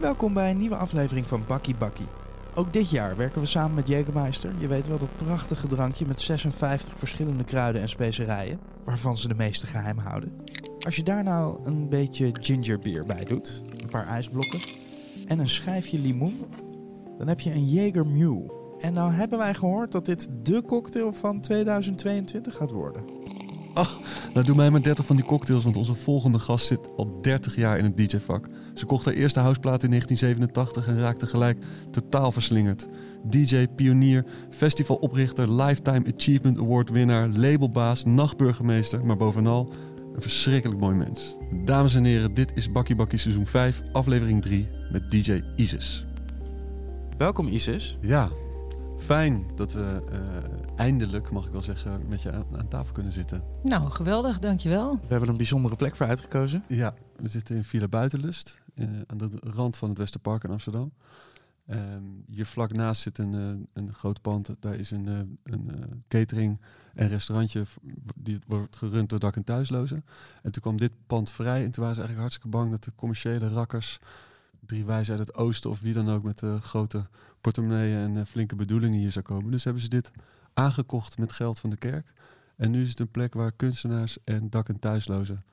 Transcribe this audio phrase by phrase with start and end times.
[0.00, 2.06] Welkom bij een nieuwe aflevering van Bakkie Bakkie.
[2.54, 4.50] Ook dit jaar werken we samen met Jägermeister.
[4.58, 9.34] Je weet wel dat prachtige drankje met 56 verschillende kruiden en specerijen, waarvan ze de
[9.34, 10.32] meeste geheim houden.
[10.78, 14.60] Als je daar nou een beetje gingerbeer bij doet, een paar ijsblokken
[15.26, 16.44] en een schijfje limoen,
[17.18, 18.06] dan heb je een Jaeger.
[18.78, 23.19] En nou hebben wij gehoord dat dit de cocktail van 2022 gaat worden.
[24.34, 27.56] Nou, doe mij maar 30 van die cocktails, want onze volgende gast zit al 30
[27.56, 28.48] jaar in het DJ-vak.
[28.74, 31.58] Ze kocht haar eerste houseplaat in 1987 en raakte gelijk
[31.90, 32.86] totaal verslingerd.
[33.24, 39.72] DJ, pionier, festivaloprichter, Lifetime Achievement Award winnaar, labelbaas, nachtburgemeester, maar bovenal
[40.14, 41.36] een verschrikkelijk mooi mens.
[41.64, 46.06] Dames en heren, dit is Bakkie Bakkie seizoen 5, aflevering 3 met DJ Isis.
[47.18, 47.98] Welkom Isis.
[48.00, 48.28] Ja,
[48.98, 50.18] fijn dat we eh,
[50.80, 53.42] eindelijk, mag ik wel zeggen, met je aan, aan tafel kunnen zitten.
[53.62, 54.92] Nou, geweldig, dankjewel.
[54.92, 56.64] We hebben een bijzondere plek voor uitgekozen.
[56.68, 60.92] Ja, we zitten in Villa Buitenlust, eh, aan de rand van het Westerpark in Amsterdam.
[61.66, 64.50] Ehm, hier vlak naast zit een, eh, een groot pand.
[64.60, 66.60] Daar is een, eh, een catering
[66.94, 67.64] en restaurantje
[68.14, 70.04] die wordt gerund door dak- en thuislozen.
[70.42, 72.92] En toen kwam dit pand vrij en toen waren ze eigenlijk hartstikke bang dat de
[72.96, 73.98] commerciële rakkers,
[74.66, 77.06] drie wijzen uit het oosten of wie dan ook met grote
[77.40, 79.50] portemonneeën en flinke bedoelingen hier zou komen.
[79.50, 80.10] Dus hebben ze dit
[80.60, 82.12] aangekocht met geld van de kerk.
[82.56, 85.44] En nu is het een plek waar kunstenaars en dak- en thuislozen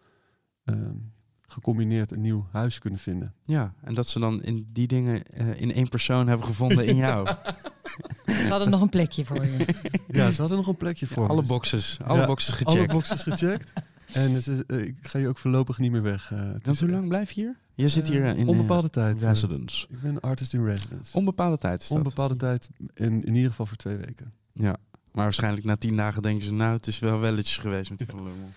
[0.64, 0.96] ehm,
[1.42, 3.34] gecombineerd een nieuw huis kunnen vinden.
[3.46, 6.96] Ja, en dat ze dan in die dingen eh, in één persoon hebben gevonden in
[6.96, 7.28] jou.
[8.26, 9.66] We hadden nog een plekje voor je.
[10.08, 11.24] Ja, ze hadden nog een plekje voor.
[11.24, 11.30] me.
[11.30, 12.92] alle Dus boxes, alle Ja, boxes Alle gecheckt.
[12.94, 13.72] boxes gecheckt.
[14.14, 16.32] en eh, ik ga hier ook voorlopig niet meer weg.
[16.32, 17.56] eh, het Want hoe lang blijf je hier?
[17.76, 19.22] Je zit hier in onbepaalde tijd.
[19.24, 19.88] residence.
[19.90, 21.18] ik ben artist in residence.
[21.18, 21.98] Onbepaalde tijd is dat.
[21.98, 24.34] Onbepaalde tijd, in, in ieder geval voor twee weken.
[24.54, 24.76] ja,
[25.18, 28.08] maar waarschijnlijk na tien dagen denken ze, nou, het is wel welletjes geweest met die
[28.08, 28.50] Van Lummel.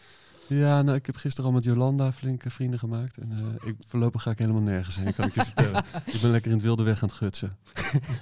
[0.47, 3.19] Ja, nou, ik heb gisteren al met Jolanda flinke vrienden gemaakt.
[3.19, 5.85] En eh, ik, voorlopig ga ik helemaal nergens heen, kan ik je vertellen.
[6.15, 7.57] Ik ben lekker in het wilde weg aan het gutsen.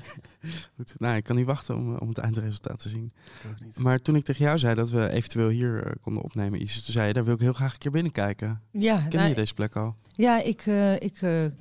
[0.77, 3.13] Goed, nou, ik kan niet wachten om, om het eindresultaat te zien.
[3.43, 3.79] Ik ook niet.
[3.79, 6.93] Maar toen ik tegen jou zei dat we eventueel hier eh, konden opnemen, Isis, toen
[6.93, 8.61] zei je, daar wil ik heel graag een keer binnenkijken.
[8.71, 9.97] Ja, Ken nou, je deze plek al?
[10.19, 11.53] Ja ik, eh, ik eh, eh,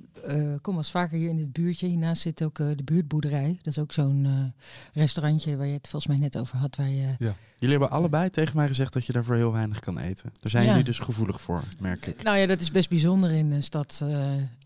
[0.61, 1.87] kom als vaker hier in dit buurtje.
[1.87, 3.59] Hiernaast zit ook de buurtboerderij.
[3.63, 4.53] Dat is ook zo'n
[4.93, 6.75] restaurantje waar je het volgens mij net over had.
[6.75, 7.15] Waar je,
[7.59, 10.29] Jullie hebben allebei tegen mij gezegd dat je daarvoor heel weinig kan eten.
[10.41, 10.69] Daar zijn Ja.
[10.69, 12.23] jullie dus gevoelig voor, merk ik.
[12.23, 14.03] nou ja, dat is best bijzonder in de stad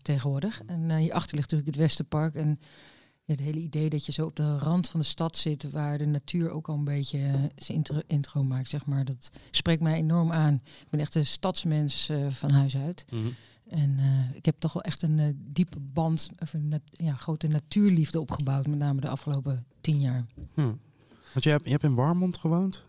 [0.02, 0.62] tegenwoordig.
[0.66, 2.34] En hierachter ligt natuurlijk het Westerpark.
[2.34, 2.58] En
[3.24, 5.98] ja, het hele idee dat je zo op de rand van de stad zit, waar
[5.98, 7.18] de natuur ook al een beetje
[7.56, 9.04] zijn intro, intro maakt, zeg maar.
[9.04, 10.54] Dat spreekt mij enorm aan.
[10.64, 13.04] Ik ben echt een stadsmens van huis uit.
[13.72, 17.14] En eh, ik heb toch wel echt een eh, diepe band, of een nat- ja,
[17.14, 20.24] grote natuurliefde opgebouwd, met name de afgelopen tien jaar.
[20.54, 20.72] Hm.
[21.32, 22.84] Want je hebt, je hebt in Warmond gewoond,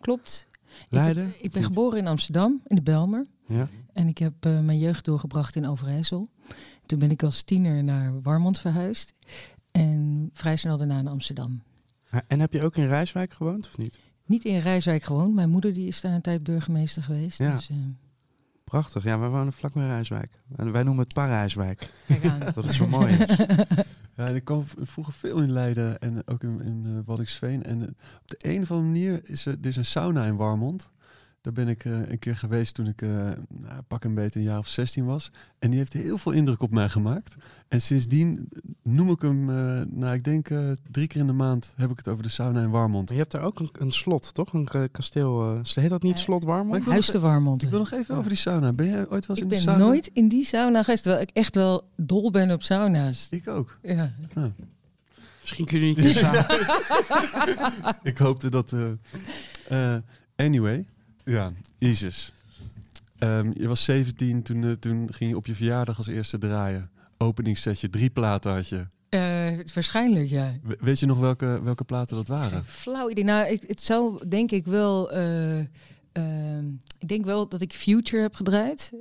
[0.00, 0.46] Klopt.
[0.88, 1.26] Leiden?
[1.28, 3.26] Ik, ik ben geboren in Amsterdam, in de Belmer.
[3.46, 3.68] Ja.
[3.92, 6.28] En ik heb eh, mijn jeugd doorgebracht in Overijssel.
[6.86, 9.12] Toen ben ik als tiener naar Warmond verhuisd.
[9.70, 11.62] En vrij snel daarna naar Amsterdam.
[12.26, 13.98] En heb je ook in Rijswijk gewoond of niet?
[14.26, 15.34] Niet in Rijswijk gewoond.
[15.34, 17.38] Mijn moeder die is daar een tijd burgemeester geweest.
[17.38, 17.54] Ja.
[17.54, 17.70] Dus,
[18.68, 19.02] Prachtig.
[19.02, 20.30] Ja, wij wonen vlak bij Rijswijk.
[20.56, 21.92] En wij noemen het Parijswijk.
[22.54, 23.36] Dat het zo mooi is.
[24.18, 27.64] Ja, en ik kwam vroeger veel in Leiden en ook in, in eh, Waddinxveen.
[27.64, 27.88] En eh,
[28.22, 30.90] op de een of andere manier is er, er is een sauna in Warmond.
[31.40, 33.08] Daar ben ik eh, een keer geweest toen ik eh,
[33.48, 35.30] nou, pak een beetje een jaar of 16 was.
[35.58, 37.34] En die heeft heel veel indruk op mij gemaakt.
[37.68, 38.48] En sindsdien
[38.82, 40.58] noem ik hem, eh, nou ik denk eh,
[40.90, 43.10] drie keer in de maand heb ik het over de sauna in Warmond.
[43.10, 44.52] Je hebt daar ook een, een slot, toch?
[44.52, 45.54] Een kasteel.
[45.54, 46.22] eh, heet dat niet Ja.
[46.22, 46.76] Slot Warmond?
[46.76, 47.62] ik wil Huis nog te Warmond.
[47.62, 48.72] Ik wil nog even over die sauna.
[48.72, 49.78] Ben jij ooit wel eens Ik in de ben sauna?
[49.84, 53.26] nooit in die sauna geweest, terwijl ik echt wel dol ben op sauna's.
[53.30, 53.78] Ik ook.
[53.82, 54.12] Ja.
[55.40, 56.46] Misschien kun je niet samen.
[58.02, 58.72] ik hoopte dat.
[58.72, 60.02] eh, eh,
[60.36, 60.86] anyway,
[61.28, 62.32] ja, Isis.
[63.18, 66.90] Ehm, je was 17, toen, eh, toen ging je op je verjaardag als eerste draaien.
[67.18, 68.86] Openingssetje, drie platen had je.
[69.08, 70.52] Eh, waarschijnlijk, ja.
[70.62, 72.64] We- weet je nog welke, welke platen dat waren?
[72.64, 73.24] Flauw idee.
[73.24, 75.10] Nou, ik, het zou denk ik wel.
[75.12, 75.58] eh,
[76.12, 76.66] ehm,
[76.98, 78.92] ik denk wel dat ik Future heb gedraaid.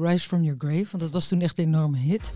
[0.00, 0.86] Rise from Your Grave.
[0.90, 2.32] Want dat was toen echt een enorme hit.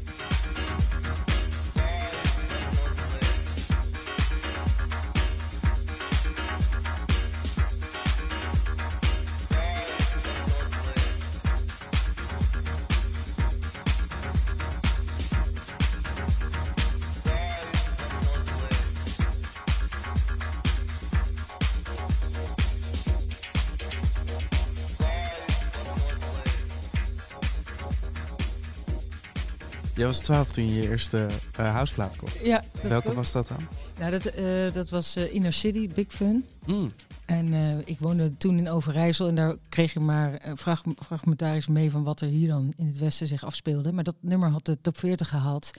[30.02, 31.26] Jij was 12 toen je je eerste
[31.56, 32.44] eh houseplaat kocht.
[32.44, 33.16] Ja, dat Welke klopt.
[33.16, 33.66] was dat dan?
[33.98, 36.44] Nou, dat, eh, dat was eh, Inner City, Big Fun.
[36.66, 36.92] Mm.
[37.24, 37.54] En
[37.84, 42.20] ik woonde toen in Overijssel en daar kreeg je maar frag fragmentarisch mee van wat
[42.20, 43.92] er hier dan in het westen zich afspeelde.
[43.92, 45.70] Maar dat nummer had de top 40 gehaald.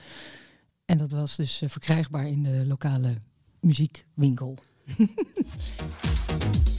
[0.84, 3.14] En dat was dus verkrijgbaar in de lokale
[3.60, 4.58] muziekwinkel.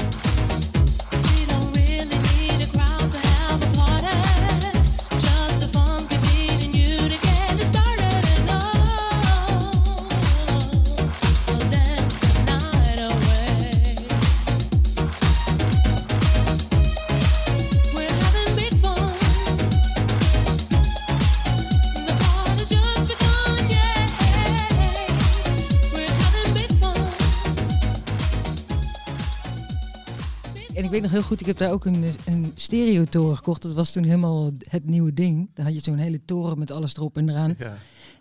[30.75, 33.62] En ik weet nog heel goed, ik heb daar ook een, een stereotoren gekocht.
[33.62, 35.50] Dat was toen helemaal het nieuwe ding.
[35.54, 37.56] Daar had je zo'n hele toren met alles erop en eraan.
[37.57, 37.77] Ja.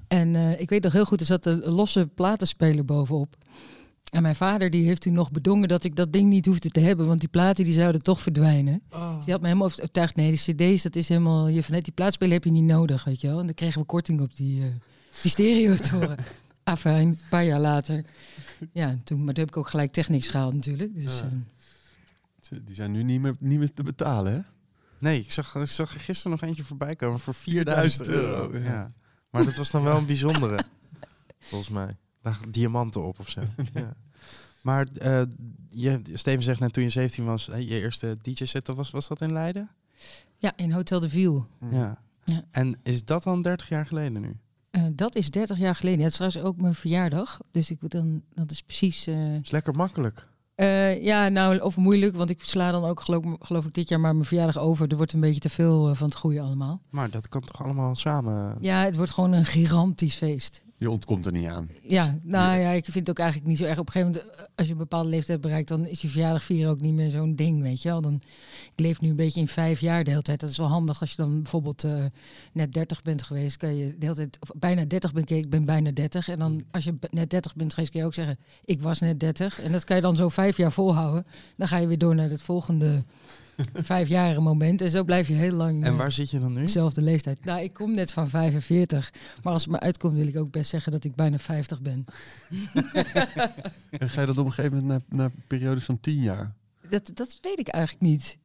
[0.09, 3.37] En eh, ik weet nog heel goed, er zat een losse platenspeler bovenop.
[4.11, 6.81] En mijn vader die heeft toen nog bedongen dat ik dat ding niet hoefde te
[6.81, 8.83] hebben, want die platen die zouden toch verdwijnen.
[8.91, 9.17] Oh.
[9.17, 11.93] Dus die had me helemaal overtuigd, nee, die cd's, dat is helemaal, je vanuit die
[11.93, 13.39] plaatspeler heb je niet nodig, weet je wel.
[13.39, 14.67] En dan kregen we korting op die, eh
[15.23, 16.17] die stereotoren.
[16.65, 18.05] Afijn, een paar jaar later.
[18.73, 20.95] Ja, toen, maar toen heb ik ook gelijk Technics gehaald natuurlijk.
[20.95, 21.29] Dus, Ja.
[22.63, 24.41] Die zijn nu niet meer, niet meer te betalen, hè?
[24.99, 28.53] Nee, ik zag, ik zag er gisteren nog eentje voorbij komen voor 4000 4000 euro.
[28.53, 28.73] euro, Ja.
[28.73, 28.93] ja.
[29.31, 30.65] Maar dat was dan wel een bijzondere,
[31.39, 31.87] volgens mij.
[31.87, 31.97] Daar
[32.33, 33.41] lagen diamanten op of zo.
[33.75, 33.95] Ja.
[34.63, 35.23] Maar eh,
[35.69, 39.21] je, Steven zegt net toen je 17 was, hè, je eerste DJ-set, was, was dat
[39.21, 39.71] in Leiden?
[40.39, 41.45] ja, in Hotel de Ville.
[41.71, 42.03] Ja.
[42.25, 42.43] Ja.
[42.51, 44.37] En is dat dan 30 jaar geleden nu?
[44.71, 45.99] Eh, dat is 30 jaar geleden.
[45.99, 47.41] Ja, het is trouwens ook mijn verjaardag.
[47.51, 49.07] Dus ik, dan, dat is precies...
[49.07, 50.29] eh, is lekker makkelijk.
[50.55, 54.01] Eh, ja, nou, of moeilijk, want ik sla dan ook geloof, geloof ik dit jaar
[54.01, 54.91] maar mijn verjaardag over.
[54.91, 56.81] Er wordt een beetje te veel eh, van het goede allemaal.
[56.91, 58.57] Maar dat kan toch allemaal samen...
[58.61, 60.65] Ja, het wordt gewoon een gigantisch feest.
[60.85, 61.71] Je ontkomt er niet aan.
[61.83, 63.79] Ja, nou ja, ik vind het ook eigenlijk niet zo erg.
[63.79, 66.43] Op een gegeven moment, eh, als je een bepaalde leeftijd bereikt, dan is je verjaardag
[66.43, 68.01] vieren ook niet meer zo'n ding, weet je wel.
[68.01, 68.15] Dan,
[68.73, 70.41] ik leef nu een beetje in vijf jaar de hele tijd.
[70.41, 72.05] Dat is wel handig als je dan bijvoorbeeld eh,
[72.53, 75.65] net 30 bent geweest, kan je de hele tijd, of bijna 30 bent, ik ben
[75.65, 76.29] bijna 30.
[76.29, 79.21] En dan als je net 30 bent geweest, kun je ook zeggen, ik was net
[79.21, 79.61] 30.
[79.61, 81.27] En dat kan je dan zo vijf jaar volhouden.
[81.57, 83.03] Dan ga je weer door naar het volgende
[83.73, 84.81] vijfjarige moment.
[84.81, 86.61] En zo blijf je heel lang En eh, waar zit je dan nu?
[86.61, 87.45] dezelfde leeftijd.
[87.45, 89.13] Nou, ik kom net van 45.
[89.43, 92.05] Maar als het me uitkomt, wil ik ook best zeggen dat ik bijna 50 ben.
[93.91, 96.55] En ga je dat op een gegeven moment naar, naar periodes van 10 jaar?
[96.89, 98.39] Dat, dat weet ik eigenlijk niet.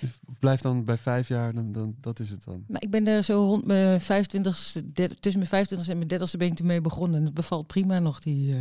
[0.00, 2.64] Dus blijf dan bij 5 jaar, dan, dan, dat is het dan.
[2.68, 4.56] Maar ik ben er zo rond mijn 25
[4.94, 7.18] tussen mijn 25 en mijn 30ste ben ik toen mee begonnen.
[7.18, 8.60] En het bevalt prima nog, die, eh,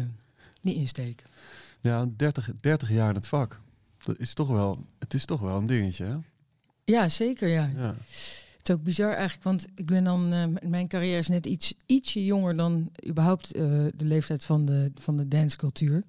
[0.62, 1.24] die insteek.
[1.82, 3.62] Ja, 30, 30 jaar in het vak.
[4.08, 6.16] Dat is toch wel, het is toch wel een dingetje, hè?
[6.84, 7.72] Ja, zeker, ja.
[7.76, 7.96] Ja.
[8.58, 11.74] Het is ook bizar eigenlijk, want ik ben dan, eh, mijn carrière is net iets,
[11.86, 13.62] ietsje jonger dan überhaupt eh,
[13.96, 16.04] de leeftijd van de, van de dancecultuur.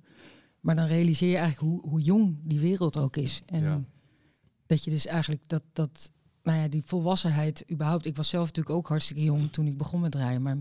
[0.60, 3.42] Maar dan realiseer je eigenlijk hoe, hoe jong die wereld ook is.
[3.46, 3.80] En Ja.
[4.66, 6.10] dat je dus eigenlijk dat, dat,
[6.42, 8.06] nou ja, die volwassenheid überhaupt.
[8.06, 10.58] Ik was zelf natuurlijk ook hartstikke jong toen ik begon met draaien, maar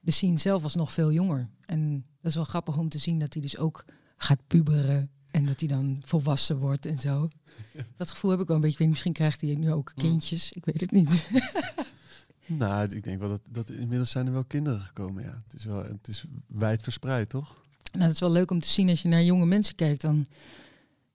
[0.00, 1.48] de scene zelf was nog veel jonger.
[1.64, 3.84] En dat is wel grappig om te zien dat hij dus ook
[4.16, 7.28] gaat puberen en dat hij dan volwassen wordt en zo.
[7.96, 8.88] Dat gevoel heb ik wel een beetje.
[8.88, 10.52] Misschien krijgt hij nu ook kindjes.
[10.52, 11.28] Ik weet het niet.
[12.46, 15.42] Nou, ik denk wel dat, dat inmiddels zijn er wel kinderen gekomen, ja.
[15.44, 17.64] Het is wel, het is wijd verspreid, toch?
[17.92, 20.00] Nou, het is wel leuk om te zien als je naar jonge mensen kijkt.
[20.00, 20.26] Dan,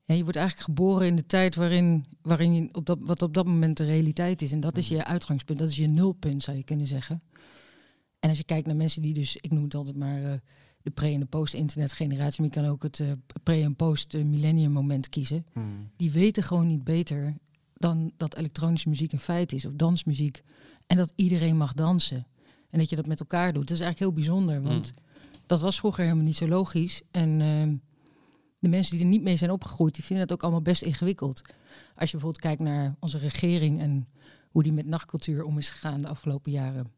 [0.03, 3.33] ja, je wordt eigenlijk geboren in de tijd waarin, waarin je op dat, wat op
[3.33, 4.51] dat moment de realiteit is.
[4.51, 7.21] En dat is je uitgangspunt, dat is je nulpunt, zou je kunnen zeggen.
[8.19, 10.39] En als je kijkt naar mensen die dus, ik noem het altijd maar eh,
[10.87, 13.11] de pre- en de post-internet generatie, maar je kan ook het eh,
[13.43, 15.45] pre- en post-millennium moment kiezen.
[15.97, 17.37] Die weten gewoon niet beter
[17.73, 20.43] dan dat elektronische muziek een feit is, of dansmuziek.
[20.87, 22.27] En dat iedereen mag dansen.
[22.69, 23.67] En dat je dat met elkaar doet.
[23.67, 24.93] Dat is eigenlijk heel bijzonder, want
[25.45, 27.01] dat was vroeger helemaal niet zo logisch.
[27.11, 27.75] En ehm,
[28.59, 31.41] de mensen die er niet mee zijn opgegroeid, die vinden het ook allemaal best ingewikkeld.
[31.95, 34.07] Als je bijvoorbeeld kijkt naar onze regering en
[34.51, 36.91] hoe die met nachtcultuur om is gegaan de afgelopen jaren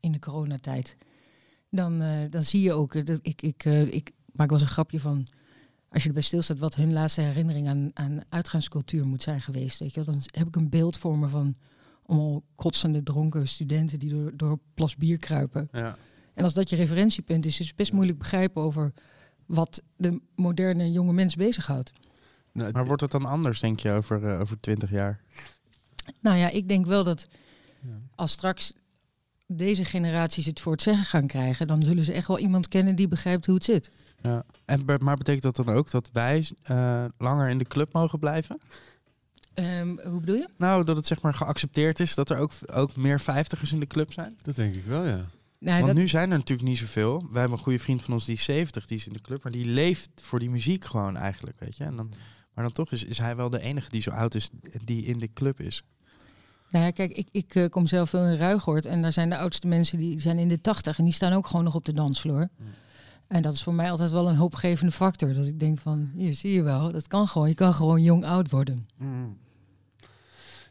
[0.00, 0.96] in de coronatijd.
[1.74, 4.66] Dan, eh, dan zie je ook, eh, dat ik, ik, eh, ik maak wel eens
[4.66, 5.26] een grapje van,
[5.88, 9.78] als je erbij stilstaat wat hun laatste herinnering aan, aan uitgaanscultuur moet zijn geweest.
[9.78, 10.14] Weet je, wel.
[10.14, 11.56] dan heb ik een beeld voor me van
[12.06, 15.68] allemaal kotsende dronken studenten die door, door plas bier kruipen.
[15.72, 15.96] Ja.
[16.34, 18.92] En als dat je referentiepunt is, is het best moeilijk begrijpen over
[19.46, 21.92] wat de moderne jonge mens bezighoudt.
[22.52, 25.20] Nou, Maar wordt het dan anders, denk je, over, eh, over 20 jaar?
[26.20, 27.28] Nou ja, ik denk wel dat
[27.80, 27.88] Ja.
[28.14, 28.72] als straks
[29.46, 32.96] deze generaties het voor het zeggen gaan krijgen, dan zullen ze echt wel iemand kennen
[32.96, 33.90] die begrijpt hoe het zit.
[34.22, 34.44] Ja.
[34.64, 38.60] En, maar betekent dat dan ook dat wij eh, langer in de club mogen blijven?
[39.54, 40.48] Ehm, hoe bedoel je?
[40.56, 43.86] Nou, dat het zeg maar geaccepteerd is dat er ook, ook meer vijftigers in de
[43.86, 44.36] club zijn?
[44.42, 45.30] Dat denk ik wel, ja.
[45.58, 47.18] Nou, Want dat, nu zijn er natuurlijk niet zoveel.
[47.30, 49.42] Wij hebben een goede vriend van ons die is 70, die is in de club,
[49.42, 51.84] maar die leeft voor die muziek gewoon eigenlijk, weet je.
[51.84, 52.12] En dan
[52.54, 54.50] Maar dan toch is, is hij wel de enige die zo oud is
[54.84, 55.82] die in de club is.
[56.72, 59.38] Nou ja, kijk, ik, ik eh, kom zelf veel in Ruigoord en daar zijn de
[59.38, 61.92] oudste mensen die zijn in de tachtig en die staan ook gewoon nog op de
[61.92, 62.48] dansvloer.
[63.26, 65.32] En dat is voor mij altijd wel een hoopgevende factor.
[65.34, 67.48] Dat ik denk van, hier zie je wel, dat kan gewoon.
[67.48, 68.86] Je kan gewoon jong oud worden.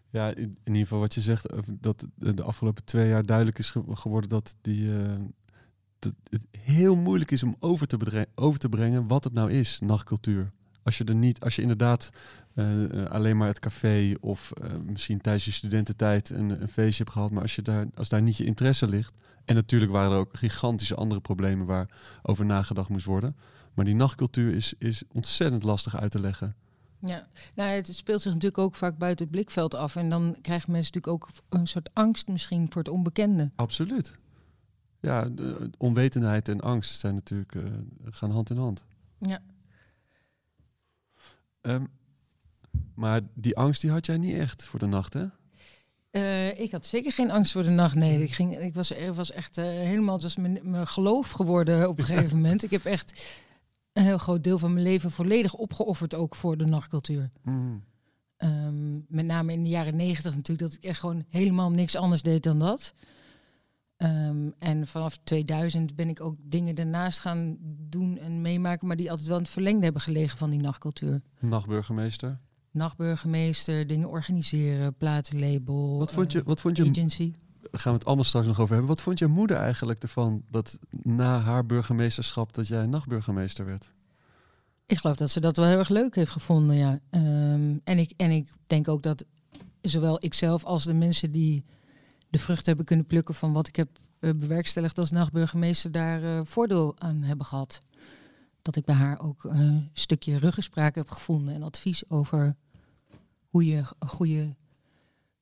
[0.10, 3.60] Ja, in, in ieder geval wat je zegt, over dat de afgelopen twee jaar duidelijk
[3.60, 5.12] is ge- geworden dat, die, eh,
[6.00, 9.80] dat het heel moeilijk is om over te, over te brengen wat het nou is,
[9.84, 10.52] nachtcultuur.
[10.84, 12.10] Als je er niet, als je inderdaad
[12.54, 17.04] eh, eh, alleen maar het café of eh, misschien tijdens je studententijd een, een feestje
[17.04, 19.14] hebt gehad, maar als, je daar, als daar niet je interesse ligt.
[19.46, 21.90] En natuurlijk waren er ook gigantische andere problemen waar
[22.22, 23.36] over nagedacht moest worden.
[23.74, 26.56] Maar die nachtcultuur is, is ontzettend lastig uit te leggen.
[27.00, 29.96] Ja, nou, het speelt zich natuurlijk ook vaak buiten het blikveld af.
[29.96, 33.52] En dan krijgen mensen natuurlijk ook een soort angst misschien voor het onbekende.
[33.56, 34.16] Absoluut.
[35.00, 37.56] Ja, de, onwetendheid en angst zijn natuurlijk,
[38.10, 38.84] gaan hand in hand.
[39.18, 39.40] Ja.
[41.62, 41.84] Ehm,
[42.96, 45.26] maar die angst die had jij niet echt voor de nacht, hè?
[46.12, 47.96] Eh, ik had zeker geen angst voor de nacht.
[47.96, 51.32] Nee, ik, ging, ik was, er was echt eh, helemaal, het was mijn, mijn geloof
[51.32, 52.64] geworden op een gegeven moment.
[52.64, 53.40] Ik heb echt
[53.94, 57.32] een heel groot deel van mijn leven volledig opgeofferd ook voor de nachtcultuur.
[58.38, 62.22] Ehm, met name in de jaren negentig natuurlijk, dat ik echt gewoon helemaal niks anders
[62.22, 62.94] deed dan dat.
[64.02, 67.58] Ehm, en vanaf 2000 ben ik ook dingen daarnaast gaan
[67.90, 71.22] doen en meemaken, maar die altijd wel in het verlengde hebben gelegen van die nachtcultuur.
[71.40, 72.40] Nachtburgemeester.
[72.72, 75.98] Nachtburgemeester, dingen organiseren, platenlabel.
[75.98, 77.34] Wat vond je, eh, wat vond je, agency.
[77.62, 78.90] daar gaan we het allemaal straks nog over hebben.
[78.90, 83.90] Wat vond je moeder eigenlijk ervan dat na haar burgemeesterschap dat jij nachtburgemeester werd?
[84.86, 87.00] Ik geloof dat ze dat wel heel erg leuk heeft gevonden, ja.
[87.10, 89.26] Ehm, en, ik, en ik denk ook dat
[89.82, 91.64] zowel ikzelf als de mensen die
[92.32, 96.40] de vrucht hebben kunnen plukken van wat ik heb eh, bewerkstelligd als nachtburgemeester daar eh,
[96.44, 97.80] voordeel aan hebben gehad.
[98.62, 102.56] Dat ik bij haar ook eh, een stukje ruggespraak heb gevonden en advies over
[103.50, 104.56] hoe je een goede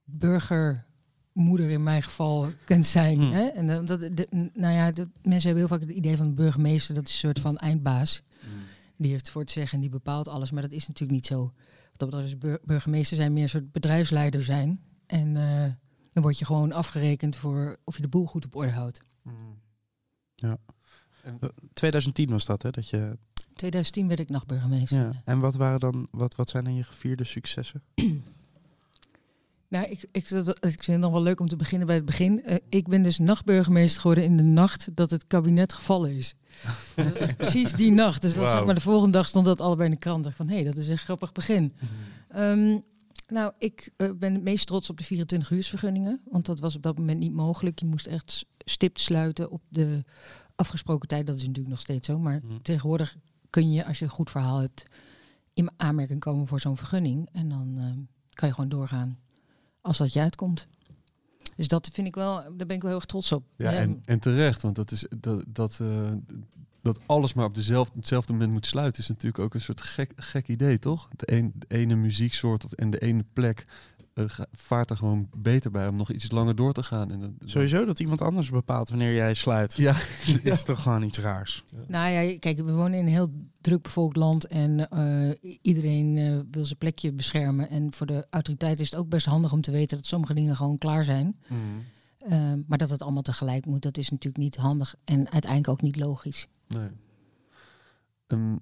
[0.03, 3.19] burgermoeder in mijn geval kunt zijn.
[3.19, 3.31] Hmm.
[3.31, 3.45] Hè?
[3.47, 6.95] En dat, de- nou ja, dat, mensen hebben heel vaak het idee van de burgemeester,
[6.95, 8.21] dat is een soort van eindbaas.
[8.97, 10.51] Die heeft voor het zeggen en die bepaalt alles.
[10.51, 11.41] Maar dat is natuurlijk niet zo.
[11.41, 14.81] Wat dat betreft is bur- burgemeester zijn meer een soort bedrijfsleider zijn.
[15.05, 15.37] En
[16.19, 19.01] dan word je gewoon afgerekend voor of je de boel goed op orde houdt.
[21.73, 22.69] 2010 was dat, hè?
[22.69, 23.17] Dat je,
[23.53, 24.99] 2010 werd ik nachtburgemeester.
[24.99, 25.21] ja.
[25.25, 27.83] En wat, waren dan, wat, wat zijn dan je gevierde successen?
[29.69, 32.43] Nou, ik, ik, ik vind het nog wel leuk om te beginnen bij het begin.
[32.43, 36.35] Eh, ik ben dus nachtburgemeester geworden in de nacht dat het kabinet gevallen is.
[37.37, 38.21] Precies die nacht.
[38.21, 38.55] Dus was, Wauw.
[38.55, 40.17] zeg maar de volgende dag stond dat allebei in de krant.
[40.17, 41.73] Ik dacht van, hé, hey, dat is een grappig begin.
[42.29, 42.79] Ehm,
[43.29, 46.21] nou, ik eh, ben het meest trots op de 24 uursvergunningen.
[46.29, 47.79] Want dat was op dat moment niet mogelijk.
[47.79, 50.03] Je moest echt stipt sluiten op de
[50.55, 51.27] afgesproken tijd.
[51.27, 52.19] Dat is natuurlijk nog steeds zo.
[52.19, 52.57] Maar Mhm.
[52.61, 53.15] tegenwoordig
[53.49, 54.83] kun je, als je een goed verhaal hebt,
[55.53, 57.29] in aanmerking komen voor zo'n vergunning.
[57.31, 57.99] En dan ehm,
[58.33, 59.19] kan je gewoon doorgaan
[59.81, 60.67] als dat je uitkomt.
[61.55, 63.43] Dus dat vind ik wel, daar ben ik wel heel erg trots op.
[63.55, 66.11] Ja, en, en terecht, want dat, is, dat, dat, eh,
[66.93, 70.11] dat alles maar op dezelfde, hetzelfde moment moet sluiten, is natuurlijk ook een soort gek,
[70.15, 71.07] gek idee, toch?
[71.15, 73.65] De, een, de ene muzieksoort of, en de ene plek
[74.13, 77.11] eh, vaart er gewoon beter bij om nog iets langer door te gaan.
[77.11, 79.75] En, dat- Sowieso dat iemand anders bepaalt wanneer jij sluit.
[79.75, 79.93] Ja,
[80.43, 81.63] Dat is toch gewoon iets raars.
[81.87, 83.31] Nou ja, kijk, we wonen in een heel
[83.61, 87.69] druk bevolkt land en eh, iedereen eh, wil zijn plekje beschermen.
[87.69, 90.55] En voor de autoriteit is het ook best handig om te weten dat sommige dingen
[90.55, 91.35] gewoon klaar zijn.
[92.19, 95.81] Eh, maar dat het allemaal tegelijk moet, dat is natuurlijk niet handig en uiteindelijk ook
[95.81, 96.47] niet logisch.
[96.67, 96.89] Nee.
[98.27, 98.53] Ehm,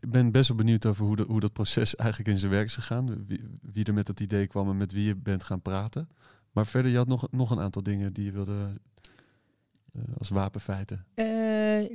[0.00, 2.74] ik ben best wel benieuwd over hoe, hoe dat proces eigenlijk in zijn werk is
[2.74, 3.26] gegaan.
[3.26, 6.08] Wie, wie er met dat idee kwam en met wie je bent gaan praten.
[6.52, 8.80] Maar verder, je had nog, nog een aantal dingen die je wilde
[10.28, 11.04] als wapenfeiten.
[11.14, 11.26] Eh,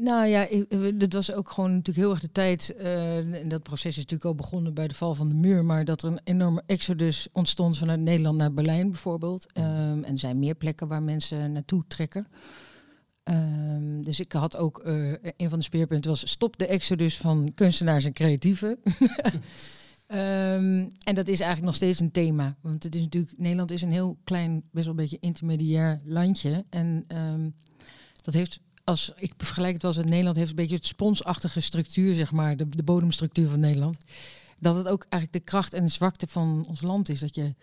[0.01, 2.75] nou ja, ik, eh, dit was ook gewoon natuurlijk heel erg de tijd.
[2.75, 5.65] eh, en dat proces is natuurlijk al begonnen bij de val van de muur.
[5.65, 9.53] Maar dat er een enorme exodus ontstond vanuit Nederland naar Berlijn bijvoorbeeld.
[9.53, 12.27] Ehm, en er zijn meer plekken waar mensen naartoe trekken.
[13.23, 14.81] Ehm, dus ik had ook
[15.37, 18.79] een van de speerpunten was stop de exodus van kunstenaars en creatieven.
[20.11, 22.55] Ehm, en dat is eigenlijk nog steeds een thema.
[22.61, 26.65] Want het is natuurlijk, Nederland is een heel klein, best wel een beetje intermediair landje.
[26.69, 27.49] En ehm,
[28.21, 32.13] dat heeft, als ik vergelijk het wel eens Nederland, heeft een beetje het sponsachtige structuur,
[32.13, 33.97] zeg maar, de, de bodemstructuur van Nederland.
[34.59, 37.19] Dat het ook eigenlijk de kracht en de zwakte van ons land is.
[37.19, 37.55] Dat je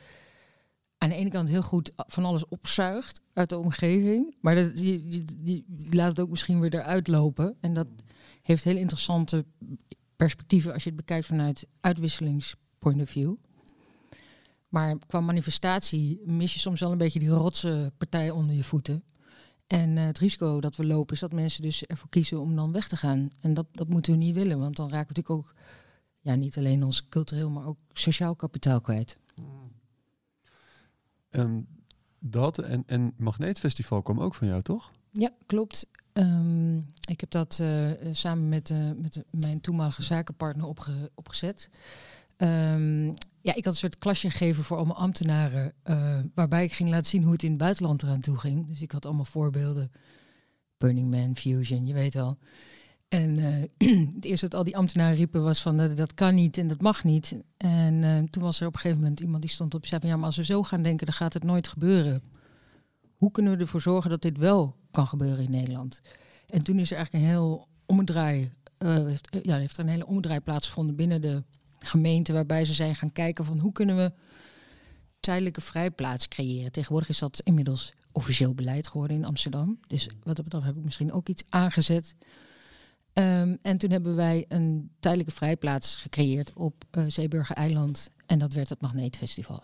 [0.98, 4.34] aan de ene kant heel goed van alles opzuigt uit de omgeving.
[4.40, 7.56] Maar dat, je, je, je laat het ook misschien weer eruit lopen.
[7.60, 7.86] En dat
[8.42, 9.44] heeft heel interessante
[10.16, 13.34] perspectieven als je het bekijkt vanuit uitwisselingspoint of view.
[14.68, 19.02] Maar qua manifestatie mis je soms wel een beetje die rotse partij onder je voeten.
[19.68, 22.72] En eh, het risico dat we lopen is dat mensen dus ervoor kiezen om dan
[22.72, 23.30] weg te gaan.
[23.40, 25.54] En dat, dat moeten we niet willen, want dan raken we natuurlijk ook
[26.20, 29.18] ja, niet alleen ons cultureel, maar ook sociaal kapitaal kwijt.
[31.30, 31.60] Ehm,
[32.18, 34.92] dat en, en Magneetfestival kwam ook van jou, toch?
[35.12, 35.86] Ja, klopt.
[36.12, 36.76] Ehm,
[37.08, 41.70] ik heb dat eh, samen met, eh, met mijn toenmalige zakenpartner opge- opgezet.
[42.36, 46.90] Ehm, ja, ik had een soort klasje gegeven voor allemaal ambtenaren, eh, waarbij ik ging
[46.90, 48.66] laten zien hoe het in het buitenland eraan toe ging.
[48.66, 49.90] Dus ik had allemaal voorbeelden.
[50.78, 52.38] Burning Man, Fusion, je weet wel.
[53.08, 56.58] En eh, het eerste dat al die ambtenaren riepen was van eh, dat kan niet
[56.58, 57.42] en dat mag niet.
[57.56, 60.00] En eh, toen was er op een gegeven moment iemand die stond op en zei
[60.00, 62.22] van ja, maar als we zo gaan denken, dan gaat het nooit gebeuren.
[63.16, 66.00] Hoe kunnen we ervoor zorgen dat dit wel kan gebeuren in Nederland?
[66.46, 68.52] En toen is er eigenlijk een heel omdraai,
[69.42, 71.42] ja, heeft er een hele omdraai plaatsgevonden binnen de
[71.78, 74.12] gemeente, waarbij ze zijn gaan kijken van hoe kunnen we
[75.20, 76.72] tijdelijke vrijplaats creëren.
[76.72, 79.80] Tegenwoordig is dat inmiddels officieel beleid geworden in Amsterdam.
[79.86, 82.14] Dus wat dat betreft heb ik misschien ook iets aangezet.
[83.12, 88.10] Ehm, en toen hebben wij een tijdelijke vrijplaats gecreëerd op eh Zeeburger Eiland.
[88.26, 89.62] En dat werd het Magneetfestival.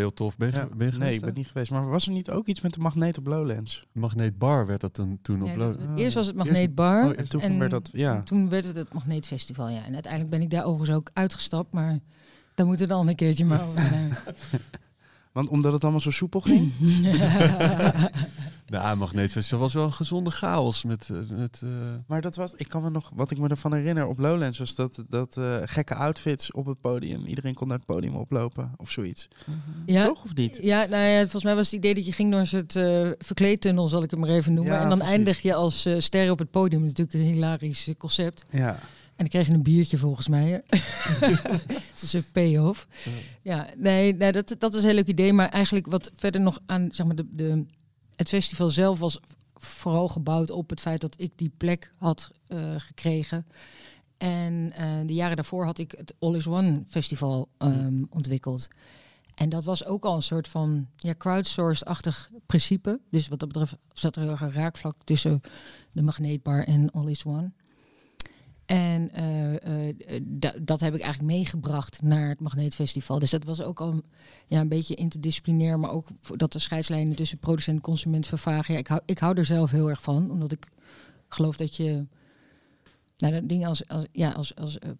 [0.00, 0.36] Heel tof.
[0.36, 1.70] Ben je, Ja, ben je nee, ik ben niet geweest.
[1.70, 3.86] Maar was er niet ook iets met de magneet op Lowlands?
[3.92, 7.04] Magneetbar werd dat toen, toen op Ja, Lo- dat- Ah, eerst was het eerst- Magneetbar.
[7.04, 8.22] oh, En toen En werd dat, ja.
[8.22, 9.84] Toen werd het het Magneetfestival, ja.
[9.86, 11.72] En uiteindelijk ben ik daar overigens ook uitgestapt.
[11.72, 11.98] Maar
[12.54, 13.82] daar moeten we dan een keertje maar over.
[15.32, 16.72] Want omdat het allemaal zo soepel ging?
[18.70, 21.10] Nou, Magneetfestival was wel een gezonde chaos met...
[21.10, 21.70] eh, met eh,
[22.06, 24.74] Maar dat was, ik kan me nog, wat ik me ervan herinner op Lowlands was
[24.74, 27.26] dat, dat eh, gekke outfits op het podium.
[27.26, 29.28] Iedereen kon naar het podium oplopen of zoiets.
[29.86, 30.58] ja, Toch of niet?
[30.62, 33.08] Ja, nou ja, volgens mij was het idee dat je ging door een soort eh,
[33.18, 34.74] verkleedtunnel, zal ik het maar even noemen.
[34.74, 35.16] Ja, en dan precies.
[35.16, 36.80] eindig je als eh ster op het podium.
[36.82, 38.42] Natuurlijk een hilarisch concept.
[38.50, 38.68] Ja.
[39.20, 40.62] En dan kreeg je een biertje volgens mij.
[41.20, 42.86] dat is een payoff.
[43.42, 45.32] Ja, nee, nee dat, dat was een heel leuk idee.
[45.32, 47.64] Maar eigenlijk wat verder nog aan, zeg maar, de, de,
[48.20, 49.20] het festival zelf was
[49.54, 53.46] vooral gebouwd op het feit dat ik die plek had eh, gekregen.
[54.18, 58.68] En eh, de jaren daarvoor had ik het All is One festival ehm, ontwikkeld.
[59.34, 63.00] En dat was ook al een soort van ja, crowdsourced-achtig principe.
[63.10, 65.40] Dus wat dat betreft zat er heel erg een raakvlak tussen
[65.92, 67.52] de Magneetbar en All is One.
[68.70, 73.18] En eh, eh, da- dat heb ik eigenlijk meegebracht naar het Magneetfestival.
[73.18, 74.02] Dus dat was ook al
[74.46, 78.74] ja, een beetje interdisciplinair, maar ook dat de scheidslijnen tussen producent en consument vervagen.
[78.74, 80.68] Ja, ik, hou, ik hou er zelf heel erg van, omdat ik
[81.28, 82.06] geloof dat je
[83.16, 84.90] nou, dat dingen als, als, ja, als, als eh,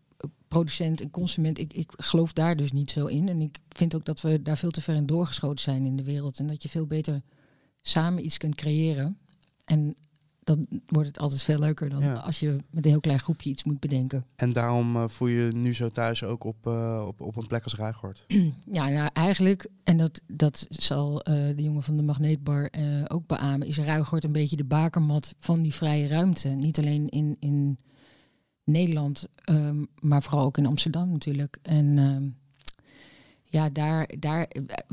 [0.48, 3.28] producent en consument, ik, ik geloof daar dus niet zo in.
[3.28, 6.04] En ik vind ook dat we daar veel te ver in doorgeschoten zijn in de
[6.04, 6.38] wereld.
[6.38, 7.22] En dat je veel beter
[7.82, 9.18] samen iets kunt creëren.
[9.64, 9.96] En
[10.42, 12.14] dan wordt het altijd veel leuker dan Ja.
[12.14, 14.24] als je met een heel klein groepje iets moet bedenken.
[14.36, 17.64] En daarom eh, voel je nu zo thuis ook op, eh, op, op een plek
[17.64, 18.24] als Ruigoort.
[18.72, 22.70] Ja, nou eigenlijk, en dat, dat zal eh, de jongen van de Magneetbar
[23.08, 26.48] ook beamen, is Ruigoort een beetje de bakermat van die vrije ruimte.
[26.48, 27.78] Niet alleen in, in
[28.64, 31.58] Nederland, ehm, maar vooral ook in Amsterdam natuurlijk.
[31.62, 32.28] En ehm,
[33.50, 34.48] ja, daar, daar,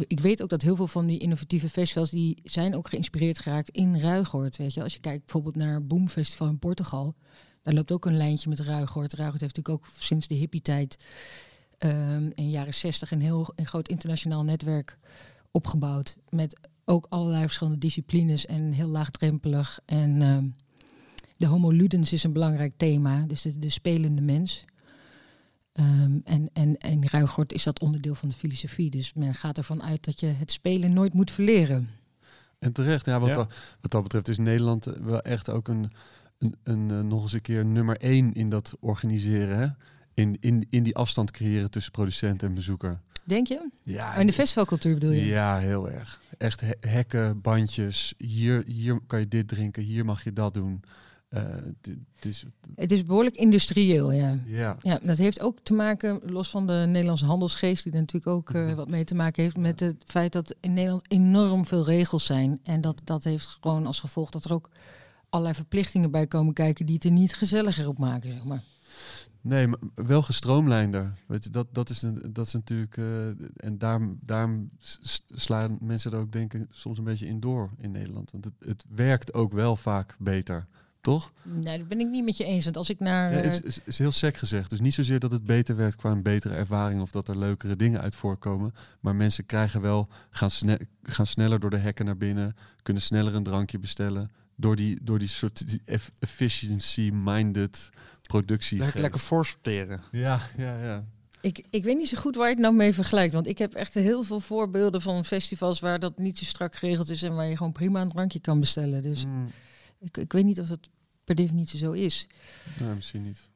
[0.08, 3.70] ik weet ook dat heel veel van die innovatieve festivals, die zijn ook geïnspireerd geraakt
[3.70, 4.58] in Ruigoort.
[4.58, 7.16] Weet je, als je kijkt bijvoorbeeld naar Boom Festival in Portugal,
[7.62, 9.14] daar loopt ook een lijntje met Ruigoort.
[9.14, 10.98] Ruigoort heeft natuurlijk ook sinds de hippie-tijd
[11.78, 14.98] ehm, in jaren zestig een heel een groot internationaal netwerk
[15.52, 16.18] opgebouwd.
[16.30, 19.80] Met ook allerlei verschillende disciplines en heel laagdrempelig.
[19.86, 20.48] En ehm,
[21.38, 24.66] de homo ludens is een belangrijk thema, dus de, de spelende mens.
[25.78, 28.90] Ehm, en, en, en in Ruigoort is dat onderdeel van de filosofie.
[28.90, 31.90] Dus men gaat ervan uit dat je het spelen nooit moet verleren.
[32.60, 33.36] En terecht, ja, wat, Ja.
[33.36, 35.92] Dat, wat dat betreft is Nederland eh, wel echt ook een,
[36.38, 39.58] een, een eh, nog eens een keer nummer één in dat organiseren.
[39.58, 39.68] Hè?
[40.14, 43.00] In, in, in die afstand creëren tussen producent en bezoeker.
[43.24, 43.70] Denk je?
[43.84, 45.26] Ja, Oh, in de festivalcultuur bedoel je?
[45.26, 46.22] Ja, heel erg.
[46.38, 48.14] Echt he- hekken, bandjes.
[48.18, 50.82] Hier, hier kan je dit drinken, hier mag je dat doen.
[51.28, 51.42] Eh,
[52.76, 54.38] het is, behoorlijk industrieel, ja.
[54.46, 58.28] ja, Ja, dat heeft ook te maken, los van de Nederlandse handelsgeest, die er natuurlijk
[58.28, 61.84] ook eh, wat mee te maken heeft, met het feit dat in Nederland enorm veel
[61.84, 62.60] regels zijn.
[62.64, 64.70] En dat, dat heeft gewoon als gevolg dat er ook
[65.30, 68.64] allerlei verplichtingen bij komen kijken die het er niet gezelliger op maken, zeg maar.
[69.42, 71.14] Nee, maar wel gestroomlijnder.
[71.28, 72.98] Weet je, dat, dat, is, een, dat is natuurlijk.
[72.98, 74.70] eh, en daarom, daarom
[75.28, 78.32] slaan mensen er ook denken soms een beetje in door in Nederland.
[78.32, 80.68] Want het, het werkt ook wel vaak beter,
[81.02, 81.32] toch?
[81.44, 82.64] Nee, dat ben ik niet met je eens.
[82.64, 83.32] Want als ik naar...
[83.32, 84.70] Ja, eh, het is, is heel sec gezegd.
[84.70, 87.76] Dus niet zozeer dat het beter werkt qua een betere ervaring of dat er leukere
[87.76, 88.74] dingen uit voorkomen.
[89.00, 93.36] Maar mensen krijgen wel, gaan, sne gaan sneller door de hekken naar binnen, kunnen sneller
[93.36, 94.32] een drankje bestellen.
[94.56, 95.80] Door die, door die soort
[96.20, 97.90] efficiency-minded
[98.22, 98.78] productie.
[98.78, 100.02] Lekker, lekker voorsorteren.
[100.12, 101.06] Ja, ja, ja.
[101.42, 103.34] Ik, ik weet niet zo goed waar je het nou mee vergelijkt.
[103.34, 107.10] Want ik heb echt heel veel voorbeelden van festivals waar dat niet zo strak geregeld
[107.10, 109.02] is en waar je gewoon prima een drankje kan bestellen.
[109.02, 109.52] Dus Mm,
[110.00, 110.90] ik, ik weet niet of het
[111.24, 112.28] per definitie zo is.
[112.80, 113.50] nee, misschien niet.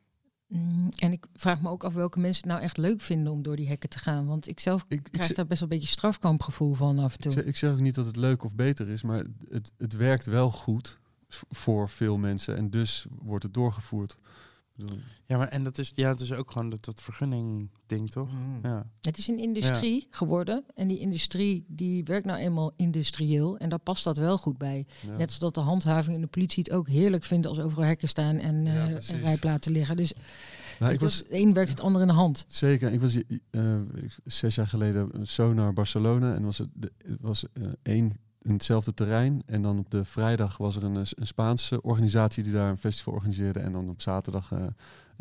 [0.47, 3.41] Mm, en ik vraag me ook af welke mensen het nou echt leuk vinden om
[3.41, 4.25] door die hekken te gaan.
[4.25, 7.17] Want ik zelf Ik, ik, krijg daar best wel een beetje strafkampgevoel van af en
[7.17, 7.32] ik, toe.
[7.32, 10.25] zeg, ik zeg ook niet dat het leuk of beter is, maar het, het werkt
[10.25, 10.99] wel goed
[11.49, 14.15] voor veel mensen en dus wordt het doorgevoerd.
[15.25, 18.29] Ja, maar en dat is, ja, het is ook gewoon dat, dat vergunning ding, toch?
[18.63, 18.89] Ja.
[19.01, 20.63] Het is een industrie geworden.
[20.75, 23.57] En die industrie die werkt nou eenmaal industrieel.
[23.57, 24.86] En daar past dat wel goed bij.
[25.07, 25.17] ja.
[25.17, 28.36] Net zoals de handhaving en de politie het ook heerlijk vinden als overal hekken staan
[28.38, 29.95] en, Ja, eh, en rijplaten liggen.
[29.97, 30.13] Dus
[30.79, 32.45] Nou, ik was, het een werkt het ander in de hand.
[32.47, 32.91] Zeker.
[32.91, 36.69] Ik was eh, ik- zes jaar geleden zo naar Barcelona en was het,
[37.19, 39.43] was eh, één in hetzelfde terrein.
[39.45, 42.77] En dan op de vrijdag was er een, eh, een Spaanse organisatie die daar een
[42.77, 43.60] festival organiseerde.
[43.60, 44.63] En dan op zaterdag eh,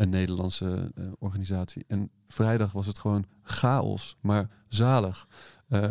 [0.01, 1.85] een Nederlandse eh, organisatie.
[1.89, 5.27] En vrijdag was het gewoon chaos, maar zalig.
[5.69, 5.89] Eh,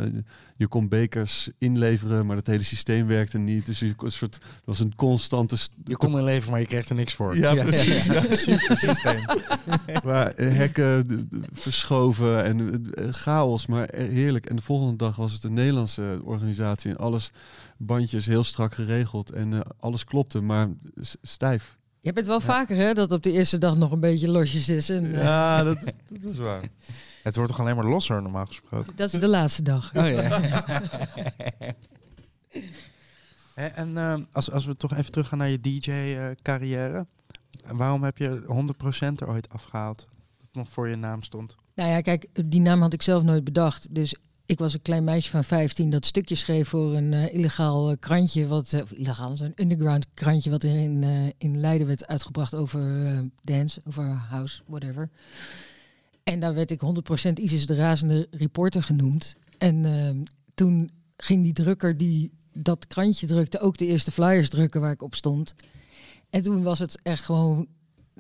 [0.58, 3.66] je kon bekers inleveren, maar het hele systeem werkte niet.
[3.66, 5.56] Dus je, kon een soort, het was een constante...
[5.56, 7.38] st- Je kon in leven, maar je kreeg er niks voor.
[7.38, 8.24] Ja, precies, ja.
[8.36, 9.26] Super systeem.
[10.60, 14.46] hekken verschoven en eh, chaos, maar heerlijk.
[14.46, 17.32] En de volgende dag was het een Nederlandse organisatie en alles
[17.78, 20.68] bandjes heel strak geregeld en alles klopte, maar
[21.22, 21.78] stijf.
[22.02, 24.70] Je hebt het wel vaker hè, dat op de eerste dag nog een beetje losjes
[24.70, 24.90] is.
[24.90, 25.78] En, eh, Ja, dat,
[26.22, 26.64] dat is waar.
[27.24, 28.96] Het wordt toch alleen maar losser, normaal gesproken?
[28.96, 29.96] dat is de laatste dag.
[29.96, 30.42] Oh ja.
[33.76, 37.08] En eh, als, als we toch even teruggaan naar je DJ-carrière.
[37.72, 40.08] waarom heb je 100% er ooit afgehaald?
[40.38, 41.56] Dat nog voor je naam stond.
[41.76, 43.96] Nou ja, kijk, die naam had ik zelf nooit bedacht.
[43.96, 44.16] Dus
[44.50, 47.98] ik was een klein meisje van 15 dat stukje schreef voor een eh, illegaal eh,
[48.00, 48.48] krantje.
[48.48, 51.04] Wat, eh, illegaal, zo'n underground krantje wat er in,
[51.38, 52.82] in Leiden werd uitgebracht over
[53.44, 55.10] dance, over house, whatever.
[56.30, 56.82] En daar werd ik
[57.30, 59.36] 100% Isis de razende reporter genoemd.
[59.58, 64.82] En eh, toen ging die drukker die dat krantje drukte ook de eerste flyers drukken
[64.82, 65.56] waar ik op stond.
[66.30, 67.68] En toen was het echt gewoon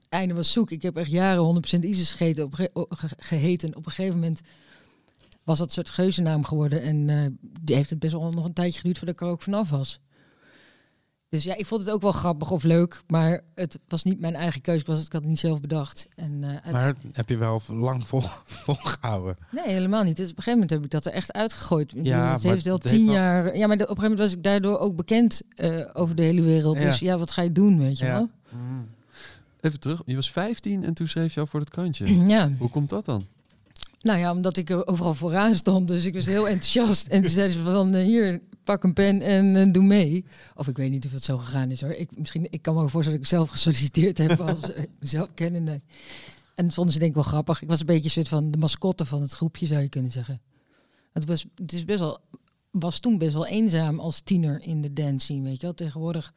[0.10, 0.72] einde was zoek.
[0.72, 3.76] Ik heb echt jaren 100% ISIS gegeten, op, geheten.
[3.76, 4.42] Op een gegeven moment
[5.50, 6.82] was dat een soort geuzennaam geworden.
[6.82, 7.26] En eh,
[7.62, 10.00] die heeft het best wel nog een tijdje geduurd voordat ik er ook vanaf was.
[11.30, 13.04] Dus ja, ik vond het ook wel grappig of leuk.
[13.08, 14.82] Maar het was niet mijn eigen keuze.
[14.82, 16.08] Ik, was, ik had het niet zelf bedacht.
[16.16, 18.22] En, eh, uit- Maar heb je wel lang vol,
[18.66, 19.38] volgehouden?
[19.52, 20.18] Nee, helemaal niet.
[20.18, 21.96] Dus op een gegeven moment heb ik dat er echt uitgegooid.
[21.96, 23.58] Ik Ja, het maar heeft al tien heeft wel- jaar...
[23.58, 26.22] Ja, maar de- op een gegeven moment was ik daardoor ook bekend eh, over de
[26.24, 26.78] hele wereld.
[26.78, 26.84] Ja.
[26.84, 28.12] Dus ja, wat ga je doen, weet je Ja.
[28.12, 28.30] wel?
[29.62, 32.06] Even terug, je was 15 en toen schreef je al voor het krantje.
[32.28, 32.52] Ja.
[32.60, 33.26] Hoe komt dat dan?
[34.00, 35.88] Nou ja, omdat ik er overal vooraan stond.
[35.88, 37.08] Dus ik was heel enthousiast.
[37.08, 40.26] En toen zeiden ze van, eh, hier, pak een pen en eh, doe mee.
[40.56, 41.92] Of ik weet niet of het zo gegaan is hoor.
[41.92, 45.30] Ik, misschien, ik kan me ook voorstellen dat ik zelf gesolliciteerd heb als eh, mezelf
[45.34, 45.82] kennende.
[46.56, 47.62] En dat vonden ze denk ik wel grappig.
[47.62, 50.12] Ik was een beetje een soort van de mascotte van het groepje, zou je kunnen
[50.12, 50.42] zeggen.
[51.14, 52.20] Het was, het is best wel,
[52.72, 55.74] was toen best wel eenzaam als tiener in de dance scene, weet je wel.
[55.76, 56.34] Tegenwoordig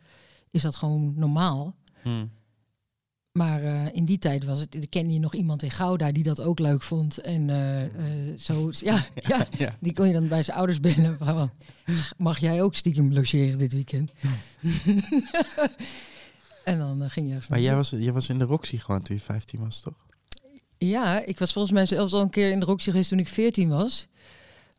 [0.50, 1.74] is dat gewoon normaal.
[3.32, 6.40] Maar eh, in die tijd was het, kende je nog iemand in Gouda die dat
[6.40, 7.18] ook leuk vond.
[7.18, 9.76] En eh, eh, zo, ja, ja, ja.
[9.80, 11.16] die kon je dan bij zijn ouders bellen.
[11.16, 11.50] Van,
[12.18, 14.12] mag jij ook stiekem logeren dit weekend?
[16.64, 19.22] en dan ging je Maar jij was, jij was in de Roxy gewoon toen je
[19.22, 20.06] 15 was, toch?
[20.78, 23.28] Ja, ik was volgens mij zelfs al een keer in de Roxy geweest toen ik
[23.28, 24.08] 14 was.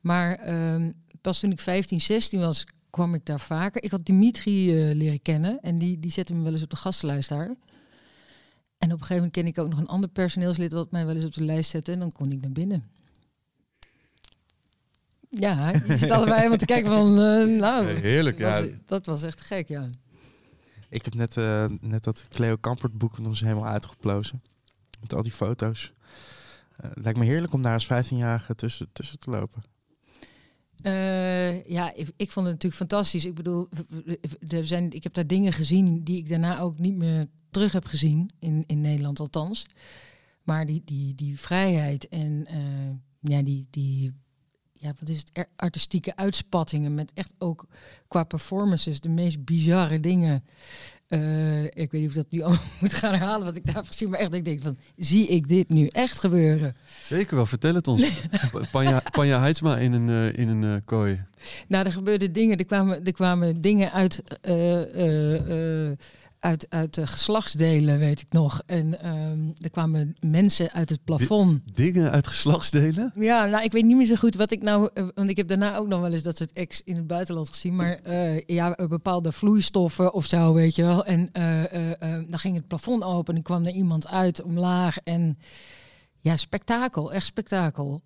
[0.02, 3.84] Maar ehm, pas toen ik 15, 16 was, kwam ik daar vaker.
[3.84, 7.30] Ik had Dimitri leren kennen en die, die zette me wel eens op de gastenlijst
[7.30, 7.56] daar.
[8.84, 11.16] En op een gegeven moment ken ik ook nog een ander personeelslid wat mij wel
[11.16, 12.92] eens op de lijst zette en dan kon ik naar binnen.
[15.30, 18.66] Ja, je zit allebei helemaal te kijken van, eh, nou, heerlijk, ja.
[18.86, 19.90] dat was echt gek, ja.
[20.90, 24.44] Ik heb net, eh, net dat Cleo Kampert boek nog eens helemaal uitgeplozen.
[25.02, 25.94] Met al die foto's.
[26.78, 29.62] Eh, het lijkt me heerlijk om daar als 15-jarige tussen, tussen te lopen.
[30.84, 33.26] Eh, ja, ik, ik vond het natuurlijk fantastisch.
[33.26, 33.70] Ik bedoel,
[34.48, 37.86] er zijn, ik heb daar dingen gezien die ik daarna ook niet meer terug heb
[37.86, 39.66] gezien, in, in Nederland althans.
[40.44, 42.60] Maar die, die, die vrijheid en eh,
[43.20, 44.14] ja, die, die
[44.72, 47.68] ja, wat is het, artistieke uitspattingen met echt ook
[48.08, 50.44] qua performances de meest bizarre dingen.
[51.14, 53.86] Eh, ik weet niet of ik dat nu allemaal moet gaan herhalen wat ik daar
[53.86, 56.76] gezien, maar echt dat ik denk van, zie ik dit nu echt gebeuren?
[57.04, 58.12] Zeker wel, vertel het ons.
[58.72, 61.22] Panja, Panja Heidsma in een, eh, in een eh, kooi.
[61.68, 62.58] Nou, er gebeurden dingen.
[62.58, 64.24] Er kwamen, er kwamen dingen uit,
[66.44, 68.62] uit, uit de geslachtsdelen, weet ik nog.
[68.66, 71.62] En ehm, er kwamen mensen uit het plafond.
[71.76, 73.12] Dingen uit geslachtsdelen?
[73.16, 74.90] Ja, nou, ik weet niet meer zo goed wat ik nou...
[74.94, 77.50] eh, want ik heb daarna ook nog wel eens dat soort ex in het buitenland
[77.50, 77.76] gezien.
[77.76, 81.06] Maar eh, ja, eh, bepaalde vloeistoffen of zo, weet je wel.
[81.06, 84.98] En eh, eh, eh, dan ging het plafond open en kwam er iemand uit omlaag.
[84.98, 85.38] En
[86.20, 88.02] ja, spektakel, echt spektakel.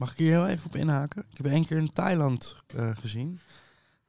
[0.00, 1.24] Mag ik hier heel even op inhaken?
[1.30, 3.38] Ik heb één keer in Thailand eh, gezien.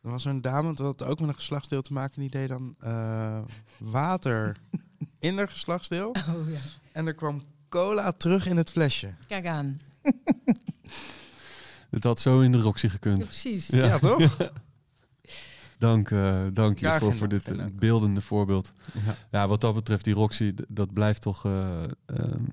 [0.07, 2.19] Er was een dame, dat had ook met een geslachtsdeel te maken.
[2.19, 3.39] Die deed dan eh,
[3.77, 4.57] water
[5.19, 6.07] in haar geslachtsdeel.
[6.09, 6.59] Oh ja.
[6.91, 9.13] En er kwam cola terug in het flesje.
[9.27, 9.79] Kijk aan.
[11.89, 13.23] Het had zo in de Roxy Ja, gekund.
[13.23, 13.67] precies.
[13.67, 13.85] Ja.
[13.85, 14.37] Ja, toch?
[15.77, 17.79] Dank, eh, dank je voor, voor dank, dit eh, dank.
[17.79, 18.73] beeldende voorbeeld.
[19.05, 19.15] Ja.
[19.31, 21.45] Ja, wat dat betreft, die Roxy, dat blijft toch...
[21.45, 22.43] eh, ehm,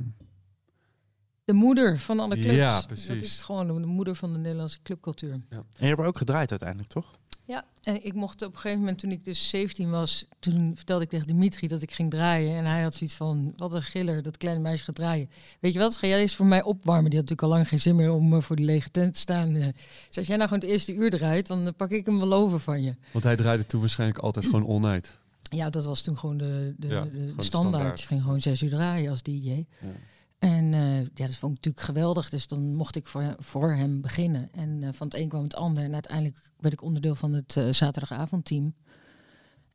[1.44, 2.56] De moeder van alle clubs.
[2.56, 3.22] Ja, Dat precies.
[3.22, 5.32] is gewoon de moeder van de Nederlandse clubcultuur.
[5.32, 7.10] En je hebt er ook gedraaid uiteindelijk, toch?
[7.46, 11.04] Ja, en ik mocht op een gegeven moment, toen ik dus 17 was, toen vertelde
[11.04, 12.57] ik tegen Dimitri dat ik ging draaien.
[12.57, 15.28] En hij had zoiets van, wat een giller, dat kleine meisje gaat draaien.
[15.61, 17.11] Weet je wat, ga jij eens voor mij opwarmen?
[17.11, 19.18] Die had natuurlijk al lang geen zin meer om eh, voor die lege tent te
[19.20, 19.54] staan.
[19.54, 19.66] Eh,
[20.09, 22.33] Dus als jij nou gewoon het eerste uur draait, dan eh, pak ik hem wel
[22.33, 22.94] over van je.
[23.12, 25.18] want hij draaide toen waarschijnlijk altijd gewoon all night.
[25.50, 28.00] Ja, dat was toen gewoon de, de, Ja, de- gewoon de de standaard.
[28.00, 29.64] ging gewoon zes uur draaien als DJ.
[30.44, 32.28] En eh, ja, dat vond ik natuurlijk geweldig.
[32.28, 34.48] Dus dan mocht ik voor, voor hem beginnen.
[34.52, 35.85] En eh, van het een kwam het ander.
[35.85, 38.74] En uiteindelijk werd ik onderdeel van het eh, zaterdagavondteam.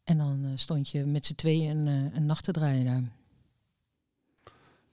[0.04, 3.04] En dan stond je met z'n tweeën een, een nacht te draaien daar.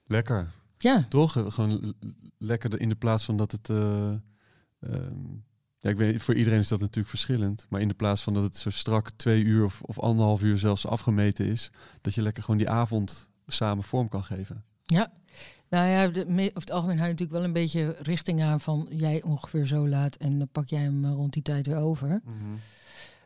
[0.05, 0.51] Lekker.
[0.77, 1.31] Ja, Toch?
[1.31, 1.93] Gewoon
[2.37, 3.69] lekker in de plaats van dat het...
[3.69, 4.09] eh,
[4.79, 5.25] ehm,
[5.79, 7.65] ja, ik weet, voor iedereen is dat natuurlijk verschillend.
[7.69, 10.57] Maar in de plaats van dat het zo strak twee uur of, of anderhalf uur
[10.57, 11.71] zelfs afgemeten is...
[12.01, 14.63] dat je lekker gewoon die avond samen vorm kan geven.
[14.85, 15.11] ja.
[15.69, 18.87] Nou ja, de, over het algemeen hou je natuurlijk wel een beetje richting aan van
[18.91, 22.21] jij ongeveer zo laat en dan pak jij hem eh, rond die tijd weer over.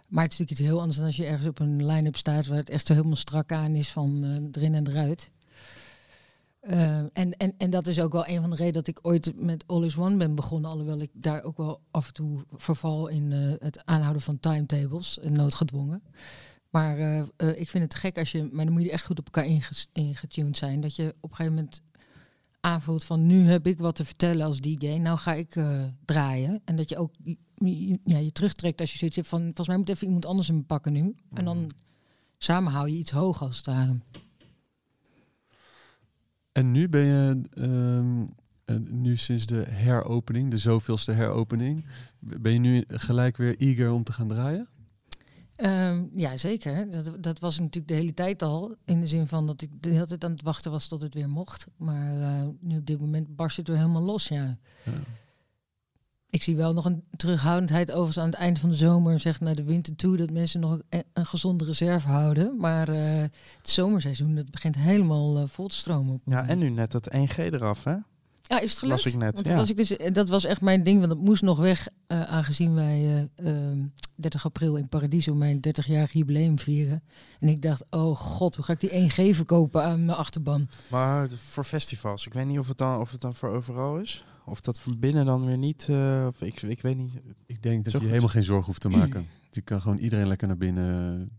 [0.07, 2.47] Maar het is natuurlijk iets heel anders dan als je ergens op een line-up staat
[2.47, 5.31] waar het echt zo helemaal strak aan is van eh, erin en eruit.
[6.59, 9.31] Eh, en, en, en dat is ook wel een van de redenen dat ik ooit
[9.35, 10.71] met All is One ben begonnen.
[10.71, 15.33] Alhoewel ik daar ook wel af en toe verval in het aanhouden van timetables, en
[15.33, 16.03] noodgedwongen.
[16.69, 16.97] Maar
[17.37, 19.45] ik vind het gek als je, maar dan moet je echt goed op elkaar
[19.93, 20.81] ingetuned zijn.
[20.81, 21.81] Dat je op een gegeven moment
[22.61, 26.61] aanvoelt van nu heb ik wat te vertellen als DJ, nou ga ik eh, draaien.
[26.65, 27.13] En dat je ook
[28.05, 30.65] ja, je terugtrekt als je zoiets hebt van volgens mij moet even iemand anders hem
[30.65, 31.15] pakken nu.
[31.33, 31.71] En dan
[32.37, 34.01] samen hou je iets hoog als het.
[36.51, 38.25] En nu ben je, ehm,
[38.65, 41.85] eh, nu sinds de heropening, de zoveelste heropening,
[42.19, 44.67] ben je nu gelijk weer eager om te gaan draaien?
[45.61, 46.91] Ehm, ja, zeker.
[46.91, 48.75] Dat, dat was natuurlijk de hele tijd al.
[48.85, 51.13] In de zin van dat ik de hele tijd aan het wachten was tot het
[51.13, 51.67] weer mocht.
[51.77, 54.57] Maar eh, nu op dit moment barst het weer helemaal los, ja.
[54.83, 54.91] Ja.
[56.29, 59.19] Ik zie wel nog een terughoudendheid overigens aan het eind van de zomer.
[59.19, 62.57] Zeg naar de winter toe dat mensen nog een, een gezonde reserve houden.
[62.57, 63.21] Maar eh,
[63.57, 66.13] het zomerseizoen dat begint helemaal eh, vol te stromen.
[66.13, 67.95] Op Ja, en nu net dat 1G eraf, hè?
[68.51, 69.03] Ja, is het gelukt?
[69.03, 69.55] Las ik net, Want ja.
[69.55, 71.87] was ik dus, eh, dat was echt mijn ding, want dat moest nog weg.
[72.07, 73.77] eh, aangezien wij eh, ehm,
[74.15, 77.03] 30 april in Paradiso mijn 30-jarig jubileum vieren.
[77.39, 80.67] En ik dacht, oh god, hoe ga ik die 1G verkopen aan mijn achterban?
[80.89, 83.97] Maar de- voor festivals, ik weet niet of het dan, of het dan voor overal
[83.97, 84.23] is.
[84.45, 85.85] Of dat van binnen dan weer niet.
[85.89, 87.11] eh, of ik, ik weet niet.
[87.45, 88.07] Ik denk dat Zo je goed.
[88.13, 89.27] helemaal geen zorgen hoeft te maken.
[89.51, 91.29] Je kan gewoon iedereen lekker naar binnen.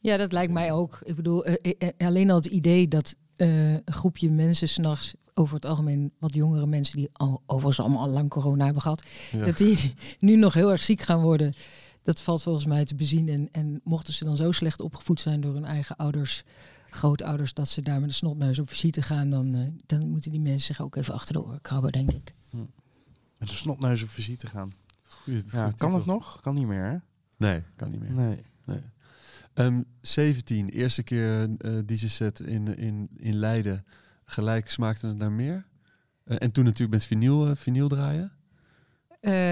[0.00, 0.98] Ja, dat lijkt mij ook.
[1.02, 5.14] Ik bedoel, eh, eh, eh, alleen al het idee dat eh, een groepje mensen s'nachts,
[5.34, 9.02] over het algemeen wat jongere mensen die al, overigens allemaal al lang corona hebben gehad,
[9.32, 9.44] Ja.
[9.44, 11.54] dat die nu nog heel erg ziek gaan worden.
[12.02, 13.28] Dat valt volgens mij te bezien.
[13.28, 16.44] En, en mochten ze dan zo slecht opgevoed zijn door hun eigen ouders,
[16.90, 20.40] grootouders, dat ze daar met een snotneus op visite gaan, dan, eh, dan moeten die
[20.40, 22.34] mensen zich ook even achter de oren krabben, denk ik.
[23.38, 24.72] Met een snotneus op visite gaan.
[25.02, 26.40] Goeie- Ja, goeie kan het nog?
[26.40, 26.96] Kan niet meer, hè?
[27.36, 28.12] Nee, kan niet meer.
[28.12, 28.80] Nee.
[29.54, 33.84] Ehm 17, eerste keer eh DJ set in, in, in Leiden.
[34.24, 35.66] Gelijk smaakte het naar meer.
[36.24, 38.32] Eh, en toen natuurlijk met vinyl, eh, vinyl draaien.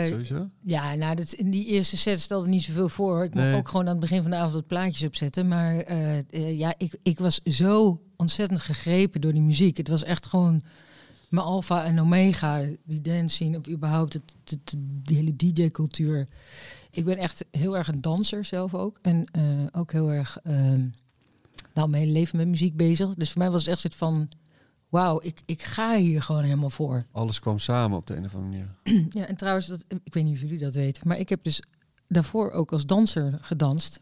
[0.08, 0.50] Sowieso.
[0.64, 3.24] Ja, nou, dat, in die eerste set stelde niet zoveel voor.
[3.24, 5.48] Ik mocht ook gewoon aan het begin van de avond wat plaatjes opzetten.
[5.48, 5.94] Maar
[6.38, 9.76] ja, ik, ik was zo ontzettend gegrepen door die muziek.
[9.76, 10.62] Het was echt gewoon
[11.28, 12.64] mijn alfa en omega.
[12.84, 16.28] Die dance scene, of überhaupt het, het, het- die hele DJ-cultuur.
[16.94, 18.98] Ik ben echt heel erg een danser zelf ook.
[19.02, 20.86] En eh, ook heel erg, ehm
[21.74, 23.14] nou, mijn hele leven met muziek bezig.
[23.14, 24.28] Dus voor mij was het echt zoiets van...
[24.88, 27.06] Wauw, ik, ik ga hier gewoon helemaal voor.
[27.12, 29.06] Alles kwam samen op de een of andere manier.
[29.18, 31.62] Ja, en trouwens, dat, ik weet niet of jullie dat weten, maar ik heb dus
[32.08, 34.00] daarvoor ook als danser gedanst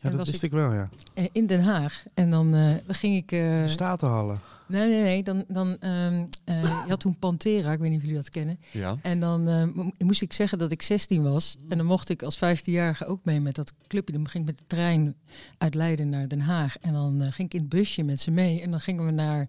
[0.00, 0.88] Ja, dat was wist ik- ik wel, ja.
[1.14, 2.04] eh, in Den Haag.
[2.14, 3.32] En dan, eh, dan ging ik.
[3.32, 4.40] eh, Statenhallen.
[4.66, 5.22] nee, nee, nee.
[5.22, 8.58] Dan, dan, ehm, eh, je had toen Pantera, ik weet niet of jullie dat kennen.
[8.72, 8.96] Ja.
[9.02, 11.56] En dan eh, mo- moest ik zeggen dat ik 16 was.
[11.68, 14.12] En dan mocht ik als 15-jarige ook mee met dat clubje.
[14.14, 15.14] Dan ging ik met de trein
[15.58, 16.78] uit Leiden naar Den Haag.
[16.78, 18.60] En dan eh, ging ik in het busje met ze mee.
[18.62, 19.48] En dan gingen we naar,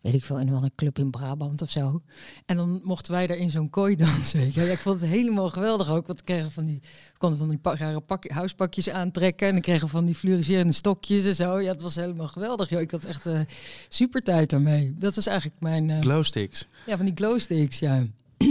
[0.00, 2.02] weet ik veel, een of andere club in Brabant of zo.
[2.46, 4.40] En dan mochten wij daar in zo'n kooi dansen.
[4.40, 4.60] Weet je.
[4.60, 6.06] Ja, ik vond het helemaal geweldig ook.
[6.06, 6.80] Want we kregen van die,
[7.12, 9.46] we konden van die pa- rare pak, huispakjes aantrekken.
[9.46, 11.60] En dan kregen we van die fluoriserende stokjes en zo.
[11.60, 12.68] Ja, het was helemaal geweldig.
[12.68, 12.80] Joh.
[12.80, 13.40] Ik had echt eh
[13.88, 14.94] super tijd daarmee.
[14.98, 16.66] Dat was eigenlijk mijn, eh, Glowsticks.
[16.86, 18.02] ja, van die glowsticks, ja.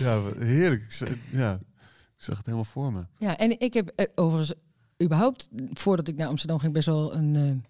[0.00, 0.82] ja, heerlijk.
[0.82, 1.60] Ik zag, ja, ik
[2.24, 3.02] zag het helemaal voor me.
[3.18, 4.52] Ja, en ik heb eh, overigens
[5.02, 7.69] überhaupt, voordat ik naar Amsterdam ging, best wel een, eh,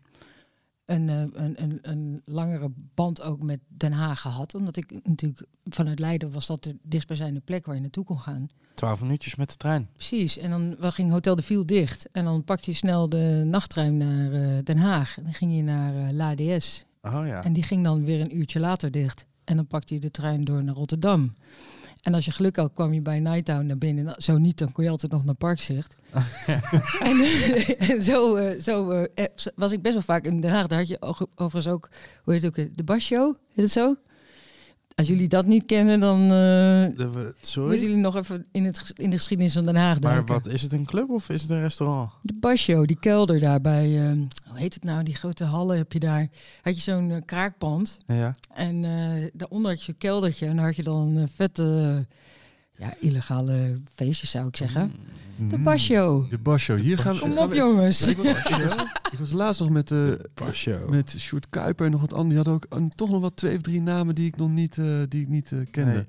[0.91, 4.55] een, eh, een, een, een langere band ook met Den Haag gehad.
[4.55, 8.49] Omdat ik natuurlijk vanuit Leiden was dat de dichtstbijzijnde plek waar je naartoe kon gaan.
[8.75, 9.89] Twaalf minuutjes met de trein.
[9.93, 10.39] Precies.
[10.39, 12.09] En dan ging Hotel de Viel dicht.
[12.13, 15.17] En dan pakte je snel de nachttrein naar eh, Den Haag.
[15.19, 16.87] En dan ging je naar eh l'ADS.
[17.03, 17.45] Oh ja.
[17.45, 19.27] En die ging dan weer een uurtje later dicht.
[19.45, 21.33] En dan pakte je de trein door naar Rotterdam.
[22.03, 24.05] En als je geluk had, kwam je bij Nighttown naar binnen.
[24.05, 25.97] Nou, Zo niet, dan kon je altijd nog naar Parkzicht.
[27.01, 27.21] en,
[27.91, 30.67] en zo, eh, zo eh, eh, was ik best wel vaak in Den Haag.
[30.67, 31.03] Daar had je
[31.35, 31.89] overigens ook,
[32.25, 33.95] hoe heet het ook, de Basshow, heet het zo?
[35.01, 37.81] Als jullie dat niet kennen, dan De- we- moeten sorry?
[37.81, 40.35] jullie nog even in, het, in de geschiedenis van Den Haag Maar duiken.
[40.35, 42.11] wat, is het een club of is het een restaurant?
[42.23, 44.13] De Basshow, die kelder daar bij, eh,
[44.49, 46.29] hoe heet het nou, die grote hallen heb je daar.
[46.63, 47.99] Had je zo'n eh, kraakpand.
[48.07, 48.35] Ja.
[48.55, 48.83] En
[49.35, 52.07] daaronder had je een keldertje en daar had je dan vette,
[52.77, 54.93] ja, illegale feestjes zou ik zeggen.
[55.49, 55.63] De Mm.
[55.63, 56.31] Basshow.
[56.31, 56.75] De Basho.
[56.77, 58.07] Hier gaan, Kom gaan op we- jongens.
[58.07, 60.89] Ik was, ik was- ik was laatst nog met, eh Pasjo.
[60.89, 62.29] met Sjoerd Kuiper en nog wat anderen.
[62.29, 64.79] Die hadden ook een- toch nog wel twee of drie namen die ik nog niet,
[64.79, 65.93] eh, die ik niet eh, kende.
[65.93, 66.07] Nee.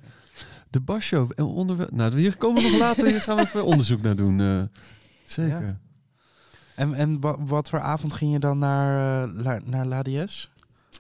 [0.70, 1.28] De Basho.
[1.36, 3.06] En onder, nou, hier komen we nog later.
[3.08, 4.40] Hier gaan we even onderzoek naar doen.
[4.40, 4.62] eh.
[5.26, 5.62] zeker.
[5.66, 5.80] Ja.
[6.76, 10.52] En, en wa- wat voor avond ging je dan naar, la, naar l'ADS?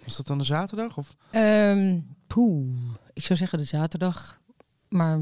[0.06, 0.98] Was dat dan een zaterdag?
[0.98, 1.16] Of?
[1.32, 2.76] Ehm, poeh,
[3.14, 4.40] ik zou zeggen de zaterdag,
[4.90, 5.20] maar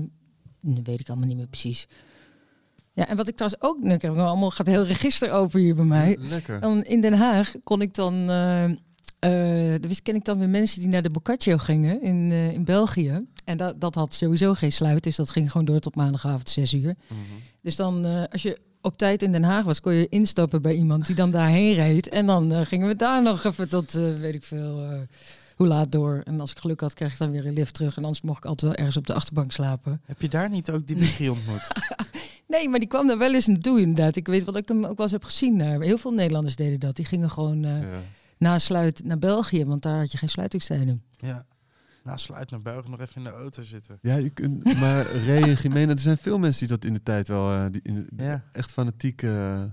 [0.61, 1.87] dat weet ik allemaal niet meer precies.
[2.99, 5.85] Ja, en wat ik trouwens ook, nu nou allemaal, gaat heel register open hier bij
[5.85, 6.17] mij.
[6.19, 6.59] Lekker.
[6.59, 10.89] Dan in Den Haag kon ik dan, eh, dus ken ik dan weer mensen die
[10.89, 13.17] naar de Boccaccio gingen in, eh, in België.
[13.45, 16.73] En dat, dat had sowieso geen sluit, dus dat ging gewoon door tot maandagavond 6
[16.73, 16.95] uur.
[17.07, 17.19] Mhm.
[17.61, 21.05] Dus dan, als je op tijd in Den Haag was, kon je instappen bij iemand
[21.05, 22.09] die dan daarheen reed.
[22.09, 25.07] En dan gingen we daar nog even tot, weet ik veel,
[25.59, 26.21] hoe laat door.
[26.25, 27.97] En als ik geluk had, kreeg ik dan weer een lift terug.
[27.97, 30.01] En anders mocht ik altijd wel ergens op de achterbank slapen.
[30.05, 31.67] Heb je daar niet ook Dimitri ontmoet?
[32.47, 34.15] Nee, maar die kwam daar wel eens naartoe inderdaad.
[34.15, 35.81] Ik weet wat ik hem ook wel eens heb gezien daar.
[35.81, 36.95] Heel veel Nederlanders deden dat.
[36.95, 38.01] Die gingen gewoon eh, Ja.
[38.37, 41.03] na sluit naar België, want daar had je geen sluitingstijden.
[41.17, 41.45] ja.
[42.03, 43.97] Na sluit naar België nog even in de auto zitten.
[44.01, 47.03] Ja, je kunt, maar Ray en Jimena, er zijn veel mensen die dat in de
[47.03, 48.43] tijd wel eh, die in de- Ja.
[48.51, 49.21] echt fanatiek.
[49.21, 49.63] eh,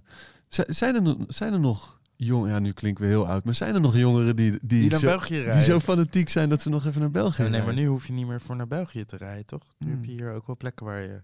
[0.48, 3.74] zi- zijn, er, zijn er nog jong, ja, nu klinken we heel oud, maar zijn
[3.74, 5.52] er nog jongeren die, die, Die naar zo, België rijden.
[5.54, 7.84] die zo fanatiek zijn dat ze nog even naar België nee, nee, maar rijden?
[7.84, 9.62] nu hoef je niet meer voor naar België te rijden, toch?
[9.78, 9.96] Nu Hmm.
[9.96, 11.22] heb je hier ook wel plekken waar je...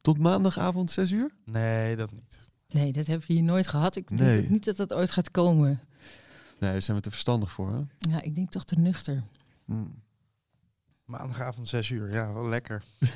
[0.00, 1.30] Tot maandagavond 6 uur?
[1.44, 2.38] Nee, dat niet.
[2.68, 3.96] Nee, dat heb je hier nooit gehad.
[3.96, 4.36] Ik Nee.
[4.36, 5.80] denk niet dat dat ooit gaat komen.
[6.58, 7.72] Nee, daar zijn we te verstandig voor.
[7.72, 8.10] Hè?
[8.10, 9.22] Ja, ik denk toch te nuchter.
[9.64, 10.02] Hmm.
[11.04, 12.82] Maandagavond 6 uur, ja, wel lekker.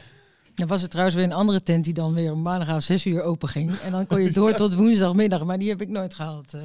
[0.59, 3.23] Dan was er trouwens weer een andere tent die dan weer om maandagavond 6 uur
[3.23, 3.71] open ging.
[3.77, 6.55] En dan kon je door tot woensdagmiddag, maar die heb ik nooit gehaald.
[6.55, 6.63] eh.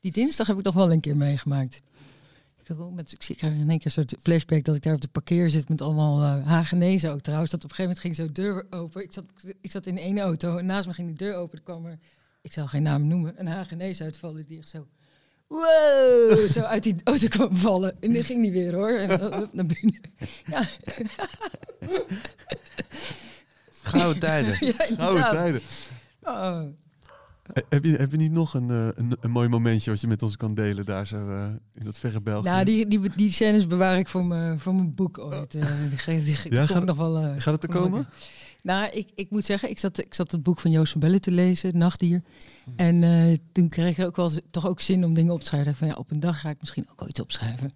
[0.00, 1.82] die dinsdag heb ik nog wel een keer meegemaakt.
[2.62, 5.08] Ik, met, ik krijg in één keer een soort flashback dat ik daar op de
[5.08, 7.50] parkeer zit met allemaal eh Hagenezen ook trouwens.
[7.50, 9.02] Dat op een gegeven moment ging zo deur open.
[9.02, 9.24] Ik zat,
[9.60, 11.58] ik zat in één auto en naast me ging die deur open.
[11.58, 11.98] Er kwam er,
[12.40, 14.86] ik zal geen naam noemen, een Hagenees uitvallen die echt zo...
[15.48, 17.96] Wow, zo uit die auto kwam vallen.
[18.00, 18.90] En die ging niet weer hoor.
[18.98, 20.00] En dan naar binnen.
[20.46, 20.62] Ja,
[23.82, 24.66] Gouden tijden.
[24.66, 25.60] ja Gouden tijden.
[26.22, 26.60] Oh.
[27.68, 30.22] Heb je, heb je niet nog een, eh, een, een mooi momentje wat je met
[30.22, 32.48] ons kan delen daar zo eh, in dat verre België?
[32.48, 35.54] Nou, die, die, die scènes bewaar ik voor mijn, voor mijn boek ooit.
[35.54, 35.66] eh
[36.06, 37.16] die, die, die Ja, gaat- nog wel.
[37.16, 38.06] eh, Gaat het er nog komen?
[38.66, 41.20] Nou, ik, ik moet zeggen, ik zat, ik zat het boek van Joost van Bellen
[41.20, 42.22] te lezen, Nachtdier.
[42.76, 45.74] En eh, toen kreeg ik ook wel toch ook zin om dingen op te schrijven.
[45.74, 47.72] Van ja, op een dag ga ik misschien ook ooit opschrijven.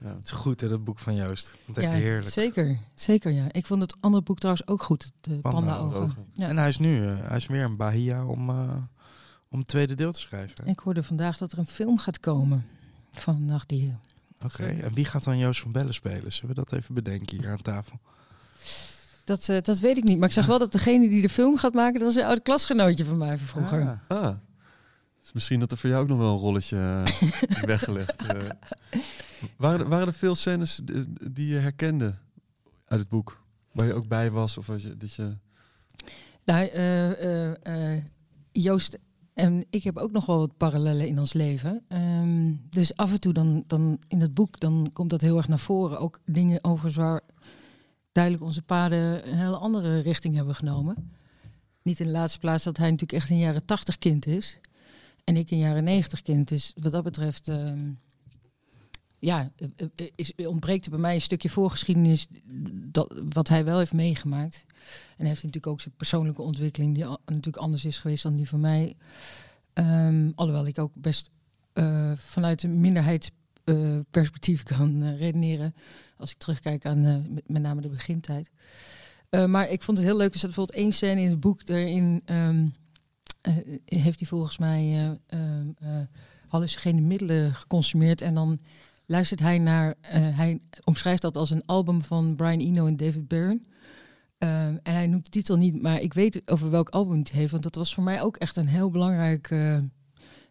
[0.00, 0.14] Ja.
[0.14, 1.54] Het is goed, hè, dat boek van Joost.
[1.66, 2.32] Het echt ja, heerlijk.
[2.32, 3.44] Zeker, zeker ja.
[3.50, 6.00] Ik vond het andere boek trouwens ook goed, de Panda Panda-ogen.
[6.02, 6.26] Ogen.
[6.32, 6.48] Ja.
[6.48, 8.76] En hij is nu eh, hij is weer in Bahia om, eh,
[9.48, 10.66] om het tweede deel te schrijven.
[10.66, 12.64] Ik hoorde vandaag dat er een film gaat komen
[13.10, 13.96] van Nachtdier.
[14.44, 16.32] Oké, en wie gaat dan Joost van Bellen spelen?
[16.32, 18.00] Zullen we dat even bedenken hier aan tafel?
[19.24, 21.56] Dat, eh, dat weet ik niet, maar ik zag wel dat degene die de film
[21.58, 24.00] gaat maken, dat is een oud klasgenootje van mij van vroeger.
[24.08, 24.22] Ah.
[24.22, 24.34] Ah.
[25.20, 28.16] Dus misschien dat er voor jou ook nog wel een rolletje eh, weggelegd.
[28.26, 28.38] eh.
[29.56, 30.80] waren, er, waren er veel scènes
[31.32, 32.14] die je herkende
[32.86, 33.40] uit het boek?
[33.72, 34.58] Waar je ook bij was?
[34.58, 35.36] Of wat je, dat je...
[36.44, 38.02] Nou, eh, eh, eh,
[38.52, 38.98] Joost
[39.34, 41.84] en ik heb ook nog wel wat parallellen in ons leven.
[41.88, 45.48] Ehm, dus af en toe dan, dan in het boek dan komt dat heel erg
[45.48, 45.98] naar voren.
[45.98, 47.20] Ook dingen over waar
[48.12, 51.10] duidelijk onze paden een hele andere richting hebben genomen.
[51.82, 54.58] Niet in de laatste plaats dat hij natuurlijk echt een jaren tachtig kind is.
[55.24, 56.48] En ik een jaren negentig kind.
[56.48, 57.48] Dus wat dat betreft...
[57.48, 57.90] ehm,
[59.18, 62.26] ja, eh, eh, is, ontbreekt er bij mij een stukje voorgeschiedenis
[62.72, 64.64] dat, wat hij wel heeft meegemaakt.
[65.16, 68.60] En heeft natuurlijk ook zijn persoonlijke ontwikkeling, die natuurlijk anders is geweest dan die van
[68.60, 68.96] mij.
[69.72, 71.30] Ehm, alhoewel ik ook best
[71.72, 72.80] eh, vanuit een
[73.64, 75.74] minderheidsperspectief kan eh, redeneren.
[76.16, 78.50] Als ik terugkijk aan eh, met, name de begintijd.
[79.28, 80.32] Eh, maar ik vond het heel leuk.
[80.32, 81.66] Er staat bijvoorbeeld één scène in het boek.
[81.66, 82.66] Daarin ehm,
[83.40, 83.54] eh,
[83.84, 86.06] heeft hij volgens mij eh eh, eh,
[86.48, 88.20] hallucinogene middelen geconsumeerd.
[88.20, 88.58] En dan
[89.06, 93.28] luistert hij naar, eh, hij omschrijft dat als een album van Brian Eno en David
[93.28, 93.60] Byrne.
[94.38, 97.50] Ehm, en hij noemt de titel niet, maar ik weet over welk album het heeft.
[97.50, 99.78] Want dat was voor mij ook echt een heel belangrijk eh,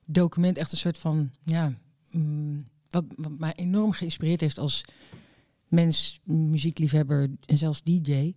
[0.06, 0.58] document.
[0.58, 1.74] Echt een soort van, ja,
[2.12, 3.06] mm, wat,
[3.38, 4.84] mij enorm geïnspireerd heeft als
[5.72, 8.34] mens, muziekliefhebber en zelfs DJ.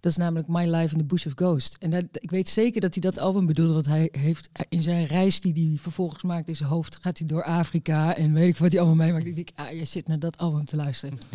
[0.00, 1.76] Dat is namelijk My Life in the Bush of Ghost.
[1.78, 5.06] En dat, ik weet zeker dat hij dat album bedoelde, want hij heeft in zijn
[5.06, 8.56] reis die hij vervolgens maakt in zijn hoofd, gaat hij door Afrika en weet ik
[8.56, 9.26] wat hij allemaal meemaakt.
[9.26, 11.18] Ik denk, ah, je zit naar dat album te luisteren.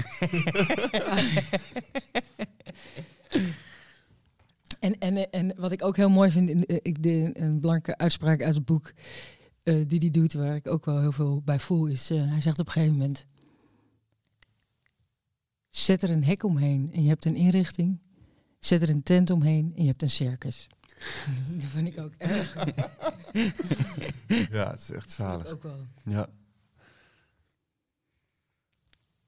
[4.80, 6.64] en, en, en wat ik ook heel mooi vind, in,
[7.34, 8.94] een blanke uitspraak uit het boek
[9.64, 12.42] eh, die hij doet, waar ik ook wel heel veel bij voel, is eh, hij
[12.42, 13.26] zegt op een gegeven moment,
[15.70, 18.00] zet er een hek omheen en je hebt een inrichting.
[18.60, 20.68] Zet er een tent omheen en je hebt een circus.
[21.60, 22.56] dat vind ik ook erg.
[24.52, 25.48] Ja, het is echt zalig.
[25.48, 25.88] Ook wel.
[26.04, 26.30] Ja.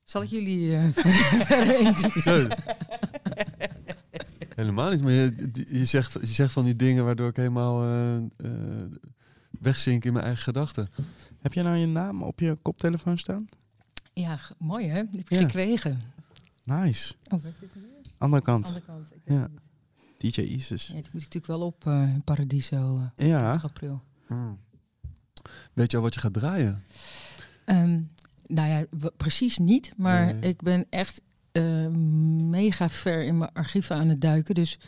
[0.03, 0.87] Zal ik jullie eh,
[1.47, 2.57] verder interviewen?
[4.55, 7.81] Helemaal niet, maar je, je, zegt, je zegt van die dingen waardoor ik helemaal
[9.65, 10.87] wegzink in mijn eigen gedachten.
[11.41, 13.45] Heb jij nou je naam op je koptelefoon staan?
[14.13, 15.03] Ja, mooi hè?
[15.03, 15.41] Die heb je Ja.
[15.41, 16.01] gekregen.
[16.63, 17.13] Nice.
[17.27, 17.69] Oh, waar zit?
[18.17, 18.65] Andere kant.
[18.65, 19.11] Andere kant.
[19.11, 19.49] Ik weet Ja.
[20.17, 20.87] DJ Isis.
[20.87, 23.39] Ja, die moet ik natuurlijk wel op eh, in Paradiso eh, Ja.
[23.51, 24.01] 30 april.
[25.73, 26.83] Weet je al wat je gaat draaien?
[27.65, 28.01] Ehm,
[28.47, 28.85] nou ja,
[29.17, 29.93] precies niet.
[29.97, 30.49] Maar Nee.
[30.49, 31.87] ik ben echt eh,
[32.49, 34.55] mega ver in mijn archieven aan het duiken.
[34.55, 34.79] Dus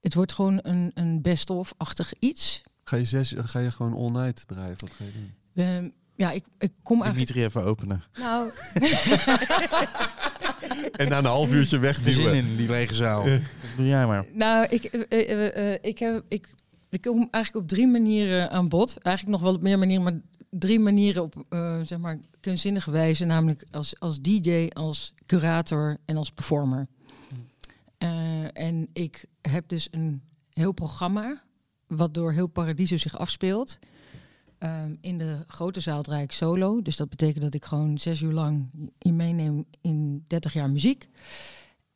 [0.00, 2.62] het wordt gewoon een, een best-of-achtig iets.
[2.88, 4.76] Ga je, zes, ga je gewoon all night draaien?
[4.76, 5.32] Wat ga je doen?
[5.64, 7.32] Ehm, ja, ik, ik kom eigenlijk...
[7.32, 8.02] Dimitri even openen.
[8.18, 8.50] Nou,
[11.00, 12.34] En na een half uurtje zin wegduwen.
[12.34, 13.24] in die lege zaal.
[13.76, 14.24] Doe jij maar.
[14.32, 16.54] nou ik, eh, eh, eh, ik, heb, ik,
[16.90, 18.98] ik kom eigenlijk op drie manieren aan bod.
[18.98, 20.20] Eigenlijk nog wel op meer manieren, maar
[20.50, 23.24] drie manieren op eh, zeg maar kunstzinnige wijze.
[23.24, 26.88] Namelijk als, als DJ, als curator en als performer.
[27.98, 30.22] Eh, en ik heb dus een
[30.52, 31.42] heel programma
[31.88, 33.78] wat door heel Paradiso zich afspeelt.
[34.58, 36.82] Ehm, in de grote zaal draai ik solo.
[36.82, 38.66] Dus dat betekent dat ik gewoon zes uur lang
[38.98, 41.08] je meeneem in 30 jaar muziek.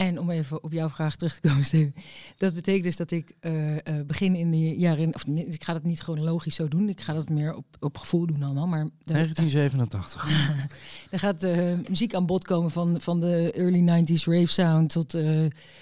[0.03, 1.95] En om even op jouw vraag terug te komen, Steven.
[2.37, 5.15] Dat betekent dus dat ik eh, eh, begin in de jaren...
[5.15, 6.89] Of ik ga dat niet chronologisch zo doen.
[6.89, 8.67] Ik ga dat meer op, op gevoel doen allemaal.
[8.67, 11.09] Maar de- 1987.
[11.11, 15.17] er gaat eh, muziek aan bod komen van, van de early 90s rave sound tot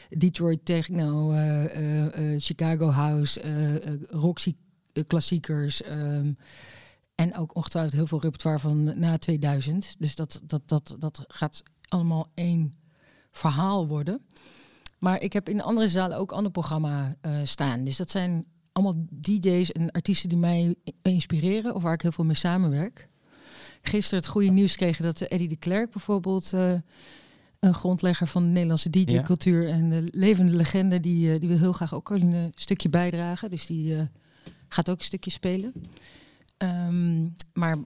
[0.09, 1.35] Detroit techno,
[2.39, 3.41] Chicago house,
[4.09, 4.57] Roxy
[5.07, 5.83] klassiekers.
[5.83, 6.33] ehm,
[7.15, 9.95] en ook ongetwijfeld heel veel repertoire van na 2000.
[9.99, 12.75] Dus dat, dat, dat, dat gaat allemaal één
[13.31, 14.27] verhaal worden.
[14.99, 17.85] Maar ik heb in andere zalen ook ander programma eh, staan.
[17.85, 22.25] Dus dat zijn allemaal DJ's en artiesten die mij inspireren of waar ik heel veel
[22.25, 23.09] mee samenwerk
[23.83, 26.73] gisteren het goede nieuws kregen dat Eddie de Klerk bijvoorbeeld, eh,
[27.59, 31.73] een grondlegger van de Nederlandse DJ-cultuur en de levende legende, die, eh, die wil heel
[31.73, 33.51] graag ook een stukje bijdragen.
[33.51, 34.09] Dus die
[34.69, 35.73] gaat ook een stukje spelen.
[36.57, 37.79] Ehm, maar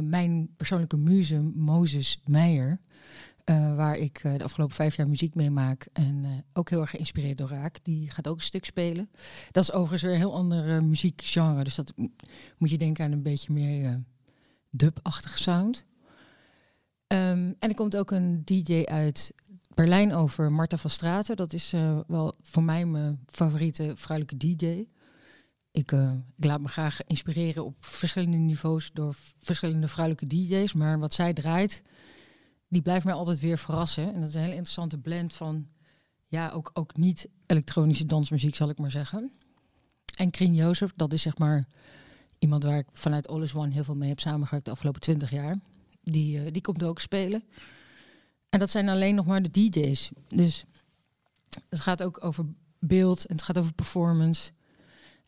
[0.00, 2.80] mijn persoonlijke muze, Mozes Meijer,
[3.48, 6.80] eh, waar ik eh, de afgelopen vijf jaar muziek mee maak en eh, ook heel
[6.80, 9.10] erg geïnspireerd door raak, die gaat ook een stuk spelen.
[9.50, 11.92] Dat is overigens weer een heel ander muziekgenre, dus dat
[12.58, 14.04] moet je denken aan een beetje meer
[14.70, 15.86] dub-achtige sound.
[17.06, 19.34] Ehm, en er komt ook een DJ uit
[19.74, 21.36] Berlijn over, Marta van Straten.
[21.36, 21.74] Dat is
[22.06, 24.86] wel voor mij mijn favoriete vrouwelijke DJ.
[25.70, 25.92] Ik,
[26.36, 30.72] ik laat me graag inspireren op verschillende niveaus door verschillende vrouwelijke DJ's.
[30.72, 31.82] Maar wat zij draait,
[32.68, 34.14] die blijft mij altijd weer verrassen.
[34.14, 35.68] En dat is een hele interessante blend van,
[36.26, 39.30] ja, ook, ook niet elektronische dansmuziek, zal ik maar zeggen.
[40.16, 41.66] En Krien Jozef, dat is zeg maar
[42.38, 45.30] iemand waar ik vanuit All is One heel veel mee heb samengewerkt de afgelopen twintig
[45.30, 45.58] jaar.
[46.02, 47.44] Die, eh, die komt ook spelen.
[48.48, 50.10] En dat zijn alleen nog maar de DJ's.
[50.28, 50.64] Dus
[51.68, 52.44] het gaat ook over
[52.78, 54.50] beeld en het gaat over performance.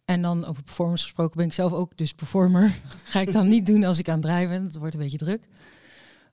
[0.05, 2.79] En dan over performance gesproken ben ik zelf ook dus performer.
[3.05, 4.65] Ga ik dan niet doen als ik aan het draaien ben.
[4.65, 5.49] Dat wordt een beetje druk.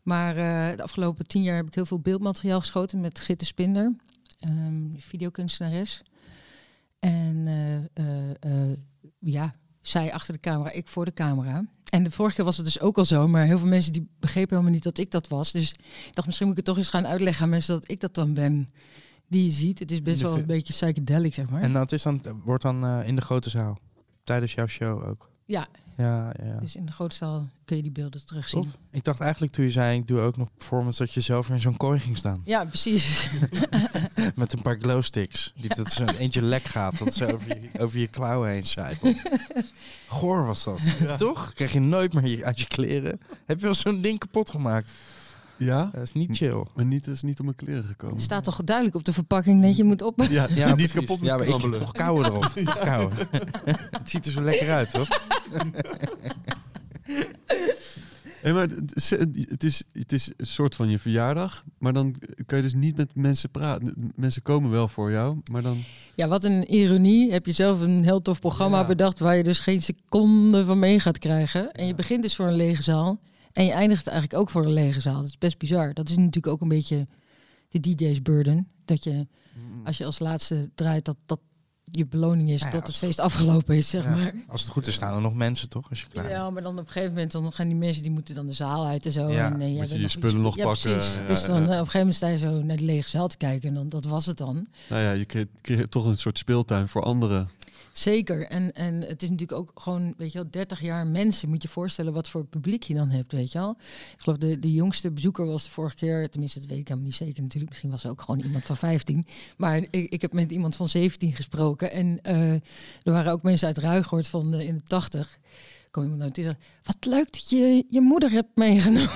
[0.07, 3.95] Maar eh, de afgelopen tien jaar heb ik heel veel beeldmateriaal geschoten met Gitte Spinder,
[4.39, 6.03] ehm, videokunstenares.
[6.99, 7.47] En
[7.93, 8.29] eh,
[8.69, 8.77] eh,
[9.19, 11.65] ja, zij achter de camera, ik voor de camera.
[11.89, 14.09] En de vorige keer was het dus ook al zo, maar heel veel mensen die
[14.19, 15.51] begrepen helemaal niet dat ik dat was.
[15.51, 15.71] Dus
[16.07, 18.15] ik dacht, misschien moet ik het toch eens gaan uitleggen aan mensen dat ik dat
[18.15, 18.69] dan ben.
[19.27, 21.61] Die je ziet, het is best wel een beetje psychedelic, zeg maar.
[21.61, 23.79] En dat is dan, wordt dan in de grote zaal.
[24.23, 25.29] Tijdens jouw show ook.
[25.45, 25.67] ja,
[25.97, 26.59] Ja, ja.
[26.59, 28.61] dus in de grote zaal kun je die beelden terugzien.
[28.61, 28.77] Tof.
[28.91, 31.59] Ik dacht eigenlijk toen je zei, ik doe ook nog performance, dat je zelf in
[31.59, 32.41] zo'n kooi ging staan.
[32.45, 33.29] Ja, precies.
[34.35, 35.53] Met een paar glowsticks.
[35.55, 36.97] Die dat zo eentje lek gaat.
[36.97, 39.21] Dat ze over je, over je klauwen heen zijpelt.
[40.07, 40.79] Goor was dat.
[41.17, 41.53] Toch?
[41.53, 43.19] Krijg je nooit meer je- uit je kleren.
[43.45, 44.91] Heb je wel zo'n ding kapot gemaakt?
[45.57, 46.65] Ja, Dat is niet chill.
[46.75, 48.15] maar niet, het is niet op mijn kleren gekomen.
[48.15, 50.21] Het staat toch duidelijk op de verpakking dat je moet op.
[50.29, 52.43] Ja, Ja, niet kapot Ja, maar ik heb toch kouwen erop.
[52.65, 53.15] Toch kouwen.
[53.99, 55.07] het ziet er zo lekker uit, toch?
[58.41, 58.95] Hey, maar het
[59.63, 63.15] is, het, is, een soort van je verjaardag, maar dan kan je dus niet met
[63.15, 64.11] mensen praten.
[64.15, 65.77] Mensen komen wel voor jou, maar dan...
[66.15, 67.31] Ja, wat een ironie.
[67.31, 68.85] Heb je zelf een heel tof programma Ja.
[68.87, 71.71] bedacht waar je dus geen seconde van mee gaat krijgen.
[71.71, 73.19] En je begint dus voor een lege zaal.
[73.57, 75.15] En je eindigt eigenlijk ook voor een lege zaal.
[75.15, 75.93] Dat is best bizar.
[75.93, 77.07] Dat is natuurlijk ook een beetje
[77.69, 78.67] de DJ's burden.
[78.85, 79.27] Dat je,
[79.83, 81.39] als je als laatste draait, dat dat
[81.91, 84.09] je beloning is Ja, dat het feest afgelopen is, zeg Ja.
[84.09, 84.33] maar.
[84.47, 85.89] Als het goed is, staan er nog mensen, toch?
[85.89, 86.35] Als je klaar bent.
[86.35, 88.53] Ja, maar dan op een gegeven moment dan gaan die mensen die moeten dan de
[88.53, 89.29] zaal uit en zo.
[89.31, 90.93] Ja, en, eh, jij moet je je spullen nog pakken,
[91.27, 93.37] dus dan eh, op een gegeven moment sta je zo naar de lege zaal te
[93.37, 94.67] kijken en dan dat was het dan.
[94.89, 97.49] Nou ja, je creëert, creëert toch een soort speeltuin voor anderen.
[97.97, 98.47] Zeker.
[98.47, 101.49] En, en het is natuurlijk ook gewoon, weet je wel, 30 jaar mensen.
[101.49, 103.77] Moet je voorstellen wat voor publiek je dan hebt, weet je wel.
[104.13, 107.09] Ik geloof de, de jongste bezoeker was de vorige keer, tenminste dat weet ik helemaal
[107.09, 107.69] niet zeker natuurlijk.
[107.69, 109.25] Misschien was er ook gewoon iemand van 15.
[109.57, 111.91] Maar ik, ik heb met iemand van 17 gesproken.
[111.91, 112.61] En eh, er
[113.03, 115.39] waren ook mensen uit Ruigoord van de, in de 80.
[115.91, 119.09] Kom iemand naar wat leuk dat je je moeder hebt meegenomen.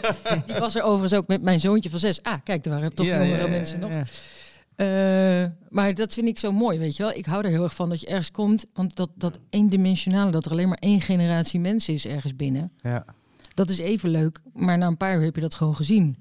[0.46, 2.22] Die was er overigens ook met mijn zoontje van zes.
[2.22, 3.90] Ah, kijk, er waren toch Ja, jongere ja, ja, mensen nog.
[4.76, 7.12] Eh, maar dat vind ik zo mooi, weet je wel.
[7.12, 8.66] Ik hou er heel erg van dat je ergens komt.
[8.72, 12.72] Want dat, dat eendimensionale, dat er alleen maar één generatie mensen is ergens binnen.
[12.80, 13.04] Ja.
[13.54, 14.40] Dat is even leuk.
[14.52, 16.16] Maar na een paar uur heb je dat gewoon gezien.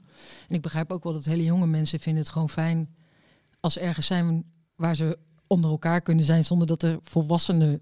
[0.47, 2.95] En ik begrijp ook wel dat hele jonge mensen vinden het gewoon fijn...
[3.59, 4.43] als ze ergens zijn
[4.75, 6.43] waar ze onder elkaar kunnen zijn...
[6.45, 7.81] zonder dat er volwassenen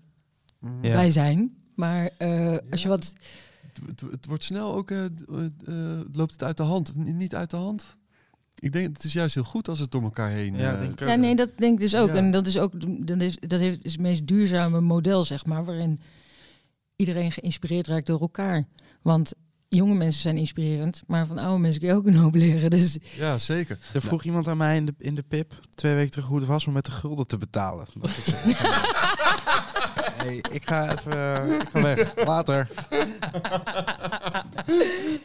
[0.61, 0.78] Ja.
[0.80, 1.57] bij zijn.
[1.76, 3.13] Maar eh, als je wat...
[3.61, 5.05] Het, het, het wordt snel ook, eh,
[6.11, 6.95] loopt het uit de hand?
[6.95, 7.97] Niet uit de hand?
[8.60, 10.57] Ik denk, het is juist heel goed als het door elkaar heen...
[10.57, 10.99] Ja, eh, denk.
[10.99, 12.07] Ja, nee, dat denk ik dus ook.
[12.07, 12.16] Ja.
[12.16, 12.72] En dat is ook
[13.07, 15.99] dat is, dat heeft, is het meest duurzame model, zeg maar, waarin
[16.95, 18.66] iedereen geïnspireerd raakt door elkaar.
[19.01, 19.34] Want
[19.70, 22.70] jonge mensen zijn inspirerend, maar van oude mensen kun je ook een hoop leren.
[22.70, 23.78] Dus ja, zeker.
[23.93, 26.47] Er vroeg iemand aan mij in de, in de pip twee weken terug hoe het
[26.47, 27.88] was om met de gulden te betalen.
[27.93, 28.26] Dat ik
[30.24, 32.26] hey, ik ga even ik ga weg.
[32.26, 32.67] Later.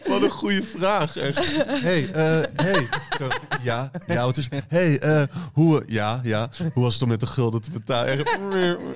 [0.07, 1.57] Wat een goede vraag, echt.
[1.83, 2.89] hey, eh, hey.
[3.19, 3.29] Zo,
[3.63, 4.49] Ja, ja, wat is...
[4.69, 5.23] Hey, eh,
[5.53, 5.83] hoe...
[5.87, 6.49] Ja, ja.
[6.73, 8.09] Hoe was het om met de gulden te betalen?
[8.19, 8.39] Echt,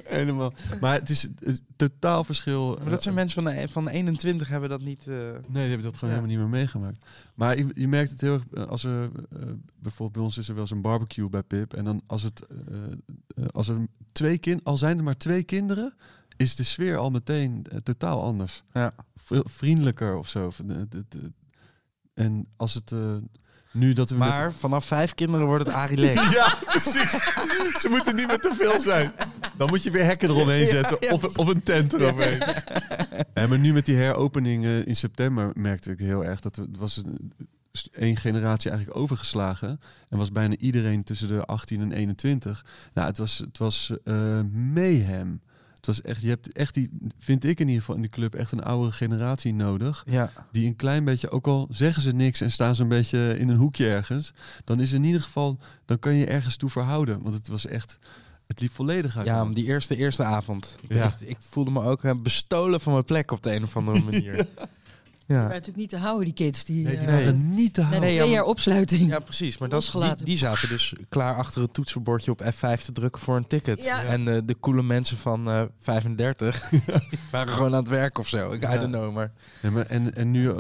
[0.09, 0.53] helemaal.
[0.81, 2.79] Maar het is een totaal verschil.
[2.83, 5.05] Maar dat zijn mensen van, de, van 21 hebben dat niet...
[5.07, 6.21] eh, Nee, die hebben dat gewoon Ja.
[6.21, 7.05] helemaal niet meer meegemaakt.
[7.39, 9.43] Maar je, je merkt het heel erg eh, als er eh,
[9.75, 12.47] bijvoorbeeld bij ons is er wel eens een barbecue bij Pip en dan als het
[12.47, 15.95] eh, als er twee kind al zijn er maar twee kinderen
[16.37, 18.63] is de sfeer al meteen totaal anders.
[18.73, 18.95] Ja.
[19.17, 20.51] Veel vriendelijker of zo.
[22.15, 22.95] En als het
[23.73, 26.31] nu dat we met- Maar vanaf vijf kinderen wordt het Arie Lex.
[26.41, 27.11] ja, precies.
[27.81, 29.13] Ze moeten niet met te veel zijn.
[29.57, 31.13] Dan moet je weer hekken eromheen zetten.
[31.13, 32.43] Of, of een tent eroverheen.
[33.35, 36.63] Ja, maar nu met die heropening eh, in september merkte ik heel erg dat er
[36.63, 37.33] het was een,
[37.93, 39.81] één generatie eigenlijk overgeslagen.
[40.09, 42.65] En was bijna iedereen tussen de 18 en 21.
[42.95, 45.41] Nou, het was, het was eh mayhem.
[45.89, 48.35] Het was echt, je hebt echt die, vind ik in ieder geval in die club,
[48.35, 50.33] echt een oudere generatie nodig Ja.
[50.53, 53.49] die een klein beetje, ook al zeggen ze niks en staan ze een beetje in
[53.49, 54.33] een hoekje ergens,
[54.65, 57.23] dan is in ieder geval, dan kan je ergens toe verhouden.
[57.23, 57.99] Want het was echt,
[58.47, 59.27] het liep volledig uit.
[59.27, 60.77] de Ja, om die eerste, eerste avond.
[60.89, 61.03] Ja.
[61.03, 64.03] Echt, ik voelde me ook eh, bestolen van mijn plek op de een of andere
[64.11, 64.47] manier.
[65.29, 65.43] Die ja.
[65.43, 66.65] waren natuurlijk niet te houden, die kids.
[66.65, 68.01] Die, nee, die eh, waren niet te houden.
[68.01, 69.11] Nee, twee ja, jaar opsluiting.
[69.11, 69.59] ja, precies.
[69.59, 73.37] Maar dat, die, die zaten dus klaar achter het toetsenbordje op F5 te drukken voor
[73.37, 73.85] een ticket.
[73.85, 74.03] Ja.
[74.03, 76.83] En eh, de coole mensen van eh 35 die
[77.31, 78.51] waren gewoon aan het werk of zo.
[78.53, 78.63] Ik.
[78.63, 79.33] I don't know, maar...
[79.63, 80.53] Ja, maar en, en nu,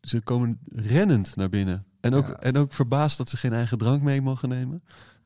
[0.00, 1.84] ze komen rennend naar binnen.
[2.00, 2.34] En ook, Ja.
[2.34, 4.82] en ook verbaasd dat ze geen eigen drank mee mogen nemen.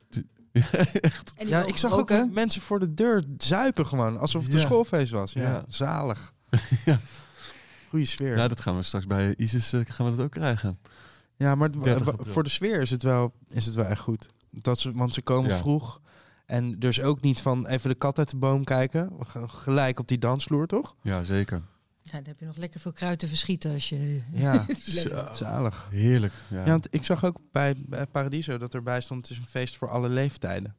[0.53, 0.69] Ja,
[1.01, 1.33] echt.
[1.45, 4.19] Ja, ik zag ook mensen voor de deur zuipen gewoon.
[4.19, 5.33] Alsof het een schoolfeest was.
[5.33, 5.63] Ja, Ja.
[5.67, 6.33] zalig.
[6.85, 6.99] Ja.
[7.91, 8.37] Goeie sfeer.
[8.37, 10.79] Ja, dat gaan we straks bij ISIS eh, gaan we dat ook krijgen.
[11.37, 12.33] Ja, maar het- 30 wa- april.
[12.33, 14.29] voor de sfeer is het wel, is het wel echt goed.
[14.51, 15.57] Dat ze, want ze komen Ja.
[15.57, 16.01] vroeg.
[16.45, 19.17] En dus ook niet van even de kat uit de boom kijken.
[19.17, 20.95] We gaan gelijk op die dansvloer, toch?
[21.01, 21.61] Ja, zeker.
[22.03, 24.21] Ja, dan heb je nog lekker veel kruid te verschieten als je...
[24.33, 24.65] Ja,
[25.33, 25.87] zalig.
[25.91, 26.33] Heerlijk.
[26.47, 26.57] Ja.
[26.57, 29.21] Ja, want ik zag ook bij, bij Paradiso dat erbij stond...
[29.27, 30.75] het is een feest voor alle leeftijden.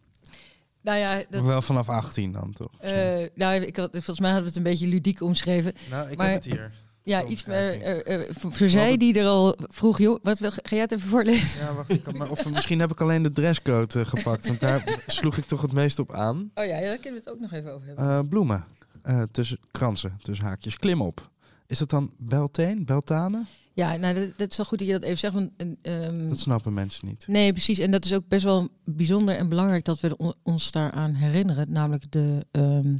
[0.81, 2.79] Nou ja, Maar dat, wel vanaf 18 dan, toch?
[2.81, 5.73] Eh, nou, ik had, volgens mij hadden we het een beetje ludiek omschreven.
[5.91, 6.73] nou, ik maar- heb het hier.
[7.05, 7.57] Ja, iets meer.
[7.83, 10.93] eh, eh, voor voor zij die er al vroeg, joh, wat wil, ga jij het
[10.93, 11.61] even voorlezen?
[11.65, 11.91] Ja, wacht.
[11.91, 14.47] Ik kan, maar, of misschien heb ik alleen de dresscode eh, gepakt.
[14.47, 16.51] Want daar sloeg ik toch het meest op aan.
[16.55, 18.05] Oh ja, ja, daar kunnen we het ook nog even over hebben.
[18.09, 18.65] Eh, bloemen.
[19.03, 20.77] Eh, tussen kransen, tussen haakjes.
[20.77, 21.31] Klim op.
[21.67, 23.43] Is dat dan Belteen, Beltane?
[23.75, 25.35] Ja, nou, dat, dat is wel goed dat je dat even zegt.
[25.35, 25.51] Want,
[25.83, 27.25] ehm, Dat snappen mensen niet.
[27.29, 27.79] Nee, precies.
[27.79, 31.73] En dat is ook best wel bijzonder en belangrijk dat we on- ons daaraan herinneren.
[31.73, 32.95] Namelijk de, ehm,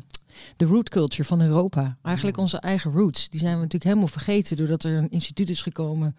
[0.57, 1.99] de root culture van Europa.
[2.03, 3.29] Eigenlijk onze eigen roots.
[3.29, 6.17] Die zijn we natuurlijk helemaal vergeten doordat er een instituut is gekomen.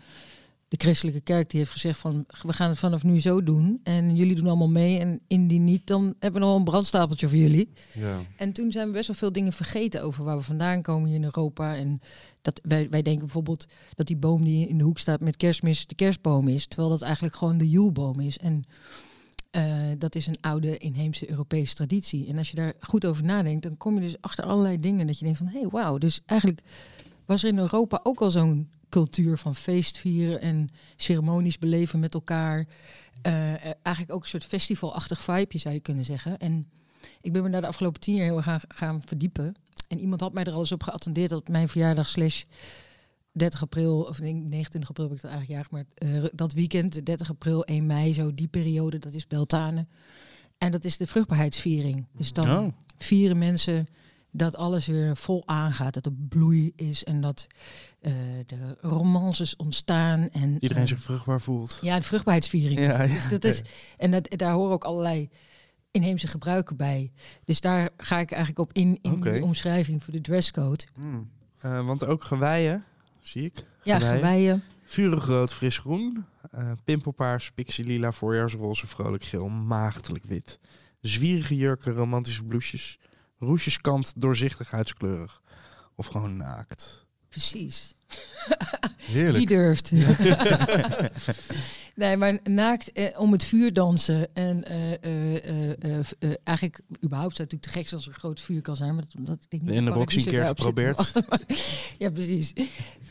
[0.68, 3.80] De christelijke kerk die heeft gezegd van we gaan het vanaf nu zo doen.
[3.84, 4.99] En jullie doen allemaal mee.
[4.99, 7.70] En indien niet, dan hebben we nog een brandstapeltje voor jullie.
[7.93, 8.20] Ja.
[8.36, 11.18] En toen zijn we best wel veel dingen vergeten over waar we vandaan komen hier
[11.18, 11.76] in Europa.
[11.76, 12.01] En
[12.41, 15.88] dat wij, wij denken bijvoorbeeld dat die boom die in de hoek staat met kerstmis
[15.88, 16.68] de kerstboom is.
[16.68, 18.38] Terwijl dat eigenlijk gewoon de joelboom is.
[18.38, 18.66] En
[19.54, 22.28] eh, dat is een oude inheemse Europese traditie.
[22.28, 25.20] En als je daar goed over nadenkt, dan kom je dus achter allerlei dingen dat
[25.20, 25.97] je denkt van hé, hey, wauw.
[25.97, 26.62] Dus eigenlijk
[27.26, 32.66] was er in Europa ook al zo'n cultuur van feestvieren en ceremonies beleven met elkaar.
[33.22, 36.38] Eh, eh, eigenlijk ook een soort festivalachtig vibeje zou je kunnen zeggen.
[36.38, 36.68] En
[37.22, 39.56] ik ben me daar de afgelopen tien jaar heel erg gaan, gaan verdiepen.
[39.88, 42.43] En iemand had mij er al eens op geattendeerd dat mijn verjaardag slash
[43.34, 47.05] 30 april, of nee, 29 april heb ik dat eigenlijk jarig, maar eh, dat weekend,
[47.05, 49.88] 30 april, 1 mei, zo die periode, dat is Beltane.
[50.57, 52.05] En dat is de vruchtbaarheidsviering.
[52.11, 52.67] Dus dan Oh.
[52.97, 53.88] vieren mensen
[54.31, 57.47] dat alles weer vol aangaat, dat er bloei is en dat
[57.99, 58.13] eh,
[58.45, 60.29] de romances ontstaan.
[60.29, 61.79] En, Iedereen eh, zich vruchtbaar voelt.
[61.81, 62.79] Ja, de vruchtbaarheidsviering.
[62.79, 63.13] Ja, ja.
[63.13, 63.61] Dus dat is,
[63.97, 65.29] en dat, daar horen ook allerlei
[65.91, 67.11] inheemse gebruiken bij.
[67.45, 70.84] Dus daar ga ik eigenlijk op in, in die omschrijving voor de dresscode.
[70.93, 71.29] Hmm.
[71.61, 72.84] Want ook geweien,
[73.28, 73.65] zie ik.
[73.84, 74.15] Ja, Geweien.
[74.19, 74.63] geweien.
[74.86, 76.26] Vurig rood, fris groen.
[76.51, 80.59] eh pimpelpaars, pixie lila, voorjaarsroze, vrolijk geel, maagdelijk wit.
[81.01, 82.99] Zwierige jurken, romantische blouses.
[83.39, 85.41] Roesjeskant, doorzichtig, huidskleurig.
[85.95, 87.03] Of gewoon naakt.
[87.34, 87.93] Precies.
[89.13, 89.91] Wie durft?
[91.95, 94.36] nee, maar naakt eh, om het vuur dansen.
[94.36, 98.05] En eh, eh, eh, eh, eh, eigenlijk, überhaupt zou het natuurlijk te gek zijn als
[98.07, 98.95] er een groot vuur kan zijn.
[98.95, 101.13] Maar dat, dat ik niet In de keer te geprobeerd.
[101.29, 101.39] maar-
[101.97, 102.53] ja, precies.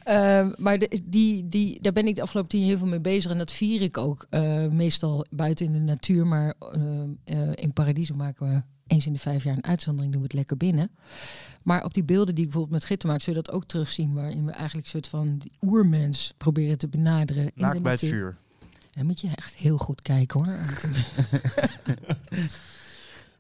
[0.04, 3.00] Ehm, maar de, die, die, daar ben ik de afgelopen tien jaar heel veel mee
[3.00, 3.30] bezig.
[3.30, 6.26] En dat vier ik ook eh, meestal buiten in de natuur.
[6.26, 6.80] Maar eh,
[7.24, 8.62] eh, in Paradiso maken we
[8.93, 10.12] eens in de vijf jaar een uitzondering.
[10.12, 10.90] Doen we het lekker binnen.
[11.62, 14.14] Maar op die beelden die ik bijvoorbeeld met Gitten maak, zul je dat ook terugzien.
[14.14, 17.43] Waarin we eigenlijk een soort van die oermens proberen te benaderen.
[17.43, 18.36] in de Naakt bij het vuur.
[18.93, 20.59] Dan moet je echt heel goed kijken hoor.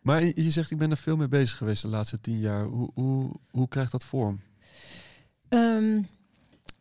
[0.02, 2.64] Maar je je zegt, ik ben er veel mee bezig geweest de laatste tien jaar.
[2.64, 4.40] Hoe, hoe, hoe krijgt dat vorm?
[5.48, 6.02] Ehm,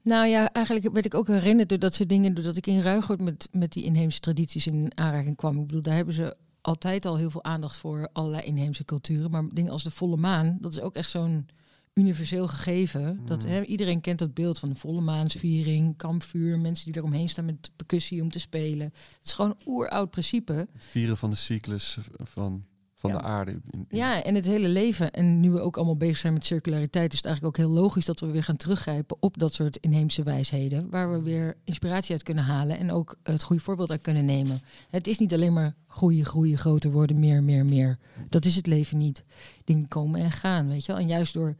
[0.02, 3.22] nou ja, eigenlijk werd ik ook herinnerd door dat soort dingen, doordat ik in Ruigoord
[3.22, 5.60] met, met die inheemse tradities in aanraking kwam.
[5.60, 9.32] Ik bedoel, daar hebben ze altijd al heel veel aandacht voor allerlei inheemse culturen.
[9.32, 11.48] Maar dingen als de volle maan, dat is ook echt zo'n
[11.94, 13.26] universeel gegeven.
[13.26, 17.46] Dat, hè, iedereen kent dat beeld van de volle maansviering, kampvuur, mensen die eromheen staan
[17.46, 18.86] met percussie om te spelen.
[19.18, 20.54] Het is gewoon een oeroud principe.
[20.54, 22.66] Het vieren van de cyclus van,
[23.02, 23.18] van Ja.
[23.18, 23.62] de aarde.
[23.90, 25.12] Ja, en het hele leven.
[25.12, 28.06] En nu we ook allemaal bezig zijn met circulariteit, is het eigenlijk ook heel logisch
[28.06, 30.90] dat we weer gaan teruggrijpen op dat soort inheemse wijsheden.
[30.90, 34.62] Waar we weer inspiratie uit kunnen halen en ook het goede voorbeeld uit kunnen nemen.
[34.90, 37.98] Het is niet alleen maar groeien, groeien, groter worden, meer, meer, meer.
[38.30, 39.24] Dat is het leven niet.
[39.64, 41.02] Dingen komen en gaan, weet je wel.
[41.02, 41.56] En juist door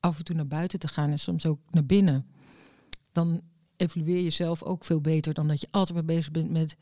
[0.00, 2.26] af en toe naar buiten te gaan en soms ook naar binnen,
[3.12, 3.40] dan
[3.76, 6.76] evalueer je zelf ook veel beter dan dat je altijd maar bezig bent met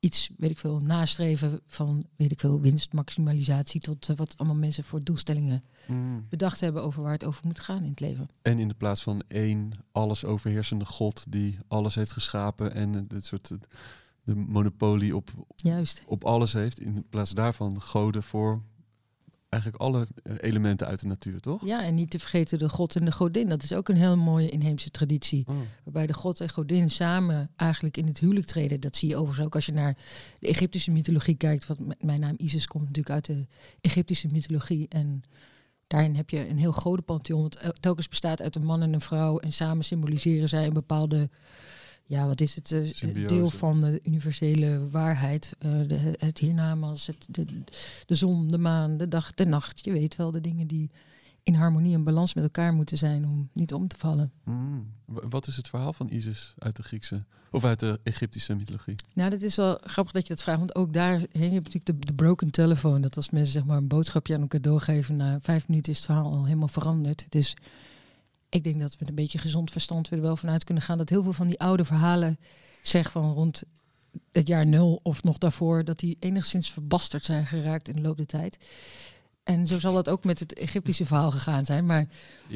[0.00, 4.84] iets, weet ik veel, nastreven van, weet ik veel, winstmaximalisatie tot eh, wat allemaal mensen
[4.84, 6.26] voor doelstellingen Mm.
[6.28, 8.28] bedacht hebben over waar het over moet gaan in het leven.
[8.42, 13.24] En in de plaats van één alles overheersende god die alles heeft geschapen en dit
[13.24, 13.50] soort
[14.24, 16.02] de monopolie op, Juist.
[16.06, 18.62] op alles heeft, in plaats daarvan goden voor
[19.50, 21.64] eigenlijk alle eh, elementen uit de natuur, toch?
[21.64, 23.48] Ja, en niet te vergeten de god en de godin.
[23.48, 25.46] Dat is ook een heel mooie inheemse traditie.
[25.46, 25.56] Oh.
[25.84, 28.80] Waarbij de god en godin samen eigenlijk in het huwelijk treden.
[28.80, 29.96] Dat zie je overigens ook als je naar
[30.38, 31.66] de Egyptische mythologie kijkt.
[31.66, 33.46] Want mijn naam Isis komt natuurlijk uit de
[33.80, 34.88] Egyptische mythologie.
[34.88, 35.22] En
[35.86, 37.42] daarin heb je een heel godenpantheon.
[37.42, 39.38] Wat el- telkens bestaat uit een man en een vrouw.
[39.38, 41.30] En samen symboliseren zij een bepaalde...
[42.10, 42.72] Ja, wat is het?
[42.72, 43.26] eh, Symbiose.
[43.34, 45.52] deel van de universele waarheid.
[45.58, 47.44] Eh, de, het hiernamaals, het, de,
[48.06, 49.84] de zon, de maan, de dag, de nacht.
[49.84, 50.90] Je weet wel, de dingen die
[51.42, 54.32] in harmonie en balans met elkaar moeten zijn om niet om te vallen.
[54.44, 54.86] Mm.
[55.04, 58.94] Wa- Wat is het verhaal van Isis uit de Griekse of uit de Egyptische mythologie?
[59.14, 61.86] Nou, dat is wel grappig dat je dat vraagt, want ook daar hè, je natuurlijk
[61.86, 63.00] de, de broken telephone.
[63.00, 66.06] Dat als mensen zeg maar een boodschapje aan elkaar doorgeven, na vijf minuten is het
[66.06, 67.26] verhaal al helemaal veranderd.
[67.28, 67.56] Dus
[68.50, 70.98] ik denk dat we met een beetje gezond verstand we er wel vanuit kunnen gaan
[70.98, 72.38] dat heel veel van die oude verhalen,
[72.82, 73.62] zeg van rond
[74.32, 78.16] het jaar nul of nog daarvoor, dat die enigszins verbasterd zijn geraakt in de loop
[78.16, 78.58] der tijd.
[79.42, 81.86] En zo zal dat ook met het Egyptische verhaal gegaan zijn.
[81.86, 82.06] Maar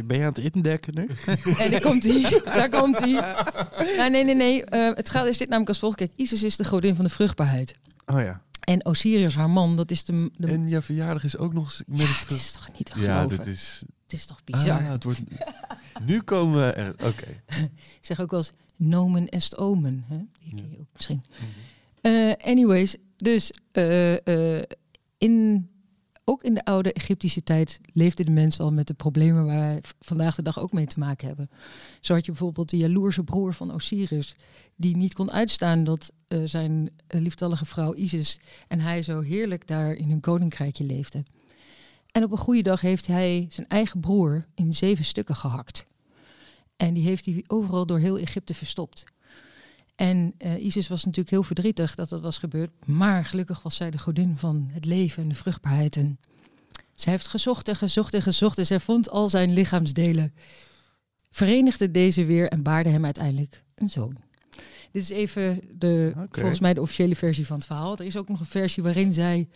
[0.05, 1.09] Ben je aan het indekken nu?
[1.63, 2.41] en daar komt hij.
[2.45, 3.11] Daar komt hij.
[3.97, 4.65] Ja, nee, nee, nee.
[4.65, 5.97] Eh, het gaat is dit namelijk als volgt.
[5.97, 7.77] Kijk, Isis is de godin van de vruchtbaarheid.
[8.07, 8.43] Oh ja.
[8.61, 10.31] En Osiris, haar man, dat is de...
[10.37, 12.31] de En jouw verjaardag is ook nog met ja, het...
[12.31, 13.37] is toch niet te ja, geloven?
[13.37, 13.83] dit is...
[14.15, 14.81] Is toch bizar?
[14.81, 15.23] Ah, het wordt...
[16.05, 16.93] nu komen we er...
[16.93, 17.43] Oké.
[18.01, 20.05] Ik zeg ook wel eens nomen est omen.
[20.09, 20.19] Hè?
[20.43, 21.23] Die ken je ook misschien.
[22.01, 24.27] Eh, anyways, dus eh,
[24.59, 24.63] eh,
[25.19, 25.69] in,
[26.25, 29.81] ook in de oude Egyptische tijd leefden de mensen al met de problemen waar wij
[30.01, 31.51] vandaag de dag ook mee te maken hebben.
[32.01, 34.37] Zo had je bijvoorbeeld de jaloerse broer van Osiris,
[34.77, 36.13] die niet kon uitstaan dat
[36.45, 41.27] zijn lieftallige vrouw Isis en hij zo heerlijk daar in hun koninkrijkje leefden.
[42.15, 45.85] En op een goede dag heeft hij zijn eigen broer in zeven stukken gehakt.
[46.77, 49.05] En die heeft hij overal door heel Egypte verstopt.
[49.95, 52.71] En eh, Isis was natuurlijk heel verdrietig dat dat was gebeurd.
[52.87, 55.97] Maar gelukkig was zij de godin van het leven en de vruchtbaarheid.
[55.97, 56.19] En
[56.93, 58.59] zij heeft gezocht en gezocht en gezocht.
[58.59, 60.35] En zij vond al zijn lichaamsdelen.
[61.31, 64.17] Verenigde deze weer en baarde hem uiteindelijk een zoon.
[64.93, 67.99] Dit is even de, volgens mij de officiële versie van het verhaal.
[67.99, 69.49] Er is ook nog een versie waarin zij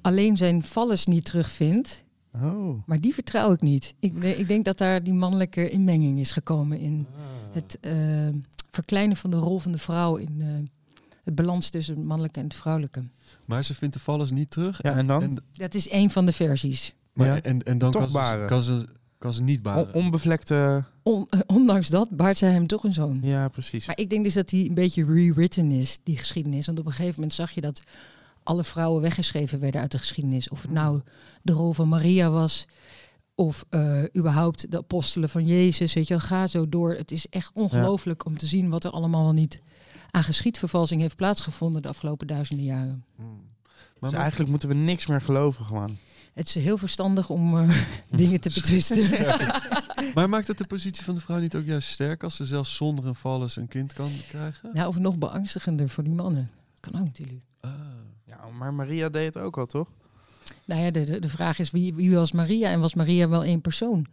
[0.00, 2.04] alleen zijn vallers niet terugvindt.
[2.42, 2.82] Oh.
[2.86, 3.94] Maar die vertrouw ik niet.
[4.00, 7.54] Ik, ik denk dat daar die mannelijke inmenging is gekomen in Ah.
[7.54, 7.92] het eh,
[8.70, 10.46] verkleinen van de rol van de vrouw in eh,
[11.24, 13.02] het balans tussen het mannelijke en het vrouwelijke.
[13.46, 14.82] Maar ze vindt de vallers niet terug.
[14.82, 15.22] Ja, en dan?
[15.22, 16.94] En, Dat is één van de versies.
[17.12, 17.42] maar, Ja.
[17.42, 18.86] en, en dan Toch kan ze, kan, ze,
[19.18, 19.86] kan ze niet baren.
[19.86, 20.84] On- onbevlekte...
[21.02, 23.18] On- eh, ondanks dat baart zij hem toch een zoon.
[23.22, 23.86] Ja, precies.
[23.86, 26.66] Maar ik denk dus dat die een beetje rewritten is, die geschiedenis.
[26.66, 27.82] Want op een gegeven moment zag je dat
[28.48, 30.48] alle vrouwen weggeschreven werden uit de geschiedenis.
[30.48, 31.00] Of het nou
[31.42, 32.66] de rol van Maria was,
[33.34, 35.94] of eh, überhaupt de apostelen van Jezus.
[35.94, 36.94] Weet je wel, ga zo door.
[36.94, 39.60] Het is echt ongelooflijk om te zien wat er allemaal wel niet
[40.10, 43.04] aan geschiedvervalsing heeft plaatsgevonden de afgelopen duizenden jaren.
[43.16, 43.40] Hmm.
[44.00, 45.96] Dus Maar, eigenlijk moeten we niks meer geloven gewoon.
[46.34, 49.10] Het is heel verstandig om eh, dingen te betwisten.
[50.14, 52.76] maar maakt het de positie van de vrouw niet ook juist sterk als ze zelfs
[52.76, 54.70] zonder een vallers een kind kan krijgen?
[54.72, 56.50] nou, of nog beangstigender voor die mannen.
[56.80, 57.42] Kan ook natuurlijk.
[57.60, 57.70] Ah.
[58.28, 59.88] Ja, maar Maria deed het ook al, toch?
[60.64, 63.44] Nou ja, de, de, de vraag is wie, wie was Maria en was Maria wel
[63.44, 64.06] één persoon?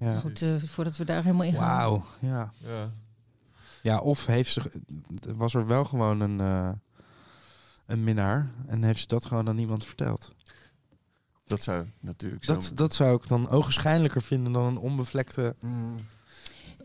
[0.00, 0.14] Ja.
[0.14, 1.76] Goed, eh, voordat we daar helemaal in gaan.
[1.76, 2.04] Wauw.
[2.20, 2.52] Ja.
[2.56, 2.92] Ja.
[3.82, 4.70] ja, of heeft ze,
[5.36, 6.70] was er wel gewoon een, eh,
[7.86, 10.32] een minnaar en heeft ze dat gewoon aan niemand verteld.
[11.46, 12.54] Dat zou natuurlijk zo...
[12.54, 15.56] Dat, dat zou ik dan ogenschijnlijker vinden dan een onbevlekte...
[15.60, 15.96] Mm.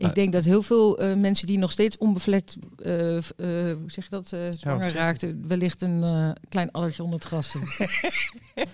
[0.08, 4.04] Ik denk dat heel veel eh, mensen die nog steeds onbevlekt, eh, eh, hoe zeg
[4.04, 4.92] je dat, eh zwanger je?
[4.92, 7.62] raakten, wellicht een eh, klein addertje onder het gras zien.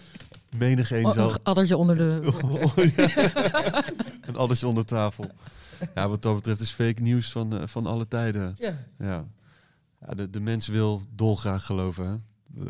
[0.58, 1.30] Menig een zal...
[1.30, 2.20] een addertje onder de...
[2.42, 3.84] Oh, ja.
[4.28, 5.30] een addertje onder tafel.
[5.94, 8.54] Ja, wat dat betreft is fake nieuws van, eh, van alle tijden.
[8.58, 8.86] Ja.
[8.98, 9.26] Ja.
[10.00, 12.06] ja de, de mens wil dolgraag geloven.
[12.06, 12.62] Hè?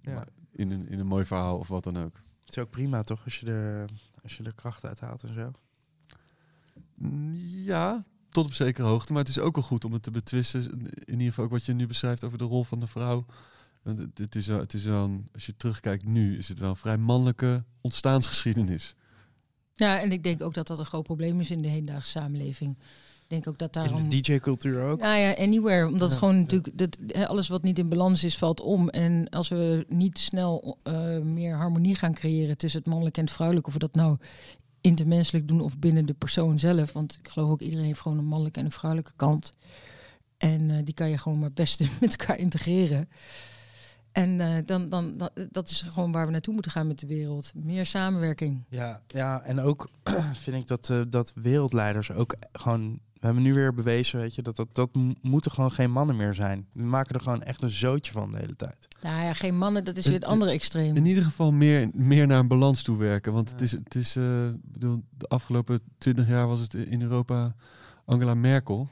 [0.00, 0.14] Ja.
[0.14, 2.14] maar In, een, in een mooi verhaal of wat dan ook.
[2.44, 3.24] Het is ook prima, toch?
[3.24, 3.90] Als je er,
[4.22, 5.52] als je er kracht uit haalt en zo.
[7.64, 9.12] Ja, tot op zekere hoogte.
[9.12, 10.62] Maar het is ook wel goed om het te betwisten.
[11.04, 13.26] In ieder geval ook wat je nu beschrijft over de rol van de vrouw.
[13.82, 16.58] Want het, het is wel, het is wel een, als je terugkijkt nu, is het
[16.58, 18.94] wel een vrij mannelijke ontstaansgeschiedenis.
[19.74, 22.76] ja, en ik denk ook dat dat een groot probleem is in de hedendaagse samenleving.
[23.22, 23.98] Ik denk ook dat daarom...
[23.98, 24.98] In de DJ-cultuur ook.
[24.98, 25.86] Nou ja, anywhere.
[25.86, 26.40] Omdat Ja, het gewoon ja.
[26.40, 28.88] natuurlijk dat, hè, alles wat niet in balans is, valt om.
[28.88, 33.32] En als we niet snel eh, meer harmonie gaan creëren tussen het mannelijk en het
[33.32, 34.16] vrouwelijk, of we dat nou
[34.86, 36.92] intermenselijk doen of binnen de persoon zelf.
[36.92, 39.52] Want ik geloof ook iedereen heeft gewoon een mannelijke en een vrouwelijke kant.
[40.36, 43.08] En eh, die kan je gewoon maar het beste met elkaar integreren.
[44.12, 47.52] En eh, dan, dan, dat is gewoon waar we naartoe moeten gaan met de wereld.
[47.54, 48.64] Meer samenwerking.
[48.68, 49.90] Ja, ja, en ook
[50.44, 53.00] vind ik dat, eh, dat wereldleiders ook gewoon...
[53.26, 56.34] We hebben nu weer bewezen, weet je, dat dat, dat moeten gewoon geen mannen meer
[56.34, 56.66] zijn.
[56.72, 58.88] We maken er gewoon echt een zootje van de hele tijd.
[59.02, 60.96] Nou ja, geen mannen, dat is weer het andere extreem.
[60.96, 63.32] In ieder geval meer, meer naar een balans toe werken.
[63.32, 64.24] Want het is, het is eh,
[64.62, 67.54] bedoel, de afgelopen twintig jaar was het in Europa
[68.04, 68.88] Angela Merkel.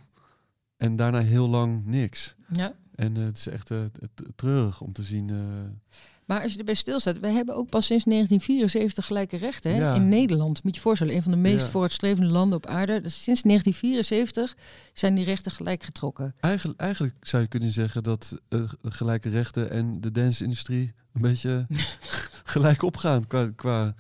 [0.76, 2.35] En daarna heel lang niks.
[2.49, 2.72] Ja.
[2.95, 5.30] En eh, het is echt eh, t- treurig om te zien.
[6.27, 9.79] Maar als je erbij stilstaat, wij hebben ook pas sinds 1974 gelijke rechten hè?
[9.79, 9.95] Ja.
[9.95, 10.62] in Nederland.
[10.62, 11.70] Moet je je voorstellen, een van de meest Ja.
[11.70, 13.01] vooruitstrevende landen op aarde.
[13.01, 14.57] Dus sinds 1974
[14.93, 16.35] zijn die rechten gelijk getrokken.
[16.41, 21.66] eigenlijk, eigenlijk zou je kunnen zeggen dat eh, gelijke rechten en de dance-industrie een beetje
[22.55, 23.95] gelijk opgaan qua, qua,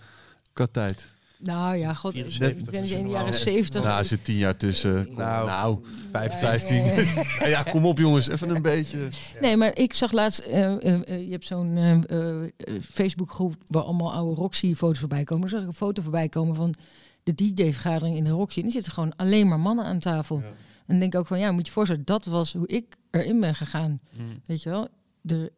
[0.52, 1.12] qua tijd.
[1.44, 3.84] Nou ja, god, ik 74 ben in de jaren 70.
[3.84, 5.08] Nou, er zit tien jaar tussen.
[5.16, 5.78] Nou, nou
[6.12, 6.84] vijf- 15.
[6.84, 9.08] Eh, ja, kom op jongens, even een beetje.
[9.40, 12.48] Nee, maar ik zag laatst, eh, eh, eh, je hebt zo'n eh, eh, eh,
[12.90, 15.44] Facebookgroep waar allemaal oude Roxy-foto's voorbij komen.
[15.44, 16.74] Er zag ik een foto voorbij komen van
[17.22, 18.58] de DJ-vergadering in de Roxy.
[18.60, 20.42] En er zitten gewoon alleen maar mannen aan tafel.
[20.86, 23.40] En denk ik ook van, ja, moet je je voorstellen, dat was hoe ik erin
[23.40, 24.00] ben gegaan.
[24.18, 24.40] Mm.
[24.44, 24.88] Weet je wel?
[25.26, 25.50] Er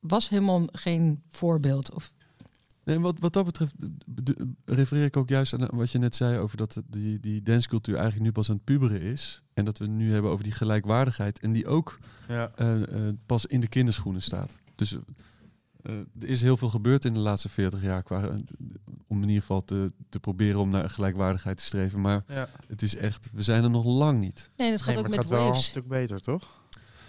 [0.00, 1.94] was helemaal geen voorbeeld.
[1.94, 2.12] Of,
[2.88, 3.74] Nee, wat, wat dat betreft
[4.24, 4.34] d-
[4.64, 8.24] refereer ik ook juist aan wat je net zei over dat die, die dancecultuur eigenlijk
[8.24, 9.42] nu pas aan het puberen is.
[9.54, 11.40] En dat we het nu hebben over die gelijkwaardigheid.
[11.40, 12.50] En die ook Ja.
[12.54, 14.58] eh, eh, pas in de kinderschoenen staat.
[14.74, 14.98] Dus eh,
[15.82, 18.34] eh, er is heel veel gebeurd in de laatste 40 jaar qua, eh,
[19.06, 22.00] om in ieder geval te, te proberen om naar gelijkwaardigheid te streven.
[22.00, 22.48] Maar Ja.
[22.66, 24.50] het is echt, we zijn er nog lang niet.
[24.56, 26.62] Nee, het gaat Nee, ook maar met het gaat wel een stuk beter, toch?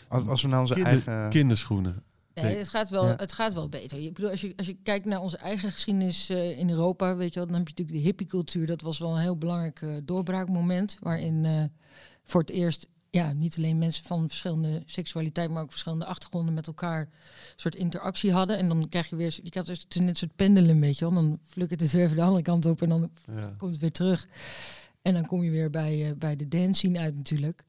[0.07, 1.29] Als, als we naar onze Kinder- eigen...
[1.29, 2.03] Kinderschoenen.
[2.41, 3.15] Nee, het gaat wel, Ja.
[3.17, 3.97] het gaat wel beter.
[3.99, 7.33] Ik bedoel, als je, als je kijkt naar onze eigen geschiedenis eh, in Europa, weet
[7.33, 8.65] je wel, dan heb je natuurlijk de hippiecultuur.
[8.65, 11.63] Dat was wel een heel belangrijk eh, doorbraakmoment, waarin eh,
[12.23, 16.67] voor het eerst ja, niet alleen mensen van verschillende seksualiteit, maar ook verschillende achtergronden met
[16.67, 17.07] elkaar een
[17.55, 18.57] soort interactie hadden.
[18.57, 20.97] En dan krijg je weer, je had dus, het is net een soort pendelen, weet
[20.99, 21.13] je wel.
[21.13, 23.53] Dan flukkert het weer even de andere kant op en dan Ja.
[23.57, 24.27] komt het weer terug.
[25.01, 27.63] En dan kom je weer bij, bij de dance scene uit natuurlijk.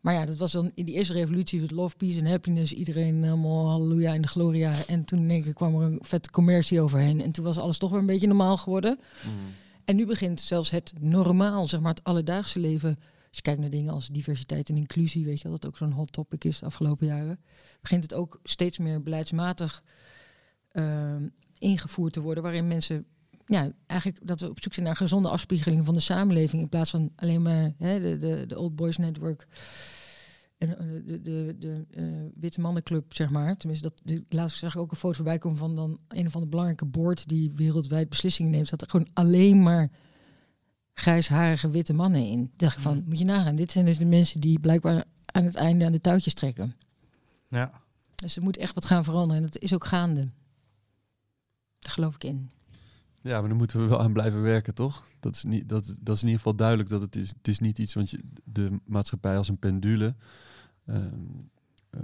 [0.00, 2.72] Maar ja, dat was dan in die eerste revolutie met love, peace en happiness.
[2.72, 4.74] Iedereen helemaal halleluja in de gloria.
[4.86, 7.20] En toen in één keer kwam er een vette commercie overheen.
[7.20, 8.98] En toen was alles toch weer een beetje normaal geworden.
[9.24, 9.30] Mm.
[9.84, 12.98] En nu begint zelfs het normaal, zeg maar het alledaagse leven.
[13.28, 15.92] Als je kijkt naar dingen als diversiteit en inclusie, weet je wel, dat ook zo'n
[15.92, 17.40] hot topic is de afgelopen jaren.
[17.80, 19.82] Begint het ook steeds meer beleidsmatig
[20.72, 21.28] ehm,
[21.58, 22.42] ingevoerd te worden.
[22.42, 23.06] Waarin mensen,
[23.48, 26.62] ja, eigenlijk dat we op zoek zijn naar gezonde afspiegeling van de samenleving.
[26.62, 29.46] In plaats van alleen maar hè, de, de, de Old Boys Network.
[30.58, 33.56] En eh, de, de, de eh, Witte Mannenclub, zeg maar.
[33.56, 36.40] Tenminste, dat, de, laatst zag ik ook een foto voorbij komen van dan een van
[36.40, 38.70] de belangrijke board die wereldwijd beslissingen neemt.
[38.70, 39.90] Dat er gewoon alleen maar
[40.92, 42.36] grijsharige witte mannen in.
[42.36, 43.56] Toen dacht ik van, moet je nagaan.
[43.56, 46.76] Dit zijn dus de mensen die blijkbaar aan het einde aan de touwtjes trekken.
[47.48, 47.82] Ja.
[48.14, 49.42] Dus er moet echt wat gaan veranderen.
[49.42, 50.20] En dat is ook gaande.
[51.78, 52.50] Daar geloof ik in.
[53.28, 55.04] Ja, maar dan moeten we wel aan blijven werken, toch?
[55.20, 57.58] Dat is, niet, dat, dat is in ieder geval duidelijk dat het is, het is
[57.58, 60.14] niet iets, want je, de maatschappij als een pendule,
[60.86, 61.04] ehm,
[61.90, 62.00] eh,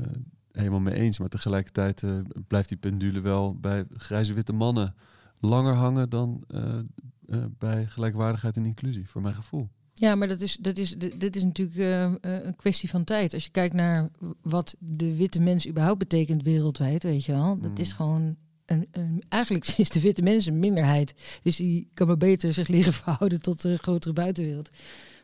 [0.53, 1.19] helemaal mee eens.
[1.19, 2.19] Maar tegelijkertijd eh,
[2.49, 4.95] blijft die pendule wel bij grijze witte mannen
[5.41, 9.69] langer hangen dan eh, bij gelijkwaardigheid en inclusie, voor mijn gevoel.
[9.93, 13.35] Ja, maar dat is, dat is, dit is natuurlijk een kwestie van tijd.
[13.35, 14.09] Als je kijkt naar
[14.43, 17.59] wat de witte mens überhaupt betekent wereldwijd, weet je wel.
[17.61, 17.77] Dat Mm.
[17.77, 18.37] is gewoon...
[18.67, 21.41] Een, een, eigenlijk is de witte mens een minderheid.
[21.43, 24.71] Dus die kan maar beter zich leren verhouden tot de grotere buitenwereld.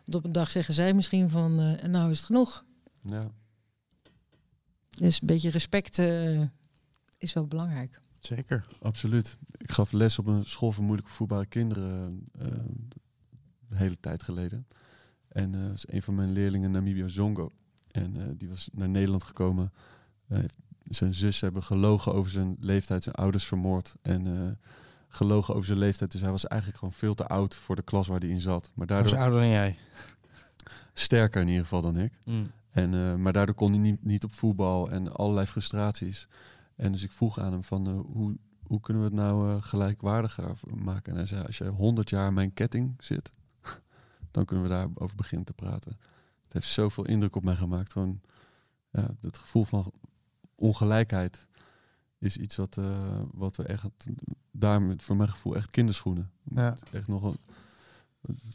[0.04, 1.60] Want op een dag zeggen zij misschien van...
[1.60, 2.64] eh, en nou is het genoeg.
[3.02, 3.30] Ja.
[4.90, 6.42] Dus een beetje respect eh,
[7.18, 8.00] is wel belangrijk.
[8.20, 8.66] Zeker.
[8.82, 9.36] Absoluut.
[9.56, 12.46] Ik gaf les op een school voor moeilijk voetbare kinderen eh,
[13.68, 14.66] de hele tijd geleden.
[15.28, 17.52] En eh is een van mijn leerlingen Namibio Zongo.
[17.90, 19.72] En eh, die was naar Nederland gekomen.
[20.26, 20.38] Eh,
[20.90, 23.96] zijn zus hebben gelogen over zijn leeftijd, zijn ouders vermoord.
[24.02, 24.68] En eh,
[25.08, 26.12] gelogen over zijn leeftijd.
[26.12, 28.70] Dus hij was eigenlijk gewoon veel te oud voor de klas waar hij in zat.
[28.74, 29.78] Maar daardoor ouder dan jij.
[30.92, 32.12] sterker in ieder geval dan ik.
[32.24, 32.50] Mm.
[32.70, 36.28] En, eh, maar daardoor kon hij niet, niet op voetbal en allerlei frustraties.
[36.76, 40.54] En dus ik vroeg aan hem van eh, hoe, hoe kunnen we het nou gelijkwaardiger
[40.74, 41.12] maken?
[41.12, 43.30] En hij zei, als je 100 jaar mijn ketting zit,
[44.30, 45.98] dan kunnen we daarover beginnen te praten.
[46.44, 47.92] Het heeft zoveel indruk op mij gemaakt.
[47.92, 48.20] Gewoon
[48.90, 49.92] ja, het gevoel van
[50.60, 51.46] ongelijkheid
[52.18, 53.86] is iets wat, eh, wat we echt,
[54.52, 56.30] daar met, voor mijn gevoel echt kinderschoenen.
[56.54, 56.76] Ja.
[56.92, 57.38] Echt nog een,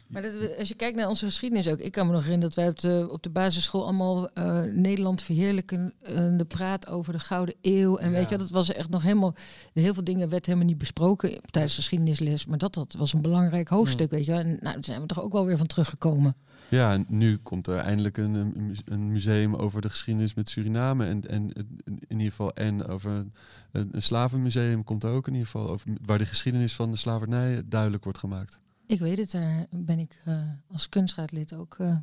[0.07, 1.79] Maar dat we, als je kijkt naar onze geschiedenis ook.
[1.79, 5.21] Ik kan me nog herinneren dat wij op de, op de basisschool allemaal eh, Nederland
[5.21, 5.93] verheerlijken.
[5.99, 7.97] eh, de praat over de Gouden Eeuw.
[7.97, 9.35] En weet je, dat was echt nog helemaal...
[9.73, 12.45] Heel veel dingen werd helemaal niet besproken tijdens de geschiedenisles.
[12.45, 14.31] Maar dat, dat was een belangrijk hoofdstuk, weet je.
[14.31, 14.39] wel.
[14.39, 16.35] En nou, daar zijn we toch ook wel weer van teruggekomen.
[16.69, 20.49] Ja, en nu komt er eindelijk een, een muse- een museum over de geschiedenis met
[20.49, 21.05] Suriname.
[21.05, 21.51] En, en
[21.85, 25.91] in ieder geval, en over een, een slavenmuseum komt er ook in ieder geval over
[26.05, 28.59] waar de geschiedenis van de slavernij duidelijk wordt gemaakt.
[28.85, 31.97] Ik weet het, daar ben ik eh, als kunstraadlid ook eh,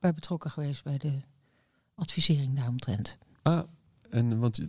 [0.00, 0.84] bij betrokken geweest...
[0.84, 1.20] bij de
[1.94, 3.18] advisering daaromtrent.
[3.42, 3.62] Ah,
[4.10, 4.60] en want,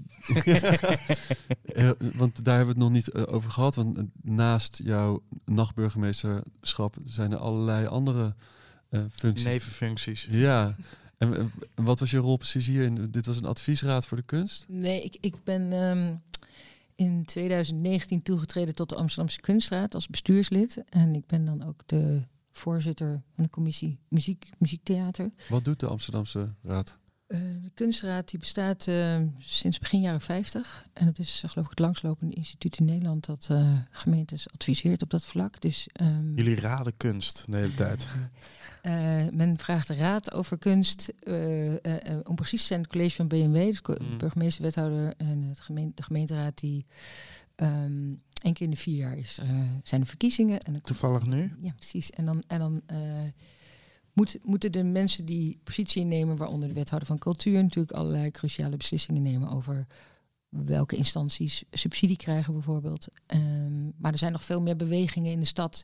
[1.77, 3.75] Eh, want daar hebben we het nog niet over gehad.
[3.75, 8.35] Want naast jouw nachtburgemeesterschap zijn er allerlei andere
[9.11, 9.45] functies.
[9.45, 10.27] Nevenfuncties.
[10.31, 10.75] Ja.
[11.17, 12.83] En, en wat was je rol precies hier?
[12.83, 14.65] In, dit was een adviesraad voor de kunst?
[14.67, 16.15] Nee, ik, ik ben ehm,
[16.95, 20.83] in 2019 toegetreden tot de Amsterdamse Kunstraad als bestuurslid.
[20.89, 22.21] En ik ben dan ook de
[22.51, 25.29] voorzitter van de commissie Muziek, Muziektheater.
[25.49, 26.97] Wat doet de Amsterdamse Raad?
[27.27, 30.85] Eh, de Kunstraad die bestaat eh, sinds begin jaren 50.
[30.93, 35.01] En het is eh, geloof ik het langslopende instituut in Nederland dat eh, gemeentes adviseert
[35.01, 35.61] op dat vlak.
[35.61, 38.07] Dus ehm, Jullie raden kunst de hele tijd.
[38.87, 41.13] eh, men vraagt de raad over kunst.
[41.19, 44.17] eh, eh, om precies te zijn het college van BMW, dus Mm.
[44.17, 45.59] burgemeester, wethouder en het
[45.95, 46.85] de gemeenteraad die
[47.55, 49.39] ehm één keer in de vier jaar is,
[49.83, 50.59] zijn de verkiezingen.
[50.59, 51.53] En komt- Toevallig nu?
[51.61, 52.09] Ja, precies.
[52.09, 52.81] En dan, en dan
[54.13, 58.77] moet, moeten de mensen die positie innemen, waaronder de wethouder van cultuur, natuurlijk allerlei cruciale
[58.77, 59.87] beslissingen nemen over
[60.49, 63.07] welke instanties subsidie krijgen bijvoorbeeld.
[63.25, 65.83] Ehm, maar er zijn nog veel meer bewegingen in de stad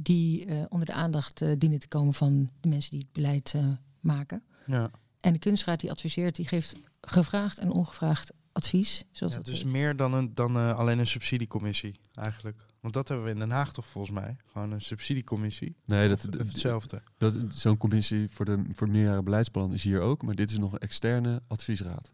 [0.00, 3.52] die eh, onder de aandacht eh, dienen te komen van de mensen die het beleid
[3.54, 3.66] eh,
[4.00, 4.42] maken.
[4.66, 4.90] Ja.
[5.20, 9.04] En de kunstraad die adviseert, die geeft gevraagd en ongevraagd advies.
[9.12, 9.72] Zoals Ja, dat dus heet.
[9.72, 12.66] meer dan, een, dan eh, alleen een subsidiecommissie eigenlijk.
[12.80, 14.36] Want dat hebben we in Den Haag toch volgens mij.
[14.52, 15.76] Gewoon een subsidiecommissie.
[15.84, 17.02] Nee, dat, of hetzelfde.
[17.18, 20.22] dat, zo'n commissie voor, de, voor het meerjaren beleidsplan is hier ook.
[20.22, 22.12] Maar dit is nog een externe adviesraad.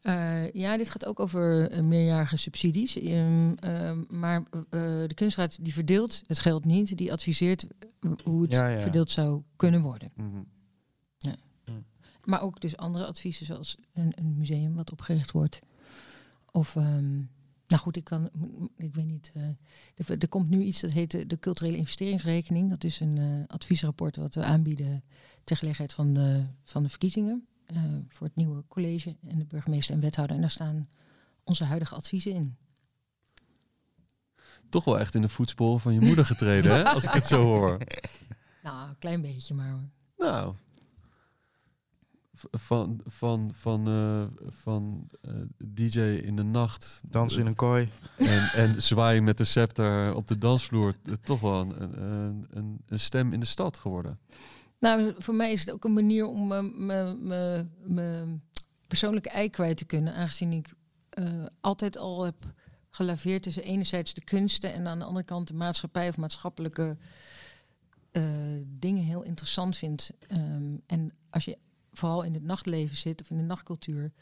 [0.00, 2.98] Eh, ja, dit gaat ook over eh, meerjarige subsidies.
[2.98, 6.96] Ehm, em, maar eh, de kunstraad die verdeelt het geld niet.
[6.96, 7.66] Die adviseert
[8.24, 8.80] hoe het Ja, ja.
[8.80, 10.10] verdeeld zou kunnen worden.
[10.14, 10.28] Mhm.
[12.24, 15.60] Maar ook dus andere adviezen zoals een, een museum wat opgericht wordt.
[16.50, 17.14] Of, ehm,
[17.66, 18.30] nou goed, ik kan,
[18.76, 19.32] ik weet niet.
[19.94, 22.70] er, er komt nu iets dat heet de, culturele investeringsrekening.
[22.70, 25.04] Dat is een adviesrapport wat we aanbieden
[25.44, 27.48] ter gelegenheid van de, van de verkiezingen.
[27.74, 30.36] Eh, voor het nieuwe college en de burgemeester en wethouder.
[30.36, 30.88] En daar staan
[31.44, 32.56] onze huidige adviezen in.
[34.68, 36.84] Toch wel echt in de voetsporen van je moeder getreden, hè?
[36.84, 37.78] Als ik het zo hoor.
[38.62, 39.88] Nou, een klein beetje, maar hoor.
[40.16, 40.54] Nou.
[42.50, 45.32] Van, van, van, eh, van eh,
[45.64, 47.00] DJ in de nacht.
[47.04, 47.90] Dans in een kooi.
[48.16, 50.94] En, en zwaaien met de scepter op de dansvloer.
[51.22, 54.18] Toch wel een, een, een, een stem in de stad geworden.
[54.80, 56.64] Nou, voor mij is het ook een manier om eh,
[57.84, 58.42] mijn-
[58.86, 60.14] persoonlijke ei kwijt te kunnen.
[60.14, 60.74] Aangezien ik
[61.10, 62.52] eh, altijd al heb
[62.90, 66.96] gelaveerd tussen enerzijds de kunsten en aan de andere kant de maatschappij of maatschappelijke
[68.10, 68.22] eh,
[68.66, 70.10] dingen heel interessant vind.
[70.26, 71.58] Ehm, en als je
[71.92, 74.12] vooral in het nachtleven zit of in de nachtcultuur,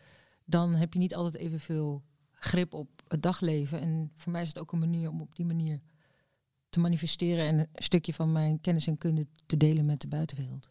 [0.45, 2.03] dan heb je niet altijd evenveel
[2.33, 3.81] grip op het dagleven.
[3.81, 5.81] En voor mij is het ook een manier om op die manier
[6.71, 10.71] te manifesteren en een stukje van mijn kennis en kunde te delen met de buitenwereld.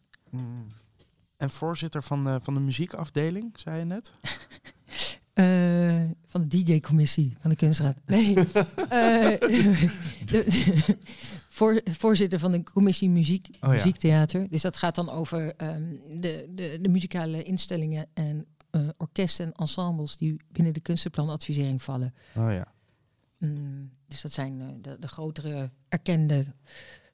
[1.36, 4.12] En voorzitter van de, van de muziekafdeling, zei je net?
[5.32, 7.96] Eh, van de DJ-commissie van de kunstraad.
[8.06, 8.34] Nee.
[8.88, 9.38] Eh,
[10.30, 10.96] de-
[11.48, 13.68] voor, voorzitter van de commissie muziek, Oh ja.
[13.68, 14.48] muziektheater.
[14.50, 15.82] Dus dat gaat dan over ehm,
[16.20, 22.14] de, de, de muzikale instellingen en eh, orkesten en ensembles die binnen de kunstenplanadvisering vallen.
[22.36, 22.72] Oh ja.
[23.38, 26.46] Mm, dus dat zijn eh, de, de grotere erkende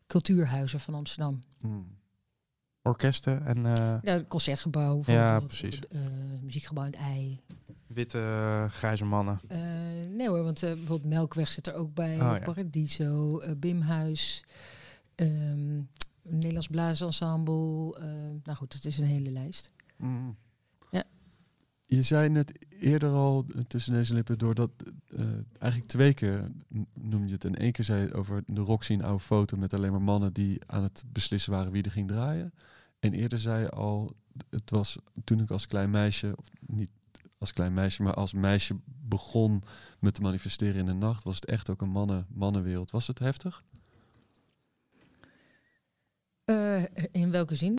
[0.07, 1.42] cultuurhuizen van Amsterdam.
[2.82, 5.03] Orkesten en eh, Ja, het concertgebouw.
[5.07, 5.78] Ja, precies.
[5.78, 6.01] of, eh,
[6.42, 7.40] muziekgebouw in het ei.
[7.86, 9.40] witte grijze mannen.
[10.09, 12.14] Nee hoor, want bijvoorbeeld Melkweg zit er ook bij.
[12.14, 12.38] Oh, ja.
[12.38, 14.45] Paradiso, Bimhuis,
[15.14, 15.82] ehm
[16.22, 17.99] Nederlands Blaasensemble.
[18.42, 19.72] nou goed, het is een hele lijst.
[19.99, 20.34] Ja.
[21.87, 24.70] Je zei net eerder al eh, tussen deze lippen door dat
[25.09, 25.24] eh,
[25.59, 27.45] eigenlijk twee keer n- noemde je het.
[27.45, 30.32] En één keer zei je over de Roxy een oude foto met alleen maar mannen
[30.32, 32.53] die aan het beslissen waren wie er ging draaien.
[33.01, 34.14] En eerder zei je al,
[34.51, 36.91] het was toen ik als klein meisje, of niet
[37.39, 39.62] als klein meisje, maar als meisje begon
[40.01, 42.91] me te manifesteren in de nacht, was het echt ook een mannen, mannenwereld.
[42.91, 43.64] Was het heftig?
[46.45, 46.82] Eh,
[47.12, 47.76] in welke zin?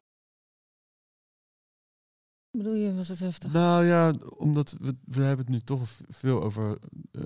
[2.58, 3.52] Bedoel je, was het heftig?
[3.54, 6.78] Nou ja, omdat we, we hebben het nu toch veel over
[7.12, 7.22] eh,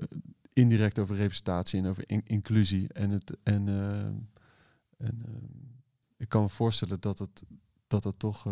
[0.52, 2.92] indirect over representatie en over in- inclusie.
[2.92, 4.06] En, het, en, eh,
[5.06, 5.32] en eh,
[6.16, 7.42] ik kan me voorstellen dat het,
[7.86, 8.46] dat het toch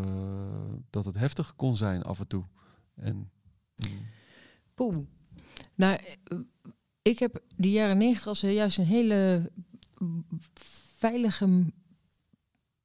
[0.90, 2.44] dat het heftig kon zijn af en toe.
[2.94, 3.98] En, mm,
[4.74, 4.96] Poeh.
[5.74, 5.98] Nou,
[7.02, 9.50] ik heb die jaren negentig als juist een hele
[10.96, 11.70] veilige m-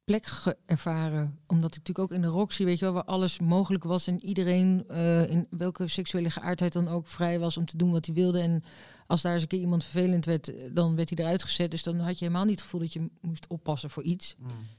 [0.03, 1.39] plek ervaren.
[1.47, 4.07] Omdat ik natuurlijk ook in de Roxy, weet je wel, waar alles mogelijk was.
[4.07, 8.05] En iedereen, eh, in welke seksuele geaardheid dan ook, vrij was om te doen wat
[8.05, 8.39] hij wilde.
[8.39, 8.63] En
[9.07, 11.71] als daar eens een keer iemand vervelend werd, eh, dan werd hij eruit gezet.
[11.71, 14.35] Dus dan had je helemaal niet het gevoel dat je moest oppassen voor iets.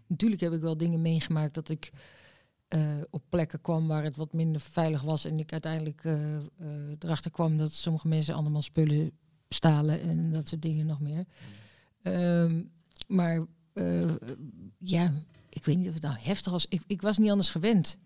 [0.06, 1.90] Natuurlijk heb ik wel dingen meegemaakt dat ik
[2.68, 5.24] eh, op plekken kwam waar het wat minder veilig was.
[5.24, 6.04] En ik uiteindelijk
[6.98, 9.10] erachter kwam dat sommige mensen allemaal spullen
[9.48, 11.24] stalen en dat soort dingen nog meer.
[12.02, 12.62] Ehm,
[13.06, 14.10] maar eh,
[14.78, 15.12] ja,
[15.48, 16.66] ik weet niet of het nou heftig was.
[16.68, 17.98] Ik, ik was niet anders gewend.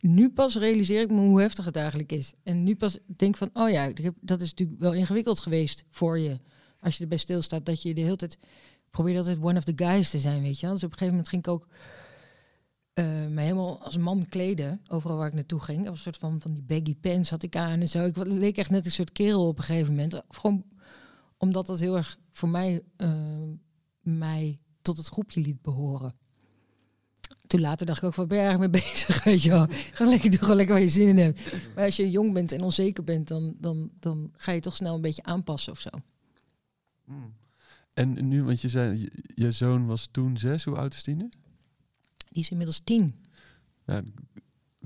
[0.00, 2.32] Nu pas realiseer ik me hoe heftig het eigenlijk is.
[2.42, 6.40] En nu pas denk van, oh ja, dat is natuurlijk wel ingewikkeld geweest voor je.
[6.80, 8.38] Als je erbij stilstaat, dat je de hele tijd
[8.90, 10.66] probeert altijd one of the guys te zijn, weet je.
[10.66, 11.68] Dus op een gegeven moment ging ik ook
[12.94, 15.78] eh, me helemaal als man kleden, overal waar ik naartoe ging.
[15.78, 18.04] Dat was een soort van, van die baggy pants had ik aan en zo.
[18.04, 20.22] Ik leek echt net een soort kerel op een gegeven moment.
[20.28, 20.64] Gewoon
[21.36, 23.10] omdat dat heel erg voor mij, eh,
[24.00, 24.58] mij
[24.88, 26.14] tot het groepje liet behoren.
[27.46, 29.24] Toen later dacht ik ook, wat ben je eigenlijk mee bezig?
[29.24, 29.66] Weet je wel?
[29.68, 31.40] Gewoon lekker, doe gewoon lekker waar je zin in hebt.
[31.74, 34.94] Maar als je jong bent en onzeker bent, dan, dan, dan ga je toch snel
[34.94, 35.90] een beetje aanpassen of zo.
[37.94, 41.14] En nu, want je zei, je, je zoon was toen zes, hoe oud is die
[41.14, 41.28] nu?
[42.28, 43.14] Die is inmiddels tien.
[43.86, 44.02] Ja,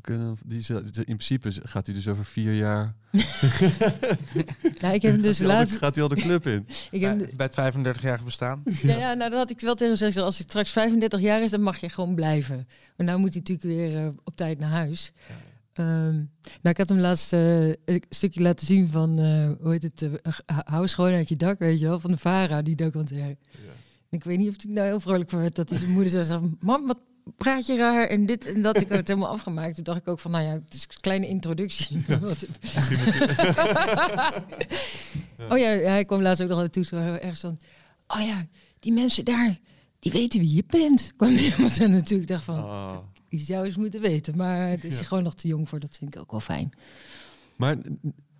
[0.03, 2.95] kunnen, die, in principe gaat hij dus over vier jaar.
[4.81, 5.77] Nou, ik heb hem dus gaat, laatst...
[5.77, 6.67] gaat hij al de club in?
[6.91, 8.63] Ik heb, Bij, bij het 35-jarige bestaan.
[8.83, 10.27] Ja, ja, nou dat had ik wel tegen hem gezegd.
[10.27, 12.69] Als hij straks 35 jaar is, dan mag je gewoon blijven.
[12.97, 15.13] Maar nou moet hij natuurlijk weer eh, op tijd naar huis.
[15.73, 16.29] Ehm, nou,
[16.63, 20.09] ik had hem laatst eh, een stukje laten zien van, eh, hoe heet het,
[20.65, 23.37] hou gewoon uit je dak, weet je wel, van de VARA, die documentaire.
[24.09, 26.23] Ik weet niet of hij nou heel vrolijk voor werd dat hij de moeder zo
[26.23, 26.99] zegt, mam, wat
[27.37, 28.81] praat je raar en dit en dat.
[28.81, 29.75] Ik heb het helemaal afgemaakt.
[29.75, 32.05] Toen dacht ik ook van, nou ja, het is een kleine introductie.
[35.51, 37.59] Oh ja, hij kwam laatst ook nog aan de toets ergens van,
[38.07, 38.47] oh ja,
[38.79, 39.59] die mensen daar,
[39.99, 41.13] die weten wie je bent.
[41.17, 42.97] Kwam iemand en natuurlijk dacht van, Ah.
[43.29, 44.37] die zou eens moeten weten.
[44.37, 45.05] Maar het is Ja.
[45.05, 46.73] gewoon nog te jong voor, dat vind ik ook wel fijn.
[47.57, 47.77] Maar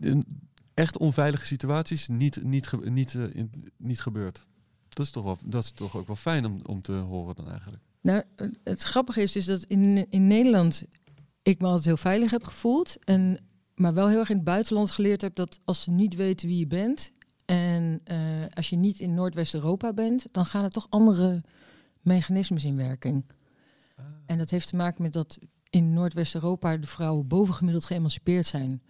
[0.05, 0.27] n-
[0.75, 3.43] echt onveilige situaties niet, niet, niet, eh,
[3.77, 4.47] niet gebeurd.
[4.89, 7.51] Dat is, toch wel, dat is toch ook wel fijn om, om te horen dan
[7.51, 7.83] eigenlijk.
[8.03, 8.23] Nou,
[8.65, 10.85] het- grappige is dus dat in, in Nederland
[11.43, 12.97] ik me altijd heel veilig heb gevoeld.
[13.05, 13.45] En,
[13.75, 16.59] maar wel heel erg in het buitenland geleerd heb dat als ze niet weten wie
[16.59, 17.13] je bent...
[17.45, 18.19] en eh,
[18.55, 20.27] als je niet in Noordwest-Europa bent...
[20.31, 21.43] dan gaan er toch andere
[22.01, 23.25] mechanismes in werking.
[24.27, 25.39] En dat heeft te maken met dat
[25.71, 28.83] in Noordwest-Europa de vrouwen bovengemiddeld geëmancipeerd zijn.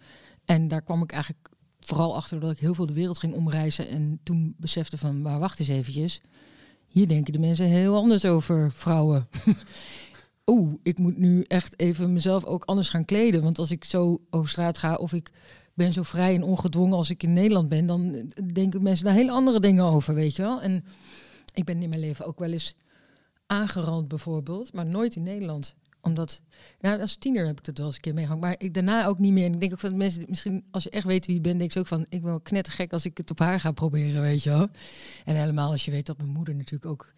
[0.45, 1.49] En daar kwam ik eigenlijk
[1.79, 3.87] vooral achter dat ik heel veel de wereld ging omreizen.
[3.87, 6.21] En toen besefte van, wacht eens eventjes.
[6.93, 9.27] Hier denken de mensen heel anders over vrouwen.
[10.45, 13.41] Oeh, ik moet nu echt even mezelf ook anders gaan kleden.
[13.41, 15.31] Want als ik zo over straat ga of ik
[15.73, 17.85] ben zo vrij en ongedwongen als ik in Nederland ben...
[17.85, 20.61] dan denken mensen daar hele andere dingen over, weet je wel.
[20.61, 20.85] En
[21.53, 22.75] ik ben in mijn leven ook wel eens
[23.45, 25.75] aangerand bijvoorbeeld, maar nooit in Nederland.
[26.03, 26.41] Omdat,
[26.79, 29.19] nou, als tiener heb ik dat wel eens een keer meegemaakt, maar ik daarna ook
[29.19, 29.45] niet meer.
[29.45, 31.71] En ik denk ook van mensen, misschien als je echt weet wie je bent, denk
[31.71, 34.49] je ook van, ik ben knettergek als ik het op haar ga proberen, weet je
[34.49, 34.67] wel.
[35.25, 37.13] En helemaal als je weet dat mijn moeder natuurlijk ook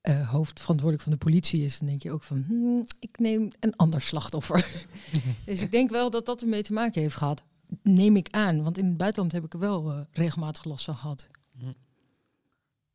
[0.00, 3.76] eh, hoofdverantwoordelijk van de politie is, dan denk je ook van, hmm, ik neem een
[3.76, 4.86] ander slachtoffer.
[5.46, 7.42] dus ik denk wel dat dat ermee te maken heeft gehad.
[7.82, 10.96] Neem ik aan, want in het buitenland heb ik er wel eh, regelmatig last van
[10.96, 11.28] gehad.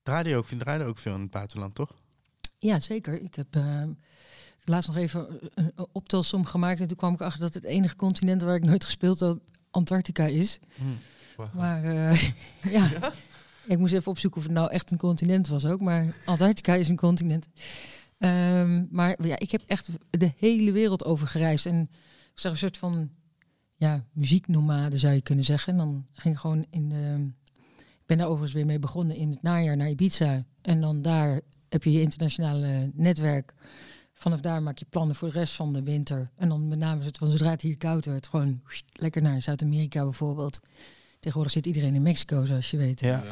[0.03, 1.95] Draaide je ook, draaide ook veel in het buitenland, toch?
[2.57, 3.21] Ja, zeker.
[3.21, 3.83] Ik heb eh,
[4.69, 6.81] laatst nog even een, een optelsom gemaakt.
[6.81, 9.37] En toen kwam ik achter dat het enige continent waar ik nooit gespeeld heb,
[9.71, 10.59] Antarctica is.
[11.53, 12.21] Maar eh,
[12.77, 12.89] ja.
[13.65, 15.79] ik moest even opzoeken of het nou echt een continent was ook.
[15.79, 17.47] Maar Antarctica is een continent.
[18.17, 21.65] Ehm, maar ja, ik heb echt de hele wereld over gereisd.
[21.65, 21.81] En
[22.33, 23.09] ik zag een soort van
[23.75, 25.73] ja, muzieknomade zou je kunnen zeggen.
[25.73, 27.27] En dan ging ik gewoon in de...
[27.77, 30.45] Ik ben daar overigens weer mee begonnen in het najaar naar Ibiza.
[30.61, 33.53] En dan daar heb je je internationale netwerk.
[34.19, 36.29] Vanaf daar maak je plannen voor de rest van de winter.
[36.35, 38.61] En dan met name het van zodra het hier koud werd, gewoon
[38.93, 40.59] lekker naar Zuid-Amerika bijvoorbeeld.
[41.19, 42.99] Tegenwoordig zit iedereen in Mexico, zoals je weet.
[42.99, 43.23] Ja.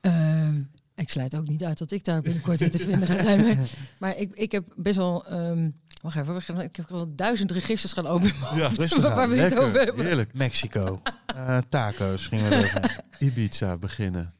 [0.00, 0.60] Ehm,
[0.94, 3.40] ik sluit ook niet uit dat ik daar binnenkort weer te vinden ga zijn.
[3.46, 3.56] Maar,
[3.98, 5.26] maar ik, ik heb best wel...
[5.26, 5.70] ehm
[6.02, 8.34] wacht even, we gaan- ik heb wel duizend registers gaan openen.
[8.54, 10.04] Ja, rustig waar we het over hebben.
[10.04, 10.34] Heerlijk.
[10.34, 11.00] Mexico.
[11.36, 12.90] Eh, taco's gingen we.
[13.26, 14.34] Ibiza beginnen.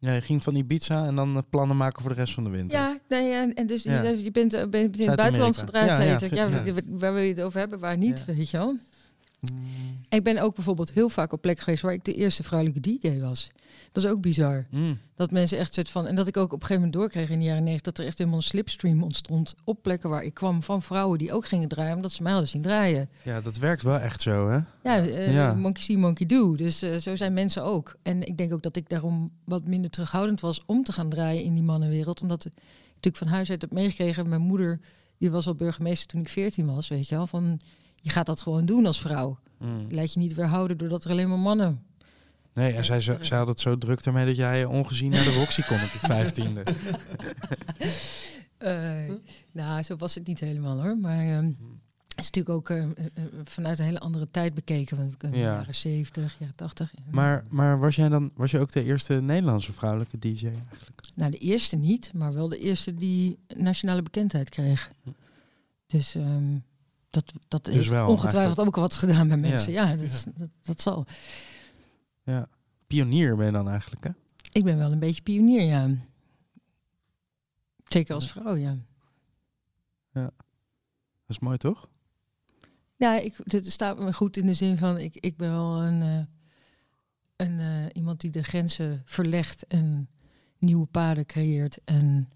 [0.00, 2.50] Ja, je ging van Ibiza en dan eh, plannen maken voor de rest van de
[2.50, 2.78] winter.
[2.78, 4.02] Ja, nee, ja, en dus Ja.
[4.02, 5.86] je, je bent, eh, ben- bent in het buitenland gedraaid.
[5.86, 6.48] Ja, ja,
[6.88, 8.76] waar- wil je het over hebben, waar niet, weet je wel.
[10.08, 13.20] Ik ben ook bijvoorbeeld heel vaak op plek geweest waar ik de eerste vrouwelijke DJ
[13.20, 13.50] was.
[13.92, 14.66] Dat is ook bizar.
[14.70, 14.98] Mm.
[15.14, 16.06] Dat mensen echt soort van.
[16.06, 18.06] En dat ik ook op een gegeven moment doorkreeg in de jaren 90 dat er
[18.06, 19.54] echt helemaal een slipstream ontstond.
[19.64, 22.50] Op plekken waar ik kwam van vrouwen die ook gingen draaien, omdat ze mij hadden
[22.50, 23.08] zien draaien.
[23.22, 24.56] Ja, dat werkt wel echt zo, hè?
[24.82, 25.54] Ja, eh, Ja.
[25.54, 26.54] monkey see, monkey do.
[26.56, 27.96] Dus eh, zo zijn mensen ook.
[28.02, 31.42] En ik denk ook dat ik daarom wat minder terughoudend was om te gaan draaien
[31.44, 32.20] in die mannenwereld.
[32.22, 32.52] Omdat ik
[32.86, 34.28] natuurlijk van huis uit heb meegekregen.
[34.28, 34.80] Mijn moeder,
[35.18, 37.26] die was al burgemeester toen ik 14 was, weet je wel.
[37.26, 37.60] Van,
[38.00, 39.38] je gaat dat gewoon doen als vrouw.
[39.58, 39.86] Mm.
[39.90, 41.82] Laat je niet weerhouden doordat er alleen maar mannen...
[42.58, 45.62] Nee, en zij, zij had het zo druk ermee dat jij ongezien naar de Roxy
[45.62, 46.62] kon op je vijftiende.
[48.58, 48.96] Eh,
[49.52, 50.96] nou, zo was het niet helemaal hoor.
[50.98, 51.44] Maar ehm,
[52.08, 54.96] het is natuurlijk ook eh, eh, eh, vanuit een hele andere tijd bekeken.
[54.96, 55.42] Want in de Ja.
[55.44, 56.92] jaren 70, jaren 80.
[57.10, 61.00] Maar, maar was jij dan was je ook de eerste Nederlandse vrouwelijke DJ eigenlijk?
[61.14, 64.90] Nou, de eerste niet, maar wel de eerste die nationale bekendheid kreeg.
[65.86, 66.56] Dus ehm,
[67.10, 68.76] dat, dat Dus heeft wel, ongetwijfeld eigenlijk.
[68.76, 69.72] ook wat gedaan bij mensen.
[69.72, 71.06] Ja, dat, is- dat, dat zal.
[72.28, 72.48] Ja.
[72.86, 74.10] Pionier ben je dan eigenlijk, hè?
[74.52, 75.90] Ik ben wel een beetje pionier, ja.
[77.84, 78.76] Zeker als vrouw, ja.
[80.12, 80.32] Dat
[81.36, 81.88] is mooi, toch?
[82.96, 86.02] Ja, ik, het staat me goed in de zin van, ik, ik ben wel een,
[86.02, 86.24] eh,
[87.46, 90.08] een, eh, iemand die de grenzen verlegt en
[90.58, 92.30] nieuwe paden creëert en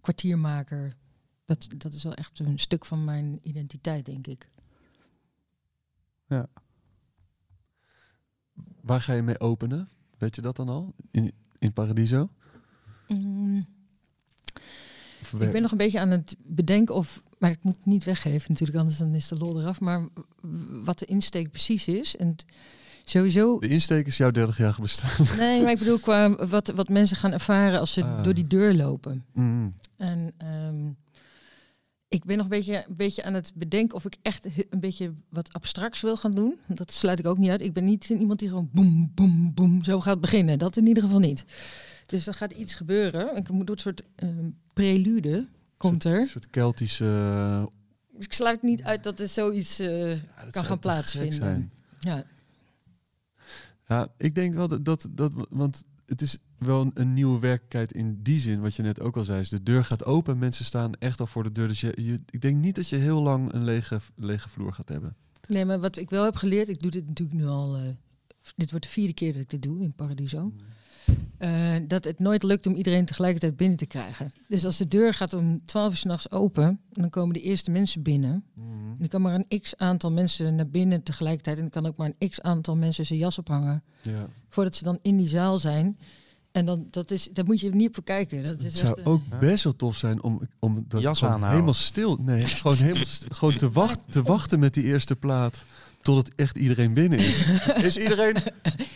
[0.00, 0.96] kwartiermaker.
[1.44, 4.48] Dat, dat is wel echt een stuk van mijn identiteit, denk ik.
[8.90, 9.88] Waar ga je mee openen?
[10.18, 10.94] Weet je dat dan al?
[11.10, 12.28] In, in Paradiso?
[13.08, 13.66] Mm,
[15.38, 18.50] ik ben nog een beetje aan het bedenken of, maar ik moet het niet weggeven
[18.50, 19.80] natuurlijk, anders dan is de lol eraf.
[19.80, 20.06] Maar
[20.84, 22.16] wat de insteek precies is.
[22.16, 22.36] En
[23.04, 25.26] sowieso De insteek is jouw 30 jaar bestaan.
[25.46, 28.22] Nee, maar ik bedoel qua wat, wat mensen gaan ervaren als ze Ah.
[28.22, 29.24] door die deur lopen.
[29.32, 29.72] Mm.
[29.96, 30.90] En ehm,
[32.10, 35.12] Ik ben nog een beetje, een beetje aan het bedenken of ik echt een beetje
[35.28, 36.58] wat abstracts wil gaan doen.
[36.66, 37.60] Dat sluit ik ook niet uit.
[37.60, 40.58] Ik ben niet iemand die gewoon boem, boem, boem zo gaat beginnen.
[40.58, 41.44] Dat in ieder geval niet.
[42.06, 43.36] Dus er gaat iets gebeuren.
[43.36, 45.46] Ik moet een soort ehm, prelude
[45.76, 46.26] komt Een er.
[46.26, 47.04] soort Keltische...
[47.04, 47.66] eh,
[48.16, 51.70] Dus ik sluit niet uit dat er zoiets eh, ja, dat kan gaan plaatsvinden.
[51.98, 52.24] Ja.
[53.88, 55.32] Ja, ik denk wel dat, dat, dat...
[55.50, 59.16] Want het is wel een, een nieuwe werkelijkheid in die zin, wat je net ook
[59.16, 59.40] al zei.
[59.40, 61.68] Is de deur gaat open, mensen staan echt al voor de deur.
[61.68, 64.88] Dus je, je, ik denk niet dat je heel lang een lege, lege vloer gaat
[64.88, 65.16] hebben.
[65.46, 67.76] Nee, maar wat ik wel heb geleerd, ik doe dit natuurlijk nu al.
[67.76, 67.82] eh,
[68.56, 70.52] dit wordt de vierde keer dat ik dit doe in Paradiso.
[71.38, 74.32] Eh, dat het nooit lukt om iedereen tegelijkertijd binnen te krijgen.
[74.48, 78.02] Dus als de deur gaat om 12 uur s'nachts open, dan komen de eerste mensen
[78.02, 78.44] binnen.
[78.56, 81.58] En er kan maar een x aantal mensen naar binnen tegelijkertijd.
[81.58, 83.82] En er kan ook maar een x aantal mensen zijn jas ophangen.
[84.02, 84.26] Ja.
[84.48, 85.98] Voordat ze dan in die zaal zijn.
[86.52, 88.42] En dan, dat is, daar moet je niet op voor kijken.
[88.42, 91.50] Dat is Het echt, zou ook best wel tof zijn om, om dat Jas aanhouden.
[91.50, 92.16] helemaal stil.
[92.20, 95.62] Nee, gewoon helemaal gewoon te, wacht, te wachten met die eerste plaat.
[96.02, 97.46] Totdat echt iedereen binnen is.
[97.88, 98.36] Is iedereen.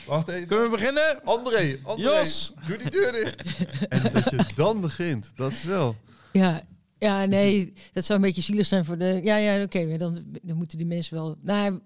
[0.07, 0.47] Wacht even.
[0.47, 1.25] Kunnen we beginnen?
[1.25, 2.53] André, André, Jos!
[2.67, 3.45] doe die deur dicht.
[3.89, 5.97] En dat je dan begint, dat is wel.
[6.33, 6.63] Ja,
[6.99, 9.21] ja, nee, dat zou een beetje zielig zijn voor de.
[9.23, 11.37] Ja, ja, oké, dan, dan moeten die mensen wel.
[11.41, 11.81] Nou,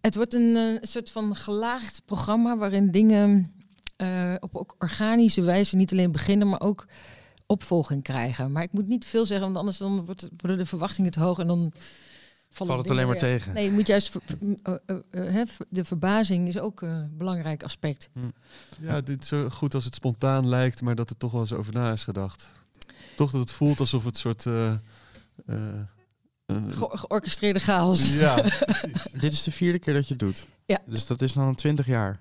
[0.00, 3.52] het wordt een eh, soort van gelaagd programma waarin dingen
[3.96, 6.86] eh, op ook organische wijze niet alleen beginnen, maar ook
[7.46, 8.52] opvolging krijgen.
[8.52, 11.38] Maar ik moet niet veel zeggen, want anders dan wordt, worden de verwachtingen te hoog
[11.38, 11.72] en dan
[12.64, 13.54] Valt het alleen maar tegen.
[13.54, 14.74] Nee, je moet juist eh, eh,
[15.10, 18.08] eh, hè, de verbazing is ook een belangrijk aspect.
[18.80, 21.72] Ja, dit zo goed als het spontaan lijkt, maar dat er toch wel eens over
[21.72, 22.48] na is gedacht.
[23.16, 24.46] Toch dat het voelt alsof het soort.
[24.46, 24.76] eh, eh,
[26.46, 28.14] een- Ge- georchestreerde chaos.
[28.16, 28.34] ja,
[29.20, 30.46] Dit is de vierde keer dat je het doet.
[30.66, 30.78] Ja.
[30.86, 32.20] Dus dat is dan 20 jaar.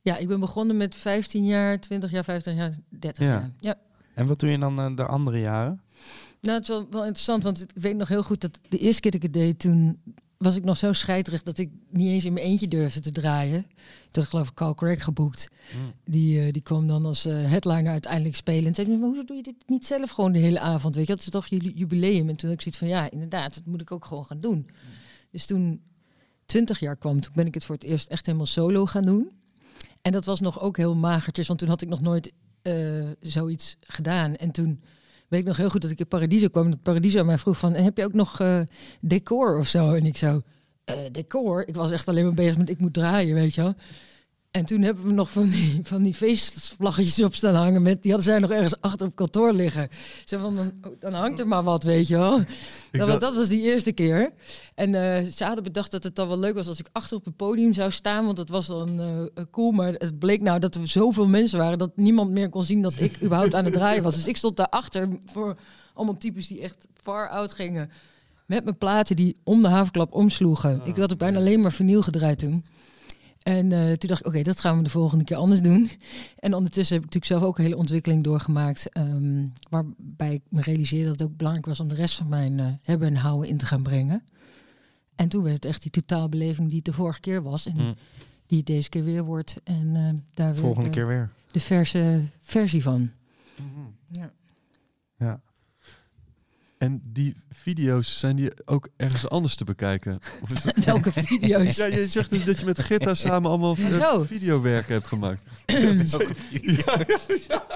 [0.00, 3.30] Ja, ik ben begonnen met 15 jaar, 20 jaar, 15 jaar, 30 Ja.
[3.32, 3.50] jaar.
[3.60, 3.74] Ja.
[4.14, 5.80] En wat doe je dan eh, de andere jaren?
[6.42, 9.00] Nou, het is wel, wel interessant, want ik weet nog heel goed dat de eerste
[9.00, 10.02] keer dat ik het deed, toen
[10.36, 13.66] was ik nog zo scheiterig dat ik niet eens in mijn eentje durfde te draaien.
[14.12, 15.48] Ik geloof ik Carl Craig geboekt.
[16.04, 18.66] Die, eh, die kwam dan als eh, headliner uiteindelijk spelen.
[18.66, 20.94] En zei, maar hoezo doe je dit niet zelf gewoon de hele avond?
[20.94, 22.28] Weet je, dat is toch jullie jubileum?
[22.28, 24.70] En toen ik zoiets van, ja, inderdaad, dat moet ik ook gewoon gaan doen.
[25.30, 25.82] Dus toen
[26.46, 29.30] 20 jaar kwam, toen ben ik het voor het eerst echt helemaal solo gaan doen.
[30.02, 32.32] En dat was nog ook heel magertjes, want toen had ik nog nooit
[32.62, 34.36] eh, zoiets gedaan.
[34.36, 34.80] En toen
[35.32, 36.70] weet nog heel goed dat ik in Paradiso kwam.
[36.70, 38.60] Dat Paradiso mij vroeg van, heb je ook nog eh,
[39.00, 39.92] decor of zo?
[39.92, 40.42] En ik zo,
[40.84, 41.68] eh, decor?
[41.68, 43.74] Ik was echt alleen maar bezig met, ik moet draaien, weet je wel.
[44.52, 47.82] En toen hebben we nog van die, van die feestvlaggetjes op staan hangen.
[47.82, 49.88] Met, die hadden zij nog ergens achter op kantoor liggen.
[50.24, 52.36] Zo van, dan, oh, dan hangt er maar wat, weet je wel.
[52.38, 52.46] Dat,
[52.92, 54.32] was- dacht- dat was die eerste keer.
[54.74, 57.24] En eh, ze hadden bedacht dat het dan wel leuk was als ik achter op
[57.24, 58.24] het podium zou staan.
[58.24, 59.70] Want dat was dan eh, cool.
[59.70, 62.94] Maar het bleek nou dat er zoveel mensen waren dat niemand meer kon zien dat
[63.00, 64.14] ik überhaupt aan het draaien was.
[64.14, 65.56] Dus ik stond daarachter voor
[65.94, 67.90] allemaal types die echt far out gingen.
[68.46, 70.80] Met mijn platen die om de havenklap omsloegen.
[70.84, 72.64] ik had ook bijna alleen maar vinyl gedraaid toen.
[73.42, 75.90] En eh, toen dacht ik, oké, dat gaan we de volgende keer anders doen.
[76.38, 78.88] En ondertussen heb ik natuurlijk zelf ook een hele ontwikkeling doorgemaakt.
[78.92, 82.60] ehm, waarbij ik me realiseerde dat het ook belangrijk was om de rest van mijn
[82.60, 84.22] eh, hebben en houden in te gaan brengen.
[85.14, 87.66] En toen werd het echt die totaalbeleving die het de vorige keer was.
[87.66, 87.92] En Hm.
[88.46, 89.60] die het deze keer weer wordt.
[89.64, 91.30] En eh, daar weer Volgende de, keer weer.
[91.52, 93.10] de verse versie van.
[93.56, 93.86] Mhm.
[94.20, 94.32] Ja.
[95.18, 95.40] Ja.
[96.82, 100.18] En die video's, zijn die ook ergens anders te bekijken?
[100.40, 100.76] Of is dat...
[100.84, 101.76] Welke video's?
[101.76, 104.24] Ja, je zegt dus dat je met Gitta samen allemaal Zo.
[104.24, 105.42] videowerken hebt gemaakt.
[105.66, 107.18] ja, ja,
[107.48, 107.66] ja.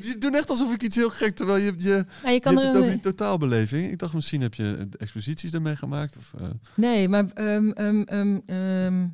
[0.00, 2.66] Je doet echt alsof ik iets heel gek, terwijl je, je, Nou, je kan hebt
[2.66, 3.90] het over die totaalbeleving.
[3.90, 6.16] Ik dacht misschien heb je exposities daarmee gemaakt.
[6.16, 9.06] Of, eh, Nee, maar ehm ehm ehm ehm,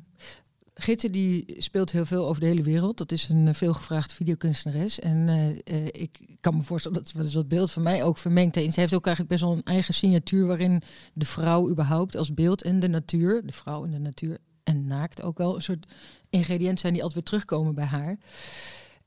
[0.81, 2.97] Gitte die speelt heel veel over de hele wereld.
[2.97, 4.99] Dat is een eh, veelgevraagde videokunstenares.
[4.99, 8.73] En eh, eh, ik kan me voorstellen dat wat beeld van mij ook vermengt heeft.
[8.73, 10.81] Ze heeft ook eigenlijk best wel een eigen signatuur waarin
[11.13, 15.21] de vrouw überhaupt als beeld en de natuur, de vrouw en de natuur en naakt
[15.21, 15.85] ook wel een soort
[16.29, 18.17] ingrediënten zijn die altijd weer terugkomen bij haar.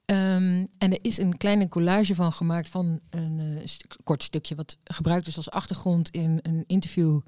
[0.05, 3.59] Ehm, en er is een kleine collage van gemaakt van een
[4.03, 7.21] kort stukje wat gebruikt is als achtergrond in een interview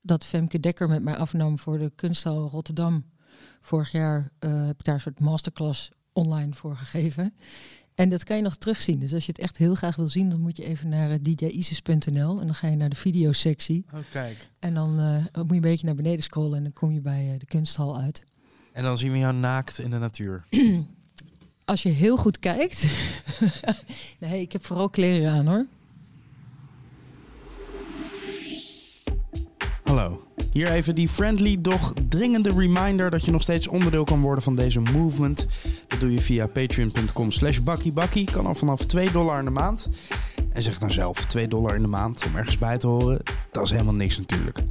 [0.00, 3.04] dat Femke Dekker met mij afnam voor de Kunsthal Rotterdam.
[3.66, 7.34] Vorig jaar eh, heb ik daar een soort masterclass online voor gegeven.
[7.94, 8.98] En dat kan je nog terugzien.
[8.98, 11.16] Dus als je het echt heel graag wil zien, dan moet je even naar uh,
[11.20, 13.84] djisis.nl en dan ga je naar de videosectie.
[13.94, 14.48] Oh, kijk.
[14.58, 17.36] En dan eh, moet je een beetje naar beneden scrollen en dan kom je bij
[17.38, 18.24] de kunsthal uit.
[18.72, 20.44] En dan zien we jou naakt in de natuur.
[21.64, 22.86] Als je heel goed kijkt.
[24.20, 25.66] nee, ik heb vooral kleren aan hoor.
[29.84, 30.25] Hallo.
[30.56, 34.54] Hier even die friendly, doch dringende reminder dat je nog steeds onderdeel kan worden van
[34.54, 35.46] deze movement.
[35.88, 38.30] Dat doe je via patreon.com slash bakkiebakkie.
[38.30, 39.88] Kan al vanaf 2 dollar in de maand.
[40.52, 43.22] En zeg dan zelf 2 dollar in de maand om ergens bij te horen.
[43.50, 44.62] Dat is helemaal niks natuurlijk.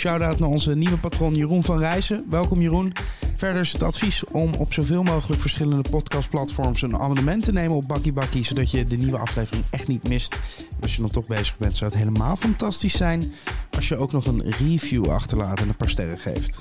[0.00, 2.24] Shout-out naar onze nieuwe patron Jeroen van Rijssen.
[2.28, 2.92] Welkom Jeroen.
[3.36, 7.88] Verder is het advies om op zoveel mogelijk verschillende podcastplatforms een abonnement te nemen op
[7.88, 10.34] Bakkie Bakkie, zodat je de nieuwe aflevering echt niet mist.
[10.58, 13.32] En als je dan toch bezig bent, zou het helemaal fantastisch zijn
[13.70, 16.58] als je ook nog een review achterlaat en een paar sterren geeft.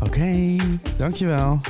[0.00, 0.56] Oké,
[0.96, 1.60] dankjewel.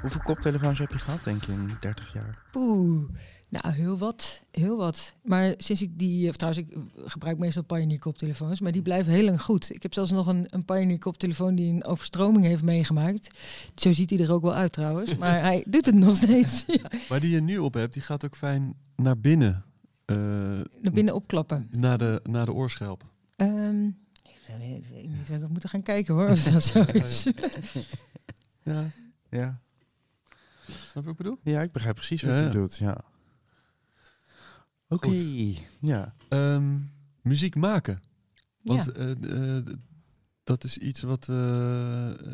[0.00, 2.38] Hoeveel koptelefoons heb je gehad, denk je, in 30 jaar?
[2.50, 3.08] Poeh.
[3.48, 4.42] Nou, heel wat.
[4.50, 5.14] Heel wat.
[5.24, 6.28] Maar sinds ik die...
[6.28, 8.60] Of trouwens, ik gebruik meestal Pioneer koptelefoons.
[8.60, 9.74] Maar die blijven heel lang goed.
[9.74, 13.38] Ik heb zelfs nog een, een Pioneer koptelefoon die een overstroming heeft meegemaakt.
[13.74, 15.16] Zo ziet hij er ook wel uit trouwens.
[15.18, 16.64] Maar hij doet het nog steeds.
[16.66, 16.90] Ja.
[17.08, 19.64] Maar die je nu op hebt, die gaat ook fijn naar binnen.
[20.04, 20.16] eh,
[20.80, 21.68] Naar binnen opklappen.
[21.70, 23.04] naar, de, naar de oorschelp.
[23.36, 26.28] Ehm, ik weet niet, zou ik moeten gaan kijken hoor.
[26.28, 27.26] Of dat zo is.
[28.62, 28.90] Ja,
[29.30, 29.60] Ja,
[30.66, 31.38] snap je wat ik bedoel?
[31.42, 32.48] ja ik begrijp precies wat Ja, je ja.
[32.48, 32.76] bedoelt.
[32.76, 33.00] Ja.
[34.88, 35.08] Oké,
[35.80, 36.14] ja.
[36.28, 36.76] Ehm,
[37.22, 38.00] muziek maken.
[38.62, 38.92] Want Ja.
[38.92, 39.64] eh, eh,
[40.44, 41.28] dat is iets wat...
[41.28, 41.36] eh,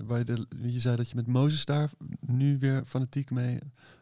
[0.07, 3.59] waar je, de, je zei dat je met Mozes daar nu weer fanatiek mee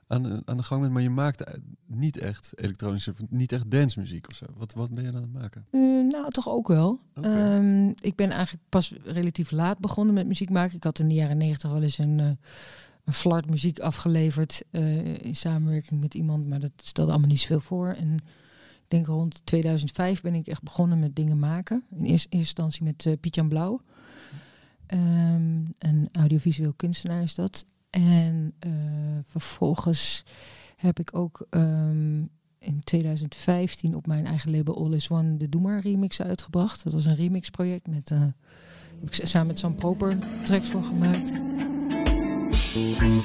[0.06, 0.92] aan, de- aan de gang bent.
[0.92, 1.44] Maar je maakt
[1.86, 4.46] niet echt elektronische, niet echt dancemuziek of zo.
[4.56, 5.66] Wat, wat ben je aan het maken?
[5.70, 7.00] Eh, nou, toch ook wel.
[7.14, 10.76] Ehm, ik ben eigenlijk pas relatief laat begonnen met muziek maken.
[10.76, 12.30] Ik had in de jaren negentig wel eens een, eh
[13.10, 17.60] een flart muziek afgeleverd eh, in samenwerking met iemand, maar dat stelde allemaal niet zoveel
[17.60, 17.88] voor.
[17.88, 21.84] En ik denk rond 2005 ben ik echt begonnen met dingen maken.
[21.96, 23.80] In eerste, instantie met uh, Blauw.
[24.86, 27.64] Ehm, een audiovisueel kunstenaar is dat.
[27.90, 28.70] En eh,
[29.26, 30.24] vervolgens
[30.76, 32.20] heb ik ook ehm,
[32.58, 36.84] in 2015 op mijn eigen label All Is One de Doe Maar remix uitgebracht.
[36.84, 41.32] Dat was een remixproject met heb ik samen met Sam Proper tracks voor gemaakt.
[42.72, 43.20] Ehm,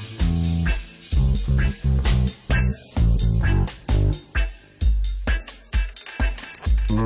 [6.87, 7.05] de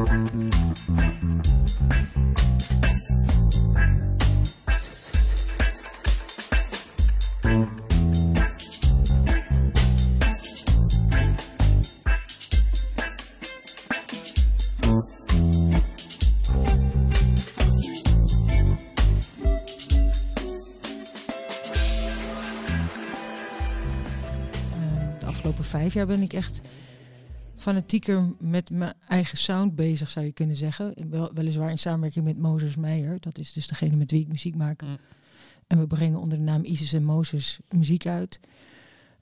[25.69, 26.61] vijf jaar ben ik echt
[27.55, 30.93] fanatieker met mijn eigen sound bezig, zou je kunnen zeggen.
[31.09, 33.19] Wel, weliswaar in samenwerking met Mozes Meijer.
[33.19, 34.81] Dat is dus degene met wie ik muziek maak.
[34.81, 34.97] Mm.
[35.67, 38.39] En we brengen onder de naam Isis en Mozes muziek uit.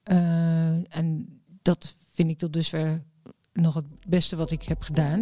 [0.04, 3.04] Eh, en dat vind ik tot dusver
[3.54, 5.22] nog het beste wat ik heb gedaan.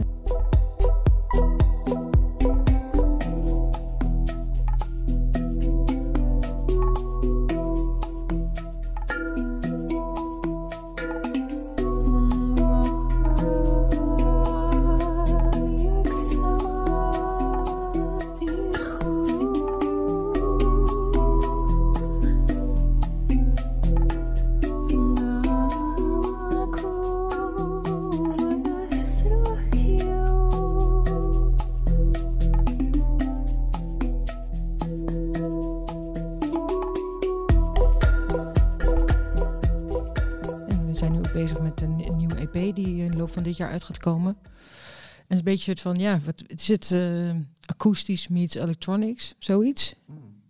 [43.56, 44.38] Dit jaar uit gaat komen.
[44.41, 49.36] En het is een beetje het van, ja, wat, is het eh, akoestisch meets electronics,
[49.40, 49.95] zoiets?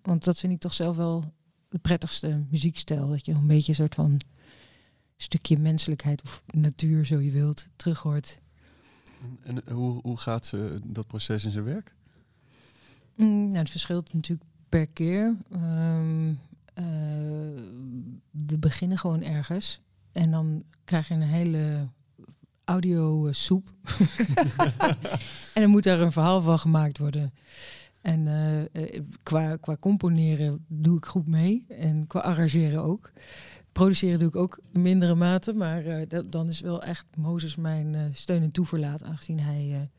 [0.02, 1.34] Want dat vind ik toch zelf wel
[1.70, 3.10] de prettigste muziekstijl.
[3.10, 4.20] Dat je een beetje een soort van
[5.18, 8.40] stukje menselijkheid of natuur, zo je wilt, terug hoort.
[9.44, 11.94] En hoe, hoe gaat ze dat proces in zijn werk?
[13.16, 15.36] Mm, nou, het verschilt natuurlijk per keer.
[15.52, 16.34] Ehm,
[16.74, 16.86] eh,
[18.32, 19.82] we beginnen gewoon ergens.
[20.12, 21.88] En dan krijg je een hele
[22.66, 23.70] audio eh, soep.
[25.54, 27.34] en dan moet daar een verhaal van gemaakt worden.
[28.02, 28.62] En eh,
[28.96, 31.66] eh, qua, qua componeren doe ik goed mee.
[31.70, 33.12] En qua arrangeren ook.
[33.72, 35.54] Produceren doe ik ook in mindere mate.
[35.54, 39.04] Maar dat, dan is wel echt Mozes mijn steun en toeverlaat.
[39.04, 39.90] Aangezien hij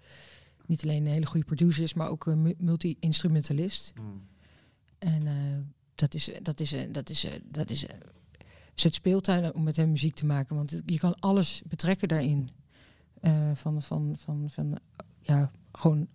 [0.67, 3.93] niet alleen een hele goede producer is, maar ook een mu- multi-instrumentalist.
[4.99, 5.35] En eh,
[5.95, 7.87] dat is, dat is, dat is, dat is,
[8.77, 10.57] eh, is het speeltuin om met hem muziek te maken.
[10.57, 12.51] Want je kan alles betrekken daarin.
[13.21, 14.79] Eh, van, van, van, van,
[15.21, 16.09] ja, gewoon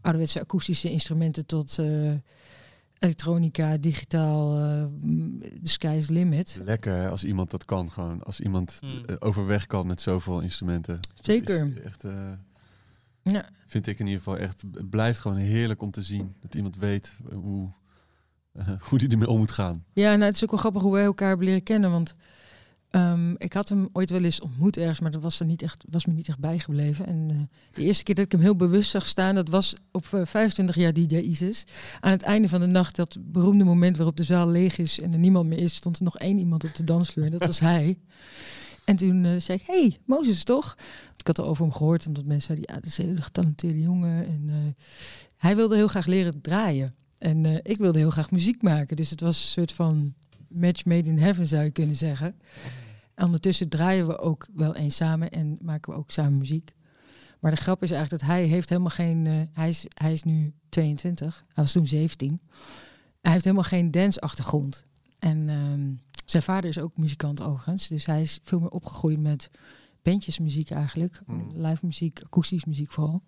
[0.00, 2.12] ouderwetse akoestische instrumenten tot eh,
[2.98, 6.60] elektronica, digitaal, eh, m, the sky's the limit.
[6.62, 8.22] Lekker hè, als iemand dat kan gewoon.
[8.22, 9.16] Als iemand Hmm.
[9.18, 11.00] overweg kan met zoveel instrumenten.
[11.20, 11.66] Zeker.
[11.66, 12.32] is Echt, eh,
[13.22, 13.48] Ja.
[13.66, 14.62] Vind ik in ieder geval echt.
[14.72, 16.34] Het blijft gewoon heerlijk om te zien.
[16.40, 17.70] Dat iemand weet hoe,
[18.80, 19.84] hoe die ermee om moet gaan.
[19.92, 21.90] Ja, nou, het is ook wel grappig hoe wij elkaar hebben leren kennen.
[21.90, 22.14] Want
[22.90, 25.84] Ehm, ik had hem ooit wel eens ontmoet ergens, maar dat was, er niet echt,
[25.90, 27.06] was me niet echt bijgebleven.
[27.06, 27.36] En eh,
[27.72, 30.76] de eerste keer dat ik hem heel bewust zag staan, dat was op eh, 25
[30.76, 31.64] jaar DJ Isis.
[32.00, 35.12] Aan het einde van de nacht, dat beroemde moment waarop de zaal leeg is en
[35.12, 37.60] er niemand meer is, stond er nog één iemand op de dansvloer en dat was
[37.60, 37.98] hij.
[38.84, 40.74] En toen eh, zei ik, hey, Mozes toch?
[41.06, 43.22] Want ik had er over hem gehoord, omdat mensen zeiden, ja, dat is een hele
[43.22, 44.26] getalenteerde jongen.
[44.26, 44.54] En eh,
[45.36, 46.94] hij wilde heel graag leren draaien.
[47.18, 48.96] En eh, ik wilde heel graag muziek maken.
[48.96, 50.14] Dus het was een soort van
[50.48, 52.36] match made in heaven, zou je kunnen zeggen.
[53.14, 56.72] En ondertussen draaien we ook wel eens samen en maken we ook samen muziek.
[57.40, 59.26] Maar de grap is eigenlijk dat hij heeft helemaal geen...
[59.26, 62.40] eh, hij, is, hij is nu 22, hij was toen 17.
[63.20, 64.84] Hij heeft helemaal geen dance-achtergrond.
[65.18, 65.92] En ehm,
[66.24, 67.88] zijn vader is ook muzikant overigens.
[67.88, 69.50] Dus hij is veel meer opgegroeid met
[70.02, 71.20] bandjesmuziek eigenlijk.
[71.26, 71.50] Hmm.
[71.54, 73.22] Live muziek, akoestisch muziek vooral.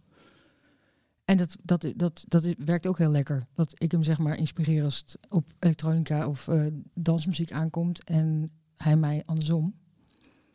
[1.30, 3.46] En dat, dat, dat, dat werkt ook heel lekker.
[3.54, 8.04] Dat ik hem zeg maar inspireer als het op elektronica of eh, dansmuziek aankomt.
[8.04, 9.74] En hij mij andersom.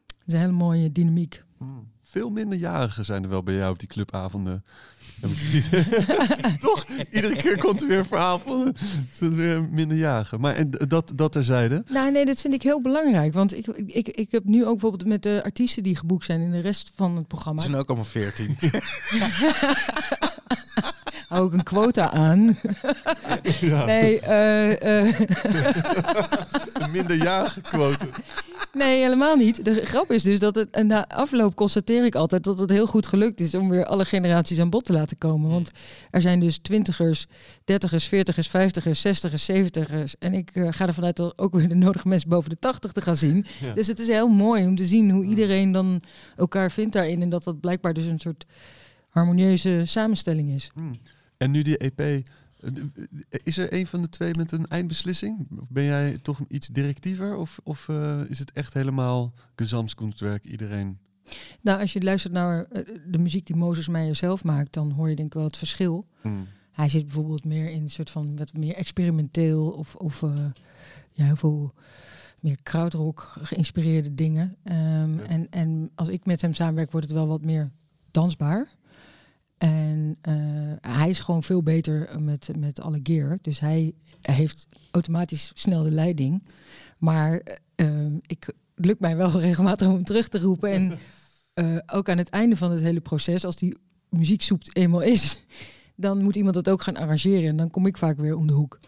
[0.06, 1.44] Het is een hele mooie dynamiek.
[2.08, 4.64] Veel minderjarigen zijn er wel bij jou op die clubavonden.
[6.60, 6.86] Toch?
[7.10, 8.76] Iedere keer komt er weer een verhaal van
[9.12, 10.40] zijn er weer minderjarigen.
[10.40, 11.84] Maar en dat, dat terzijde.
[11.88, 13.34] Nou, nee, dat vind ik heel belangrijk.
[13.34, 16.52] Want ik, ik, ik heb nu ook bijvoorbeeld met de artiesten die geboekt zijn in
[16.52, 17.62] de rest van het programma.
[17.62, 18.58] Ze zijn ook allemaal 14.
[21.28, 22.44] Hou ik een quota aan.
[23.60, 25.20] Ja, Nee, eh, eh,
[26.74, 28.08] een minderjarige quote.
[28.74, 29.66] nee, helemaal niet.
[29.66, 32.88] De grap is dus dat het en na afloop constateer ik altijd dat het heel
[32.88, 35.50] goed gelukt is om weer alle generaties aan bod te laten komen.
[35.50, 35.72] Want
[36.12, 37.26] er zijn dus twintigers,
[37.64, 40.16] dertigers, veertigers, vijftigers, zestigers, zeventigers.
[40.20, 42.92] En ik eh, ga ervan uit dat ook weer de nodige mensen boven de tachtig
[42.92, 43.46] te gaan zien.
[43.60, 43.74] Ja.
[43.74, 46.02] Dus het is heel mooi om te zien hoe iedereen dan
[46.36, 47.22] elkaar vindt daarin.
[47.22, 48.46] En dat dat blijkbaar dus een soort
[49.10, 50.70] harmonieuze samenstelling is.
[50.74, 51.00] Hmm.
[51.46, 52.00] En nu die EP.
[52.00, 52.24] eh,
[53.44, 55.48] Is er een van de twee met een eindbeslissing?
[55.60, 57.36] Of ben jij toch iets directiever?
[57.36, 60.46] Of, of eh, is het echt helemaal gezamskunstwerk?
[60.46, 60.98] Iedereen.
[61.62, 65.10] Nou, als je luistert naar eh, de muziek die Mozes Meijer zelf maakt, dan hoor
[65.10, 66.08] je denk ik wel het verschil.
[66.22, 66.48] Hmm.
[66.72, 70.22] Hij zit bijvoorbeeld meer in een soort van wat meer experimenteel of, of
[71.12, 71.74] ja, heel veel
[72.40, 74.56] meer krautrock geïnspireerde dingen.
[74.64, 75.24] Ehm, Ja.
[75.24, 77.72] en, en als ik met hem samenwerk, wordt het wel wat meer
[78.12, 78.68] dansbaar.
[79.58, 80.34] En eh,
[80.82, 83.38] hij is gewoon veel beter met, met alle gear.
[83.42, 86.44] Dus hij heeft automatisch snel de leiding.
[86.98, 88.46] Maar eh, ehm, ik,
[88.76, 90.72] het lukt mij wel regelmatig om hem terug te roepen.
[90.72, 90.98] En
[91.54, 93.78] eh, ook aan het einde van het hele proces, als die
[94.10, 95.42] muzieksoep eenmaal is,
[95.96, 97.50] dan moet iemand dat ook gaan arrangeren.
[97.50, 98.80] En dan kom ik vaak weer om de hoek.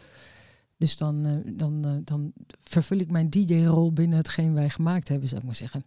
[0.77, 2.34] Dus dan, eh, dan, eh, dan
[2.64, 5.84] vervul ik mijn DJ-rol binnen hetgeen wij gemaakt hebben, zou ik maar zeggen.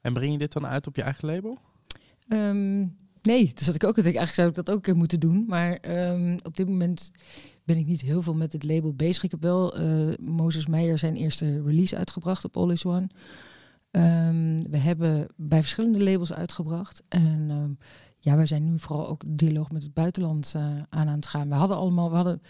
[0.00, 1.58] En breng je dit dan uit op je eigen label?
[2.28, 2.86] Ehm,
[3.22, 5.20] nee, dus dat ik ook te denken, eigenlijk zou ik dat ook een keer moeten
[5.20, 5.44] doen.
[5.48, 7.10] Maar ehm, op dit moment
[7.64, 9.22] ben ik niet heel veel met het label bezig.
[9.22, 13.08] Ik heb wel eh Mozes Meijer zijn eerste release uitgebracht op All Is One.
[13.90, 17.02] Ehm, we hebben bij verschillende labels uitgebracht.
[17.08, 17.70] En ehm,
[18.18, 21.48] ja, wij zijn nu vooral ook dialoog met het buitenland eh, aan aan het gaan.
[21.48, 22.42] We hadden allemaal, we hadden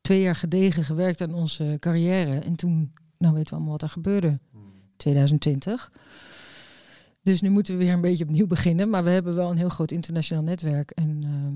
[0.00, 2.38] twee jaar gedegen gewerkt aan onze carrière.
[2.38, 4.38] En toen, nou weten we allemaal wat er gebeurde.
[4.96, 5.92] 2020.
[7.26, 8.90] Dus nu moeten we weer een beetje opnieuw beginnen.
[8.90, 10.90] Maar we hebben wel een heel groot internationaal netwerk.
[10.90, 11.54] En ehm,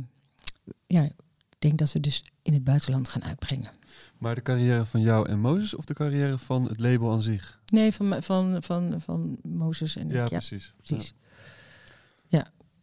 [0.86, 3.70] ja, ik denk dat we dus in het buitenland gaan uitbrengen.
[4.18, 7.60] Maar de carrière van jou en Mozes of de carrière van het label aan zich?
[7.66, 10.30] Nee, van, van, van, van Mozes en Ja, ik.
[10.30, 10.74] Ja, precies.
[10.82, 11.14] precies.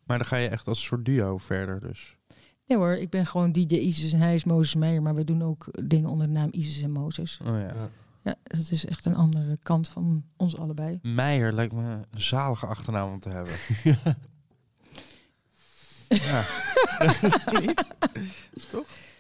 [0.04, 2.16] Maar dan ga je echt als soort duo verder dus.
[2.68, 5.02] Nee hoor, ik ben gewoon DJ Isis en hij is Mozes Meijer.
[5.02, 7.40] Maar we doen ook dingen onder de naam Isis en Mozes.
[7.42, 7.60] Oh ja.
[7.60, 7.90] Ja.
[8.28, 11.00] Ja, dat is echt een andere kant van ons allebei.
[11.02, 13.54] Meijer lijkt me een zalige achternaam om te hebben.
[16.08, 16.46] ja.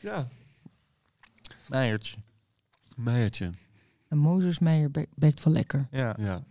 [0.01, 0.27] Ja,
[1.69, 2.17] Meijertje.
[2.95, 3.51] Meijertje.
[4.07, 5.87] En Mozes Meijer be- bekt wel lekker.
[5.91, 6.15] Ja.
[6.19, 6.43] Ja.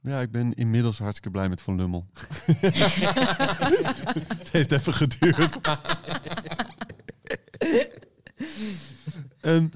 [0.00, 2.06] Ja, ik ben inmiddels hartstikke blij met Van Lummel.
[4.38, 5.60] het heeft even geduurd.
[9.40, 9.74] Ehm, d-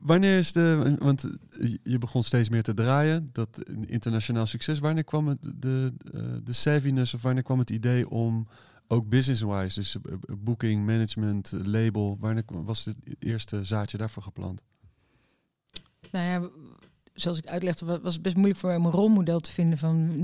[0.00, 0.96] wanneer is de...
[0.98, 1.30] Want
[1.82, 3.28] je begon steeds meer te draaien.
[3.32, 4.78] Dat internationaal succes.
[4.78, 8.46] Wanneer kwam het de, eh, de savviness of wanneer kwam het idee om
[8.92, 14.62] ook business-wise, dus eh, eh, booking, management, label, wanneer was het eerste zaadje daarvoor geplant?
[16.10, 16.48] Nou ja,
[17.20, 19.78] zoals ik uitlegde, wa- was het best moeilijk voor mij om een rolmodel te vinden
[19.78, 20.22] van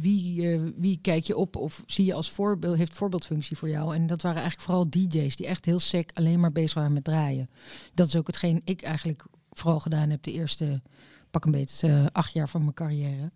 [0.00, 3.94] wie, eh, wie kijk je op of zie je als voorbeeld, heeft voorbeeldfunctie voor jou.
[3.94, 7.04] En dat waren eigenlijk vooral DJ's die echt heel sec alleen maar bezig waren met
[7.04, 7.50] draaien.
[7.94, 10.82] Dat is ook hetgeen ik eigenlijk vooral gedaan heb de eerste
[11.30, 13.30] pak een beetje eh, acht jaar van mijn carrière.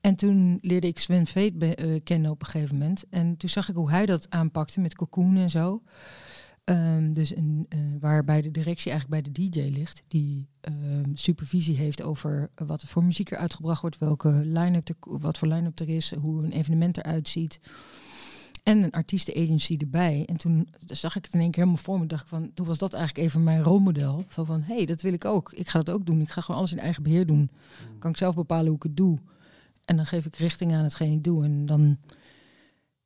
[0.00, 3.04] En toen leerde ik Sven Veet eh, kennen op een gegeven moment.
[3.10, 5.82] En toen zag ik hoe hij dat aanpakte met Cocoon en zo.
[6.64, 11.76] Ehm, dus een, eh, waarbij de directie eigenlijk bij de DJ ligt, die ehm, supervisie
[11.76, 15.80] heeft over wat er voor muziek er uitgebracht wordt, welke line-up er, wat voor line-up
[15.80, 17.60] er is, hoe een evenement eruit ziet.
[18.62, 20.22] En een artiestenagency erbij.
[20.26, 22.06] En toen zag ik het in één keer helemaal voor me.
[22.06, 24.24] Dacht ik van, toen was dat eigenlijk even mijn rolmodel.
[24.28, 25.52] Van, van hé, hey, dat wil ik ook.
[25.52, 26.20] Ik ga dat ook doen.
[26.20, 27.50] Ik ga gewoon alles in eigen beheer doen.
[27.98, 29.18] Kan ik zelf bepalen hoe ik het doe.
[29.84, 31.44] En dan geef ik richting aan hetgeen ik doe.
[31.44, 31.98] En dan,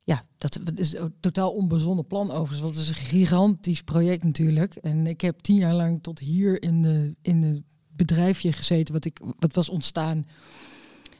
[0.09, 2.59] ja, dat is een totaal onbezonnen plan overigens.
[2.59, 4.75] Want het is een gigantisch project natuurlijk.
[4.75, 8.93] En ik heb tien jaar lang tot hier in de, in de bedrijfje gezeten.
[8.93, 10.25] Wat, ik, wat was ontstaan.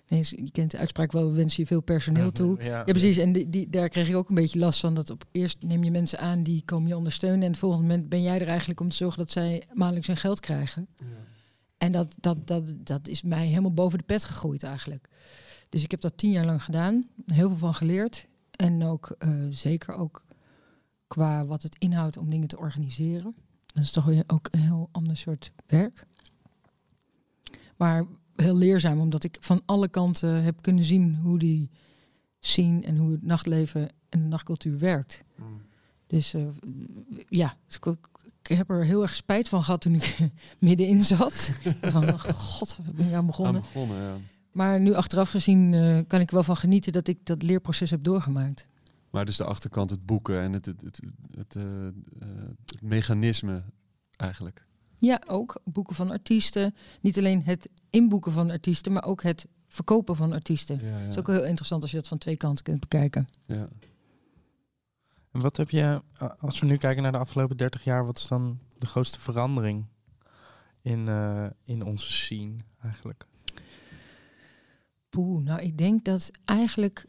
[0.07, 2.57] Nee, je kent de uitspraak wel, we wensen je veel personeel toe.
[2.60, 3.18] Ja, Ja, precies.
[3.18, 4.94] En die, die, daar kreeg ik ook een beetje last van.
[4.94, 7.44] Dat op eerst neem je mensen aan die komen je ondersteunen.
[7.44, 10.18] En het volgende moment ben jij er eigenlijk om te zorgen dat zij maandelijks hun
[10.18, 10.88] geld krijgen.
[11.78, 15.10] En dat, dat, dat, dat is mij helemaal boven de pet gegroeid eigenlijk.
[15.70, 17.07] Dus ik heb dat tien jaar lang gedaan.
[17.26, 18.28] Heel veel van geleerd.
[18.60, 20.23] En ook eh, zeker ook
[21.07, 23.36] qua wat het inhoudt om dingen te organiseren.
[23.65, 26.06] Dat is toch weer ook een heel ander soort werk.
[27.77, 28.06] Maar
[28.36, 31.69] heel leerzaam, omdat ik van alle kanten heb kunnen zien hoe die
[32.40, 35.23] zien en hoe het nachtleven en de nachtcultuur werkt.
[36.07, 36.48] Dus eh,
[37.30, 37.86] ja, dus ik,
[38.41, 40.18] ik heb er heel erg spijt van gehad toen ik
[40.60, 41.52] middenin zat.
[41.81, 43.61] van, god, we ben aan Aan begonnen.
[43.61, 44.18] begonnen, ja.
[44.51, 48.03] Maar nu achteraf gezien eh, kan ik wel van genieten dat ik dat leerproces heb
[48.03, 48.67] doorgemaakt.
[49.09, 50.99] Maar dus de achterkant, het boeken en het, het, het,
[51.38, 51.93] het, eh, eh,
[52.65, 53.63] het mechanisme
[54.15, 54.65] eigenlijk.
[54.97, 56.76] Ja, ook boeken van artiesten.
[57.01, 60.80] Niet alleen het inboeken van artiesten, maar ook het verkopen van artiesten.
[60.81, 60.99] Ja, ja.
[60.99, 63.27] Dat is ook heel interessant als je dat van twee kanten kunt bekijken.
[63.45, 63.67] ja.
[65.31, 66.01] En wat heb je,
[66.39, 69.85] als we nu kijken naar de afgelopen 30 jaar, wat is dan de grootste verandering
[70.81, 73.27] in, eh, in onze scene eigenlijk?
[75.10, 77.06] Poeh, nou ik denk dat eigenlijk...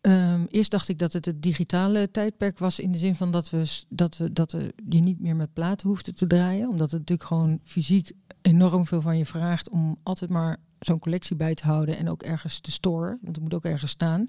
[0.00, 3.50] ehm, eerst dacht ik dat het het digitale tijdperk was in de zin van dat,
[3.50, 6.68] we, dat, we, dat we je niet meer met platen hoefde te draaien.
[6.68, 8.12] Omdat het natuurlijk gewoon fysiek
[8.42, 12.22] enorm veel van je vraagt om altijd maar zo'n collectie bij te houden en ook
[12.22, 13.18] ergens te storen.
[13.22, 14.28] Want het moet ook ergens staan.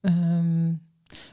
[0.00, 0.72] Ehm,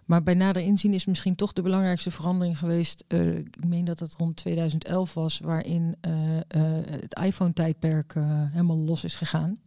[0.06, 3.04] maar bij nader inzien is misschien toch de belangrijkste verandering geweest.
[3.08, 6.44] eh, ik meen dat het rond 2011 was, waarin eh, eh,
[6.86, 8.14] het iPhone-tijdperk
[8.52, 9.58] helemaal los is gegaan.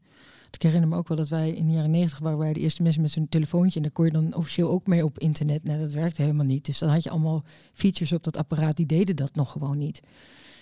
[0.55, 2.82] Ik herinner me ook wel dat wij in de jaren 90 waren wij de eerste
[2.82, 3.76] mensen met zo'n telefoontje.
[3.76, 5.64] En daar kon je dan officieel ook mee op internet.
[5.64, 6.64] Nou, dat werkte helemaal niet.
[6.64, 10.01] Dus dan had je allemaal features op dat apparaat die deden dat nog gewoon niet.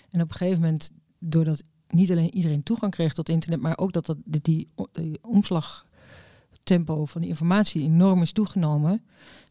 [0.09, 3.91] En op een gegeven moment, doordat niet alleen iedereen toegang kreeg tot internet, maar ook
[3.93, 4.67] dat, dat die,
[5.21, 9.03] omslagtempo van die informatie enorm is toegenomen.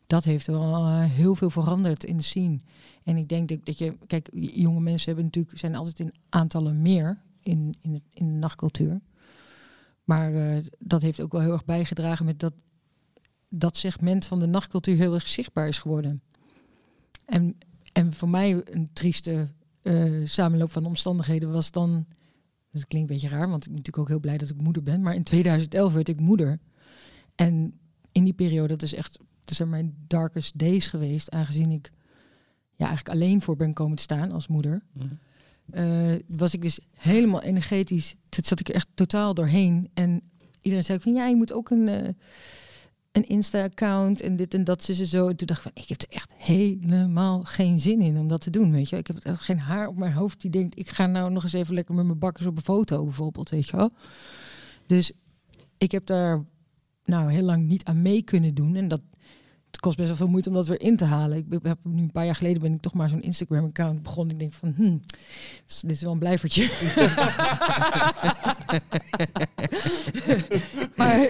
[0.06, 2.60] Dat heeft wel eh, heel veel veranderd in de scene.
[3.02, 7.22] En ik denk dat, je, kijk, jonge mensen hebben natuurlijk, zijn altijd in aantallen meer
[7.42, 9.00] in, in, in de nachtcultuur.
[10.04, 12.52] Maar eh, dat heeft ook wel heel erg bijgedragen met dat
[13.48, 16.22] dat segment van de nachtcultuur heel erg zichtbaar is geworden.
[17.24, 17.58] En,
[17.92, 19.48] en voor mij een trieste
[19.82, 22.06] eh, samenloop van omstandigheden was dan,
[22.70, 24.82] dat klinkt een beetje raar, want ik ben natuurlijk ook heel blij dat ik moeder
[24.82, 26.58] ben, maar in 2011 werd ik moeder.
[27.34, 27.78] En
[28.12, 31.92] in die periode, dat is echt, dat zijn mijn darkest days geweest, aangezien ik
[32.74, 34.82] ja, eigenlijk alleen voor ben komen te staan als moeder.
[35.72, 38.14] Eh, was ik dus helemaal energetisch.
[38.28, 39.90] Dat zat ik echt totaal doorheen.
[39.94, 40.22] En
[40.62, 42.08] iedereen zei ook van ja, je moet ook een, eh,
[43.12, 44.88] een Insta-account en dit en dat.
[44.88, 45.28] Is er zo.
[45.28, 48.40] En toen dacht ik van ik heb er echt helemaal geen zin in om dat
[48.40, 48.72] te doen.
[48.72, 51.42] Weet je, ik heb geen haar op mijn hoofd die denkt ik ga nou nog
[51.42, 53.50] eens even lekker met mijn bakkers op een foto bijvoorbeeld.
[53.50, 53.90] Weet je wel.
[54.86, 55.12] Dus
[55.78, 56.42] ik heb daar
[57.04, 58.76] nou heel lang niet aan mee kunnen doen.
[58.76, 59.02] En dat
[59.72, 61.38] het kost best wel veel moeite om dat weer in te halen.
[61.38, 64.34] Ik heb nu een paar jaar geleden ben ik toch maar zo'n Instagram account begonnen.
[64.34, 64.98] Ik denk van, hm,
[65.80, 66.62] dit is, wel een blijvertje.
[70.96, 71.20] maar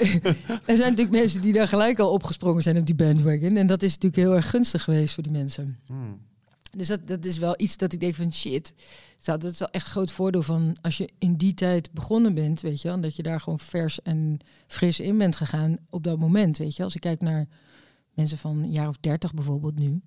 [0.67, 3.57] er zijn natuurlijk mensen die daar gelijk al opgesprongen zijn op die bandwagon.
[3.57, 5.79] En dat is natuurlijk heel erg gunstig geweest voor die mensen.
[5.87, 6.21] Hmm.
[6.77, 8.73] Dus dat, dat is wel iets dat ik denk van shit.
[9.23, 12.61] Dat is wel echt een groot voordeel van als je in die tijd begonnen bent,
[12.61, 12.97] weet je wel.
[12.97, 16.77] En dat je daar gewoon vers en fris in bent gegaan op dat moment, weet
[16.77, 16.83] je.
[16.83, 17.47] Als ik kijk naar
[18.15, 20.01] mensen van een jaar of dertig bijvoorbeeld nu.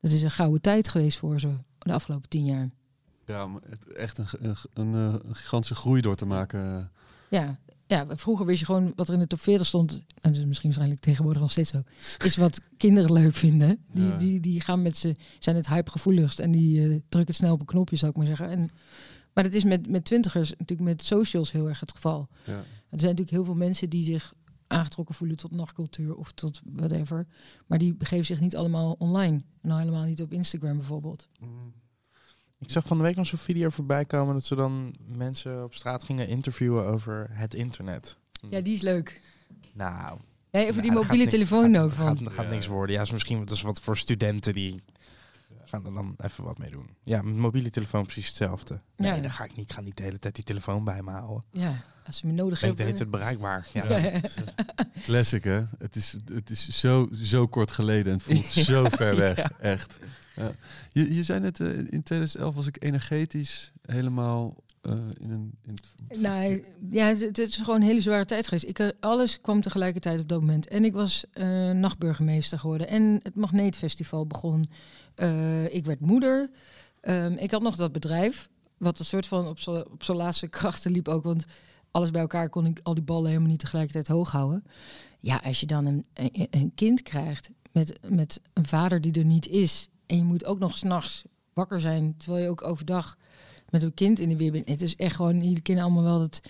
[0.00, 1.48] Dat is een gouden tijd geweest voor ze
[1.78, 2.70] de afgelopen tien jaar.
[3.24, 3.60] Ja, om
[3.96, 6.90] echt een, een, een, eh, een gigantische groei door te maken.
[7.30, 9.92] Ja, ja, vroeger wist je gewoon wat er in de top 40 stond.
[9.92, 11.82] En dat is misschien waarschijnlijk tegenwoordig nog steeds zo.
[12.24, 13.84] Is wat kinderen leuk vinden.
[13.92, 14.16] Die, Ja.
[14.16, 17.66] die, die gaan met ze, zijn het hypegevoeligst en die eh, drukken snel op een
[17.66, 18.48] knopje, zou ik maar zeggen.
[18.50, 18.68] En,
[19.32, 22.28] maar dat is met, met twintigers natuurlijk met socials heel erg het geval.
[22.46, 22.52] Ja.
[22.52, 22.64] Er
[23.00, 24.34] zijn natuurlijk heel veel mensen die zich
[24.68, 27.26] aangetrokken voelen tot nachtcultuur of tot whatever.
[27.66, 29.42] Maar die begeven zich niet allemaal online.
[29.62, 31.28] Al helemaal niet op Instagram bijvoorbeeld.
[32.58, 35.74] Ik zag van de week nog zo'n video voorbij komen dat ze dan mensen op
[35.74, 38.16] straat gingen interviewen over het internet.
[38.50, 39.20] Ja, die is leuk.
[39.72, 40.18] Nou,
[40.50, 41.92] Ja, over nou, die mobiele gaat telefoon gaat- ook.
[41.92, 42.24] Gaat, Van.
[42.24, 42.50] dat gaat Ja.
[42.50, 42.96] niks worden.
[42.96, 44.82] Ja, is misschien wat, dat is wat voor studenten die
[45.68, 46.88] Gaan er dan even wat mee doen.
[47.02, 48.80] Ja, met mobiele telefoon precies hetzelfde.
[48.96, 49.20] Nee, Ja.
[49.20, 49.68] dan ga ik niet.
[49.70, 51.44] Ik ga niet de hele tijd die telefoon bij me houden.
[51.50, 51.74] Ja,
[52.06, 53.20] als ze me nodig Ben ik de hele hebben.
[53.20, 53.68] tijd bereikbaar.
[53.72, 53.98] Ja.
[53.98, 54.20] Ja,
[55.04, 55.62] Classic, hè?
[55.78, 59.38] Het is, het is zo, zo kort geleden en het voelt zo ver weg.
[59.60, 59.98] Echt.
[60.36, 60.52] Ja.
[60.92, 64.54] Je, je zei net, eh, in 2011 was ik energetisch helemaal
[64.88, 65.52] eh, in een...
[65.66, 65.76] In
[66.08, 68.64] het, Nou, ja, het, het is gewoon een hele zware tijd geweest.
[68.64, 70.68] Ik, eh, alles kwam tegelijkertijd op dat moment.
[70.68, 72.88] En ik was eh, nachtburgemeester geworden.
[72.88, 74.64] En het Magneetfestival begon.
[75.70, 76.50] Ik werd moeder.
[77.00, 78.48] Ehm, ik had nog dat bedrijf.
[78.76, 81.24] Wat een soort van op zo'n op zo'n laatste krachten liep ook.
[81.24, 81.44] Want
[81.90, 84.64] alles bij elkaar kon ik al die ballen helemaal niet tegelijkertijd hoog houden.
[85.18, 89.24] Ja, als je dan een, een, een kind krijgt met, met een vader die er
[89.24, 89.88] niet is.
[90.06, 92.16] En je moet ook nog s'nachts wakker zijn.
[92.16, 93.16] Terwijl je ook overdag
[93.70, 94.68] met een kind in de weer bent.
[94.68, 96.40] Het is echt gewoon, jullie kennen allemaal wel dat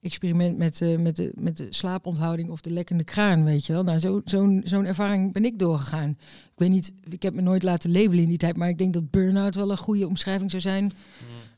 [0.00, 3.82] experiment met, eh, met, de, met de slaaponthouding of de lekkende kraan, weet je wel.
[3.82, 6.08] Nou, zo- zo'n zo'n ervaring ben ik doorgegaan.
[6.44, 8.92] Ik weet niet, ik heb me nooit laten labelen in die tijd, maar ik denk
[8.92, 10.92] dat burn-out wel een goede omschrijving zou zijn.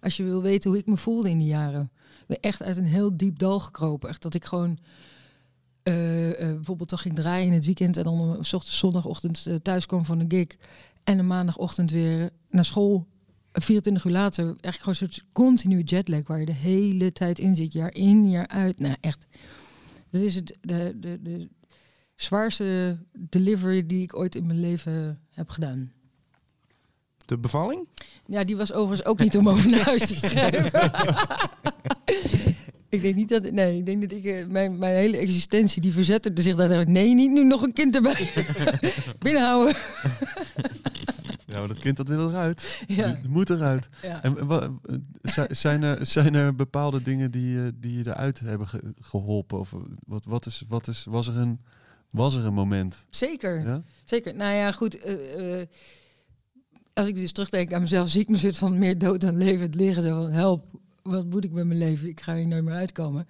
[0.00, 1.90] Als je wil weten hoe ik me voelde in die jaren.
[2.20, 4.08] Ik ben echt uit een heel diep dal gekropen.
[4.08, 4.78] Echt dat ik gewoon
[5.82, 9.86] eh, eh, bijvoorbeeld toch ging draaien in het weekend en dan s ochtends zondagochtend thuis
[9.86, 10.46] kwam van een gig.
[11.04, 13.06] En een maandagochtend weer naar school.
[13.54, 17.38] En 24 uur later, eigenlijk gewoon een soort continue jetlag waar je de hele tijd
[17.38, 18.78] in zit, jaar in, jaar uit.
[18.80, 19.26] Nou, echt.
[20.10, 21.48] Dat is het, de, de, de
[22.14, 25.92] zwaarste delivery die ik ooit in mijn leven heb gedaan.
[27.26, 27.88] de bevalling?
[28.26, 30.90] Ja, die was overigens ook niet om over naar huis te schrijven.
[32.88, 33.50] ik denk niet dat...
[33.50, 34.24] Nee, ik denk dat ik...
[34.24, 36.90] eh, Mijn, mijn hele existentie, die verzette zich daar.
[36.90, 38.32] Nee, niet nu nog een kind erbij.
[39.18, 39.76] Binnenhouden.
[41.54, 42.84] Ja, maar dat kind dat wil eruit.
[42.86, 43.88] Ja, Het moet eruit.
[44.02, 44.22] ja.
[44.22, 44.68] En eh,
[45.22, 49.58] zi- zijn, er, zijn er bepaalde dingen die, eh, die je eruit hebben ge- geholpen?
[49.58, 49.74] Of
[50.06, 51.60] wat, wat is, wat is, was, er een,
[52.10, 53.06] was er een moment?
[53.10, 53.66] Zeker.
[53.66, 53.82] Ja?
[54.04, 54.34] Zeker.
[54.34, 54.98] Nou ja, goed.
[54.98, 55.66] eh, eh,
[56.92, 59.74] als ik dus terugdenk aan mezelf, zie ik me soort van meer dood dan levend
[59.74, 60.02] liggen.
[60.02, 60.64] Zo van, help,
[61.02, 62.08] wat moet ik met mijn leven?
[62.08, 63.28] Ik ga hier nooit meer uitkomen.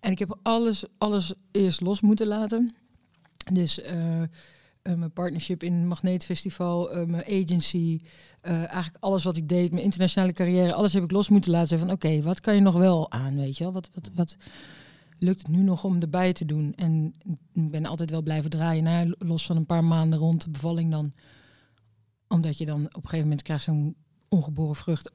[0.00, 2.74] En ik heb alles, alles eerst los moeten laten.
[3.52, 4.22] Dus eh,
[4.82, 8.00] eh, mijn partnership in het Magneetfestival, eh, mijn agency,
[8.40, 11.78] eh, eigenlijk alles wat ik deed, mijn internationale carrière, alles heb ik los moeten laten.
[11.78, 13.72] Van oké, wat kan je nog wel aan, weet je wel?
[13.72, 14.36] Wat, wat, wat
[15.18, 16.72] lukt het nu nog om erbij te doen?
[16.74, 17.14] En
[17.52, 20.50] ik ben altijd wel blijven draaien, nou, ja, los van een paar maanden rond de
[20.50, 21.12] bevalling dan.
[22.28, 23.96] Omdat je dan op een gegeven moment krijgt zo'n
[24.28, 25.12] ongeboren vrucht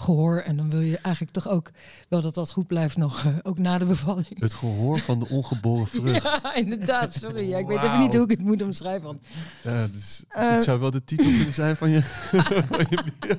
[0.00, 0.38] gehoor.
[0.38, 1.70] En dan wil je eigenlijk toch ook
[2.08, 4.40] wel dat dat goed blijft nog, eh, ook na de bevalling.
[4.40, 6.22] Het gehoor van de ongeboren vrucht.
[6.22, 7.12] Ja, inderdaad.
[7.12, 7.48] Sorry.
[7.48, 9.04] Ja, ik weet even niet hoe ik het moet omschrijven.
[9.06, 9.26] want-
[9.62, 10.50] Ja, dus, Eh.
[10.50, 12.02] het zou wel de titel kunnen zijn van je...
[12.72, 13.38] van je het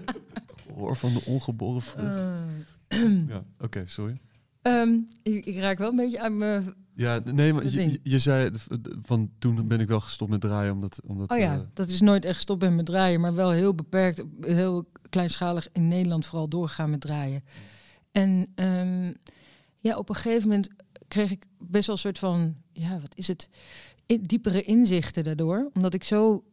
[0.68, 2.22] gehoor van de ongeboren vrucht.
[2.88, 3.00] Eh,
[3.34, 4.20] Ja, oké, sorry.
[4.62, 4.94] ehm,
[5.24, 6.74] ik, ik raak wel een beetje aan mijn...
[6.98, 8.50] Ja, nee, maar je, je- zei
[9.02, 12.02] van toen ben ik wel gestopt met draaien omdat, omdat Oh ja, eh, dat is
[12.02, 13.20] nooit echt gestopt met draaien.
[13.20, 17.44] Maar wel heel beperkt, heel kleinschalig in Nederland vooral doorgaan met draaien.
[18.12, 19.14] En ehm,
[19.80, 20.70] ja, op een gegeven moment
[21.08, 22.56] kreeg ik best wel een soort van...
[22.74, 23.50] Ja, wat is het?
[24.06, 25.70] In- diepere inzichten daardoor.
[25.74, 26.44] Omdat ik zo...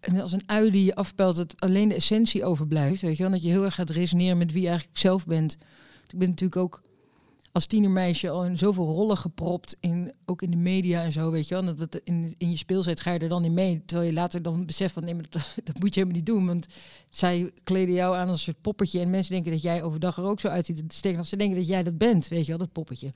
[0.00, 3.00] En als een ui die je afpelt, dat alleen de essentie overblijft.
[3.00, 3.32] Weet je wel?
[3.32, 5.58] Dat je heel erg gaat resoneren met wie je eigenlijk zelf bent.
[6.08, 6.82] Ik ben natuurlijk ook
[7.54, 9.76] als tienermeisje al in zoveel rollen gepropt.
[9.80, 11.74] In, ook in de media en zo, weet je wel.
[11.76, 13.82] Dat, in, in je speelzeit ga je er dan in mee.
[13.86, 16.46] Terwijl je later dan beseft van, nee, dat, dat moet je helemaal niet doen.
[16.46, 16.66] Want
[17.10, 19.00] zij kleden jou aan als een soort poppetje.
[19.00, 20.82] En mensen denken dat jij overdag er ook zo uitziet.
[20.88, 23.12] Sterker nog, ze denken dat jij dat bent, weet je wel, dat poppetje.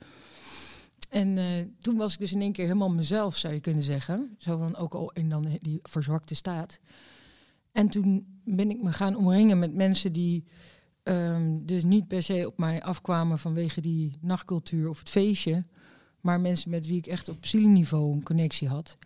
[1.09, 1.45] En eh,
[1.79, 4.35] toen was ik dus in één keer helemaal mezelf, zou je kunnen zeggen.
[4.37, 6.79] Zo van, ook al in dan die verzwakte staat.
[7.71, 10.43] En toen ben ik me gaan omringen met mensen die
[11.09, 15.65] ehm, dus niet per se op mij afkwamen vanwege die nachtcultuur of het feestje.
[16.21, 18.97] Maar mensen met wie ik echt op zielniveau een connectie had.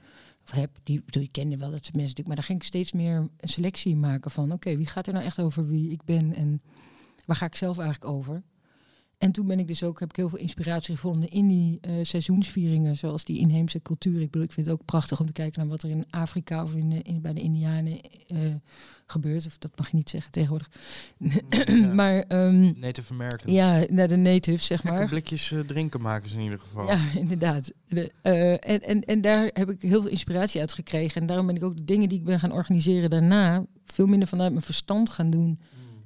[0.43, 2.27] Of heb, die, bedoel, ik kende wel dat soort mensen natuurlijk.
[2.27, 4.51] Maar daar ging ik steeds meer een selectie maken van...
[4.51, 6.61] oké, wie gaat er nou echt over wie ik ben en
[7.25, 8.43] waar ga ik zelf eigenlijk over?
[9.23, 11.93] En toen ben ik dus ook, heb ik heel veel inspiratie gevonden in die eh,
[12.01, 14.21] seizoensvieringen, zoals die inheemse cultuur.
[14.21, 16.63] Ik bedoel, ik vind het ook prachtig om te kijken naar wat er in Afrika
[16.63, 18.37] of in, eh, in, bij de Indianen eh,
[19.05, 19.45] gebeurt.
[19.45, 20.69] Of dat mag je niet zeggen tegenwoordig.
[21.93, 23.51] maar ehm, Native Americans.
[23.51, 25.07] ja, naar de natives, zeg Gekke maar.
[25.07, 26.87] blikjes drinken maken ze in ieder geval.
[26.87, 27.71] Ja, inderdaad.
[27.87, 28.11] De,
[28.59, 31.21] en, en, en daar heb ik heel veel inspiratie uit gekregen.
[31.21, 33.65] En daarom ben ik ook de dingen die ik ben gaan organiseren daarna...
[33.85, 35.59] veel minder vanuit mijn verstand gaan doen.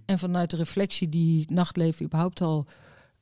[0.05, 2.67] En vanuit de reflectie die nachtleven überhaupt al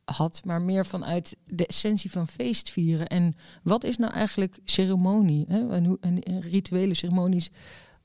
[0.05, 0.41] had.
[0.45, 3.07] Maar meer vanuit de essentie van feestvieren.
[3.07, 5.45] En wat is nou eigenlijk ceremonie?
[5.47, 5.69] Hè?
[5.69, 7.51] En, hoe, en, en rituele ceremonies...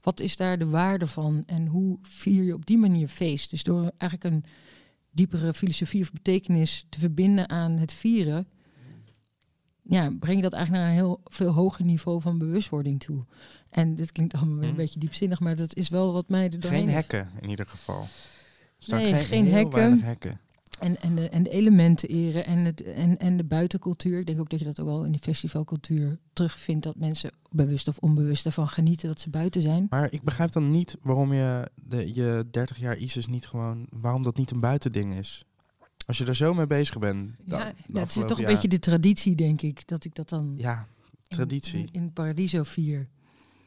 [0.02, 1.42] Wat is daar de waarde van?
[1.46, 3.50] En hoe vier je op die manier feest?
[3.50, 4.44] Dus door eigenlijk een
[5.10, 8.46] diepere filosofie of betekenis te verbinden aan het vieren
[9.90, 13.24] ja, breng je dat eigenlijk naar een heel veel hoger niveau van bewustwording toe.
[13.70, 14.76] En dit klinkt allemaal een Hm.
[14.76, 18.08] beetje diepzinnig, maar dat is wel wat mij er doorheen Geen hekken in ieder geval.
[18.78, 20.40] Staan Nee, geen hekken.
[20.80, 24.18] En, en, de, en de elementen eren en, het, en, en de buitencultuur.
[24.18, 26.84] Ik denk ook dat je dat ook wel in die festivalcultuur terugvindt.
[26.84, 29.86] Dat mensen bewust of onbewust ervan genieten dat ze buiten zijn.
[29.90, 33.86] Maar ik begrijp dan niet waarom je de, je 30 jaar ISIS niet gewoon...
[33.90, 35.44] Waarom dat niet een buitending is.
[36.06, 37.30] Als je er zo mee bezig bent.
[37.44, 39.86] Ja, dan- ja, het is toch een jaar- beetje de traditie, denk ik.
[39.88, 40.86] Dat ik dat dan Ja,
[41.28, 41.78] traditie.
[41.80, 43.08] in, in Paradiso vier.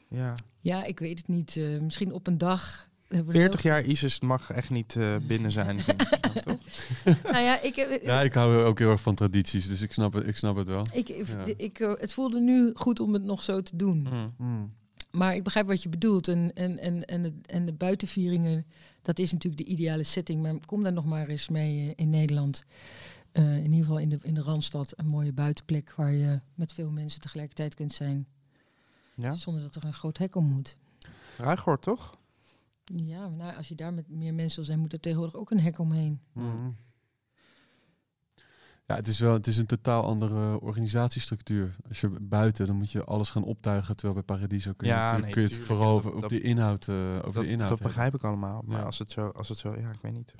[0.09, 0.35] ja.
[0.59, 1.57] Ja, ik weet het niet.
[1.57, 2.89] eh, misschien op een dag.
[3.15, 5.79] Hebben we 40 wel- jaar ISIS mag echt niet eh, binnen zijn.
[5.79, 6.07] vind ik
[6.43, 6.57] toch?
[7.31, 10.13] Nou ja, ik, heb- Ja, ik hou ook heel erg van tradities, dus ik snap
[10.13, 10.85] het, ik snap het wel.
[10.93, 11.43] ik, ik, Ja.
[11.57, 14.07] ik, eh, het voelde nu goed om het nog zo te doen.
[14.37, 14.73] Mm.
[15.11, 16.27] Maar ik begrijp wat je bedoelt.
[16.27, 18.65] En, en, en, en, de, en de buitenvieringen,
[19.01, 20.41] dat is natuurlijk de ideale setting.
[20.41, 22.63] Maar kom daar nog maar eens mee eh, in Nederland.
[23.31, 24.93] Eh, in ieder geval in de, in de Randstad.
[24.95, 28.27] Een mooie buitenplek waar je met veel mensen tegelijkertijd kunt zijn.
[29.15, 30.77] Ja, Zonder dat er een groot hek om moet.
[31.37, 32.17] Ruigoord toch?
[32.83, 35.51] Ja, maar nou, als je daar met meer mensen wil zijn, moet er tegenwoordig ook
[35.51, 36.19] een hek omheen.
[36.33, 36.69] Mhm.
[38.85, 41.75] Ja, het is wel het is een totaal andere organisatiestructuur.
[41.87, 43.95] Als je buiten, dan moet je alles gaan optuigen.
[43.95, 46.21] Terwijl bij Paradiso kun je, Ja, nee, kun je het vooral ja, over, dat- op
[46.21, 47.87] dat- de inhoud, eh, over Dat, de inhoud dat hebben.
[47.87, 48.61] begrijp ik allemaal.
[48.65, 48.85] Maar Ja.
[48.85, 49.75] als, het zo, als het zo...
[49.79, 50.33] Ja, ik weet niet.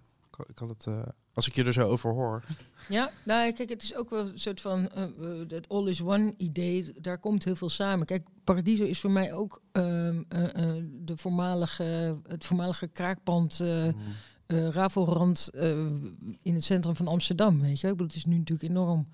[0.48, 1.02] Ik het, eh,
[1.34, 2.44] als ik je er zo over hoor...
[2.90, 5.10] Ja, nou kijk, het is ook wel een soort van eh, eh,
[5.48, 6.94] het all is one idee.
[7.02, 8.06] Daar komt heel veel samen.
[8.06, 13.88] Kijk, Paradiso is voor mij ook ehm, eh, eh, de voormalige, het voormalige kraakpand eh
[14.46, 15.86] eh, Ravelrand eh,
[16.42, 17.62] in het centrum van Amsterdam.
[17.62, 17.92] Weet je, wel.
[17.92, 19.08] ik bedoel, het is nu natuurlijk enorm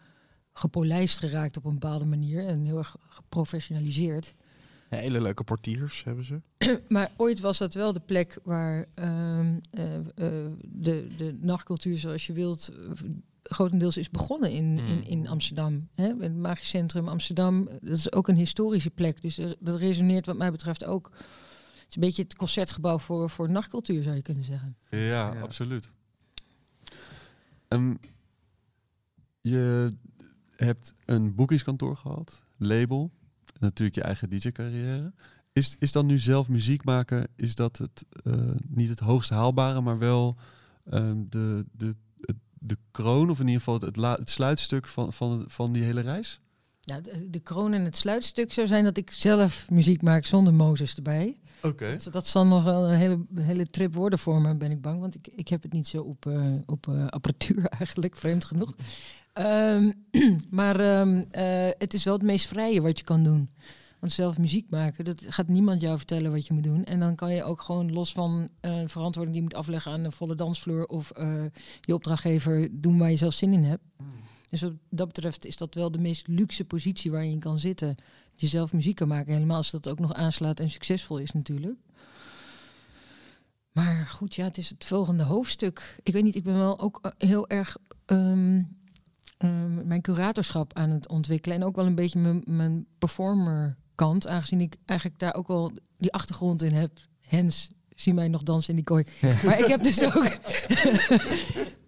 [0.54, 4.34] gepolijst geraakt op een bepaalde manier en heel erg geprofessionaliseerd.
[4.90, 6.42] Hele leuke portiers hebben ze.
[6.88, 10.04] Maar ooit was dat wel de plek waar ehm, eh, eh,
[10.64, 12.92] de, de nachtcultuur, zoals je wilt, eh,
[13.44, 15.02] grotendeels is begonnen in, in, Mm.
[15.02, 15.88] in Amsterdam.
[15.96, 16.14] Hè?
[16.20, 19.22] Het Magisch Centrum Amsterdam, dat is ook een historische plek.
[19.22, 21.10] Dus er- dat resoneert wat mij betreft ook.
[21.14, 24.76] Het is een beetje het concertgebouw voor, voor nachtcultuur, zou je kunnen zeggen.
[24.90, 24.98] Ja,
[25.34, 25.40] Ja.
[25.42, 25.90] absoluut.
[27.68, 27.94] Ehm,
[29.42, 29.92] je
[30.56, 33.12] hebt een boekingskantoor gehad, label,
[33.60, 35.14] natuurlijk je eigen DJ-carrière.
[35.54, 38.34] Is, is dan nu zelf muziek maken, is dat het, eh,
[38.68, 40.36] niet het hoogst haalbare, maar wel
[40.90, 41.96] ehm, de, de,
[42.60, 46.02] de kroon, of in ieder geval het, la- het sluitstuk van, van, van die hele
[46.02, 46.40] reis?
[46.82, 50.54] Ja, de, de kroon en het sluitstuk zou zijn dat ik zelf muziek maak zonder
[50.54, 51.40] Mozes erbij.
[51.62, 51.92] Oké.
[51.94, 55.00] Dus dat zal nog wel een hele, hele trip worden voor me, ben ik bang.
[55.00, 58.74] Want ik, ik heb het niet zo op, eh, op eh, apparatuur eigenlijk, vreemd genoeg.
[59.40, 59.92] Ehm,
[60.60, 63.50] maar ehm, eh, het is wel het meest vrije wat je kan doen.
[64.00, 66.84] Want zelf muziek maken, dat gaat niemand jou vertellen wat je moet doen.
[66.84, 70.04] En dan kan je ook gewoon los van eh, verantwoording die je moet afleggen aan
[70.04, 71.44] de volle dansvloer of eh,
[71.82, 73.84] je opdrachtgever doen waar je zelf zin in hebt.
[74.50, 77.60] Dus wat dat betreft is dat wel de meest luxe positie waar je in kan
[77.60, 77.96] zitten.
[78.32, 79.34] Dat je zelf muziek kan maken.
[79.34, 81.80] Helemaal als dat ook nog aanslaat en succesvol is natuurlijk.
[83.72, 86.00] Maar goed, ja, het is het volgende hoofdstuk.
[86.04, 88.62] Ik weet niet, ik ben wel ook heel erg ehm,
[89.40, 91.58] ehm, mijn curatorschap aan het ontwikkelen.
[91.58, 94.28] En ook wel een beetje mijn, mijn performer kant.
[94.28, 96.92] Aangezien ik eigenlijk daar ook wel die achtergrond in heb.
[97.22, 97.70] Hens,
[98.02, 99.04] zie mij nog dansen in die kooi.
[99.46, 100.28] Maar ik heb dus ook...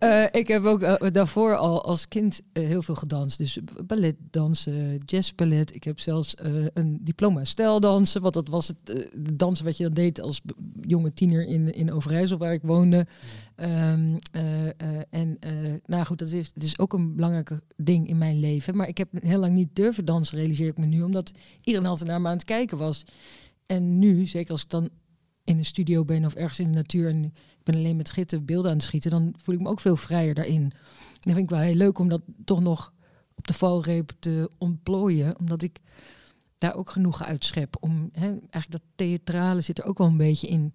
[0.01, 3.38] Eh, ik heb ook eh, daarvoor al als kind eh, heel veel gedanst.
[3.38, 5.75] Dus ballet dansen, jazzballet.
[5.75, 6.33] Ik heb zelfs
[6.73, 8.21] een diploma stijldansen.
[8.21, 10.41] Want dat was het de dansen wat je dan deed als
[10.81, 13.07] jonge tiener in, in Overijssel, waar ik woonde.
[13.55, 14.73] Ehm, eh, eh,
[15.09, 15.38] en
[15.85, 18.75] nou goed, dat is, is ook een belangrijk ding in mijn leven.
[18.75, 21.01] Maar ik heb heel lang niet durven dansen, realiseer ik me nu.
[21.01, 21.31] Omdat
[21.63, 23.03] iedereen altijd naar me aan het kijken was.
[23.65, 24.89] En nu, zeker als ik dan
[25.51, 28.45] in een studio ben of ergens in de natuur en ik ben alleen met gitten
[28.45, 30.69] beelden aan het schieten, dan voel ik me ook veel vrijer daarin.
[30.69, 32.93] Dat vind ik wel heel leuk om dat toch nog
[33.35, 35.79] op de valreep te ontplooien, omdat ik
[36.57, 37.77] daar ook genoeg uitschep.
[37.79, 40.73] Om, eigenlijk dat theatrale zit er ook wel een beetje in.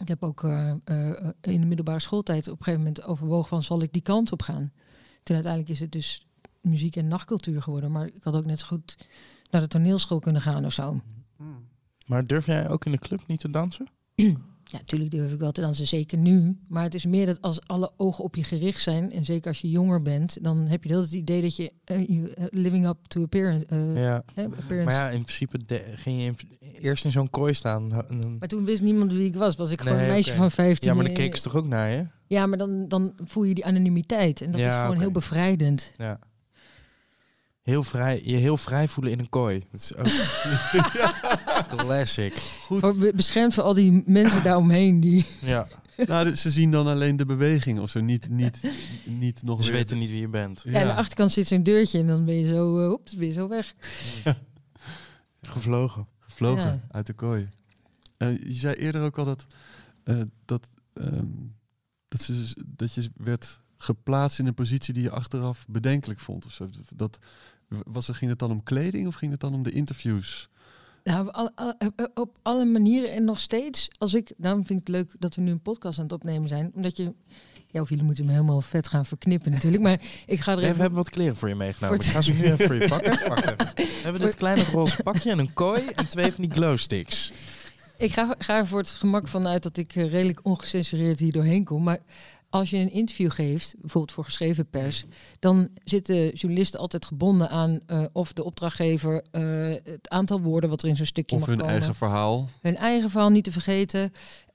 [0.00, 3.62] Ik heb ook eh, eh, in de middelbare schooltijd op een gegeven moment overwogen van
[3.62, 4.72] zal ik die kant op gaan.
[5.22, 6.26] Toen uiteindelijk is het dus
[6.60, 8.96] muziek en nachtcultuur geworden, maar ik had ook net zo goed
[9.50, 11.00] naar de toneelschool kunnen gaan of zo.
[12.06, 13.86] Maar durf jij ook in de club niet te dansen?
[14.64, 16.58] Ja, natuurlijk durf ik wel te dansen, zeker nu.
[16.68, 19.60] Maar het is meer dat als alle ogen op je gericht zijn, en zeker als
[19.60, 22.96] je jonger bent, dan heb je heel het idee dat je eh, eh, living up
[23.06, 23.66] to appearance.
[23.66, 24.22] eh, Ja.
[24.34, 24.84] hè, appearance.
[24.84, 26.32] Maar ja, in principe de- ging je
[26.80, 27.88] eerst in zo'n kooi staan.
[28.38, 29.56] Maar toen wist niemand wie ik was.
[29.56, 30.88] Was ik gewoon een meisje van 15.
[30.88, 32.06] Ja, maar dan en- keken ze toch ook naar je?
[32.26, 34.40] Ja, maar dan, dan voel je die anonimiteit.
[34.40, 35.92] En dat Ja, is gewoon heel bevrijdend.
[35.96, 36.18] Ja.
[37.62, 39.62] Heel vrij, je heel vrij voelen in een kooi.
[39.70, 40.06] Dat is ook
[41.76, 42.32] classic.
[42.34, 45.26] Voor, be- beschermd voor al die mensen daaromheen die...
[45.40, 45.68] Ja.
[46.06, 48.60] Nou, ze zien dan alleen de beweging of zo, niet, niet,
[49.04, 50.62] niet nog ze weer- weten niet wie je bent.
[50.64, 50.80] Ja.
[50.80, 53.32] aan de achterkant zit zo'n deurtje en dan ben je zo, uh, oeps, ben je
[53.32, 53.74] zo weg.
[55.42, 56.06] Gevlogen.
[56.20, 56.80] Gevlogen Ja.
[56.90, 57.48] uit de kooi.
[58.16, 59.46] Eh, je zei eerder ook al dat,
[60.04, 61.26] eh, dat, ehm,
[62.08, 66.46] dat, ze, dat je werd geplaatst in een positie die je achteraf bedenkelijk vond.
[66.46, 66.68] Of zo.
[66.94, 67.18] Dat,
[67.86, 70.48] was, het- ging het dan om kleding of ging het dan om de interviews?
[71.04, 71.74] Nou, op, al- al-
[72.14, 75.42] op- alle manieren en nog steeds, als ik, daarom vind ik het leuk dat we
[75.42, 77.12] nu een podcast aan het opnemen zijn, omdat je,
[77.66, 80.64] ja, of jullie moeten me helemaal vet gaan verknippen natuurlijk, maar ik ga er Nee,
[80.66, 81.96] we even hebben wat kleren voor je meegenomen.
[81.96, 83.18] Voor Ik ga ze nu even voor je pakken.
[83.28, 83.74] Wacht even.
[83.74, 87.32] We hebben dit kleine roze pakje en een kooi en twee van die glowsticks.
[87.98, 91.64] Ik ga, ga er voor het gemak vanuit dat ik eh, redelijk ongecensureerd hier doorheen
[91.64, 91.82] kom.
[91.82, 91.98] Maar
[92.52, 95.04] als je een interview geeft, bijvoorbeeld voor geschreven pers,
[95.38, 99.42] dan zitten journalisten altijd gebonden aan eh, of de opdrachtgever eh,
[99.84, 101.74] het aantal woorden wat er in zo'n stukje Of mag hun komen.
[101.74, 102.48] eigen verhaal?
[102.60, 104.12] hun eigen verhaal niet te vergeten.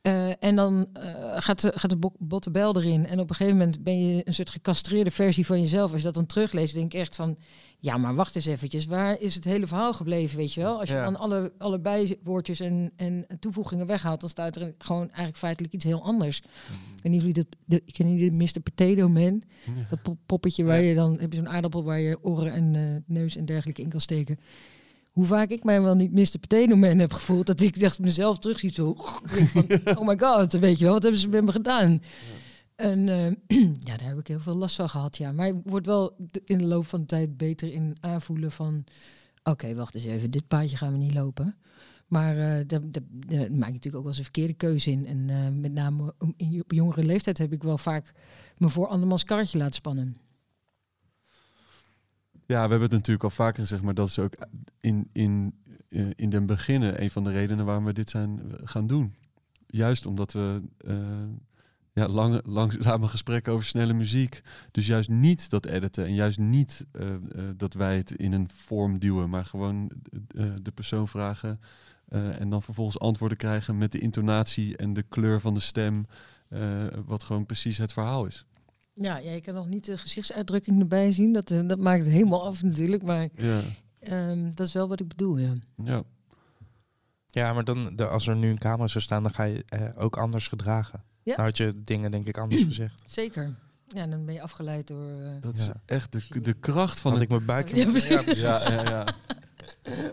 [0.08, 1.02] Eh, en dan eh,
[1.38, 3.06] gaat, de, gaat de bo- botte bel erin.
[3.06, 5.90] En op een gegeven moment ben je een soort gecastreerde versie van jezelf.
[5.92, 7.38] Als je dat dan terugleest, denk ik echt van...
[7.80, 8.86] Ja, maar wacht eens eventjes.
[8.86, 10.80] Waar is het hele verhaal gebleven, weet je wel?
[10.80, 11.04] Als je Ja.
[11.04, 14.20] dan alle, alle bijwoordjes en, en toevoegingen weghaalt...
[14.20, 16.38] dan staat er gewoon eigenlijk feitelijk iets heel anders.
[16.40, 16.46] Ik
[17.04, 17.46] weet niet of jullie dat...
[17.66, 18.60] De, ik ken jullie Mr.
[18.64, 19.42] Potato Man?
[19.90, 21.18] Dat pop- poppetje waar je dan...
[21.20, 22.82] heb je zo'n aardappel waar je oren en eh,
[23.16, 24.40] neus en dergelijke in kan steken.
[25.18, 26.40] Hoe vaak ik mij wel niet Mr.
[26.40, 27.46] Potato Man heb gevoeld...
[27.46, 28.96] dat ik dacht mezelf terugziet zo...
[29.36, 29.66] denk van,
[29.98, 32.02] oh my god, weet je wel, wat hebben ze met me gedaan?
[32.76, 33.58] En eh,
[33.88, 35.32] ja, daar heb ik heel veel last van gehad, ja.
[35.32, 36.16] Maar ik word wel
[36.46, 38.84] in de loop van de tijd beter in aanvoelen van...
[39.44, 41.56] oké, wacht eens even, dit paadje gaan we niet lopen.
[42.08, 42.82] Maar eh daar,
[43.32, 45.06] maak je natuurlijk ook wel eens een verkeerde keuze in.
[45.06, 46.14] En eh, met name
[46.60, 48.14] op jongere leeftijd heb ik wel vaak
[48.58, 50.16] me voor andermans karretje laten spannen.
[52.48, 54.34] Ja, we hebben het natuurlijk al vaker gezegd, maar dat is ook
[54.80, 55.54] in, in,
[55.90, 59.14] eh, in den beginnen een van de redenen waarom we dit zijn eh, gaan doen.
[59.66, 60.96] Juist omdat we eh,
[61.94, 64.42] ja, lange, langzame gesprekken over snelle muziek.
[64.72, 66.86] Dus juist niet dat editen en juist niet
[67.56, 69.92] dat wij het in een vorm duwen, maar gewoon
[70.62, 71.60] de persoon vragen
[72.10, 76.06] en dan vervolgens antwoorden krijgen met de intonatie en de kleur van de stem,
[77.06, 78.46] wat gewoon precies het verhaal is.
[79.00, 81.34] Ja, ja, je kan nog niet de gezichtsuitdrukking erbij zien.
[81.34, 83.04] Dat, eh, dat maakt het helemaal af natuurlijk.
[83.04, 83.60] Maar Ja,
[84.00, 85.54] ehm, dat is wel wat ik bedoel, ja.
[85.84, 86.04] ja.
[87.28, 89.88] Ja, maar dan, de, als er nu een camera zou staan, dan ga je eh,
[89.96, 91.04] ook anders gedragen.
[91.24, 91.36] Ja.
[91.36, 93.02] Dan had je dingen denk ik anders gezegd.
[93.08, 93.56] Zeker.
[93.88, 95.10] Ja, en dan ben je afgeleid door...
[95.22, 97.76] eh, Dat is echt de, de kracht van het ik mijn buik...
[97.76, 98.40] Ja, precies.
[98.42, 99.06] Ja, ja, ja.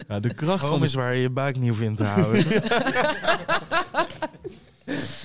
[0.08, 2.44] ja de kracht van is waar je je buik niet hoeft in te houden.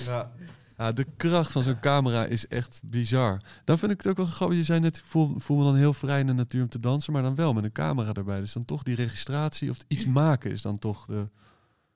[0.05, 0.31] ja.
[0.79, 3.41] Ja, de kracht van zo'n camera is echt bizar.
[3.65, 4.57] Dan vind ik het ook wel grappig.
[4.57, 6.79] Je zei net, ik voel, voel me dan heel vrij in de natuur om te
[6.79, 8.39] dansen, maar dan wel met een camera erbij.
[8.39, 11.29] Dus dan toch die registratie of iets maken is dan toch de...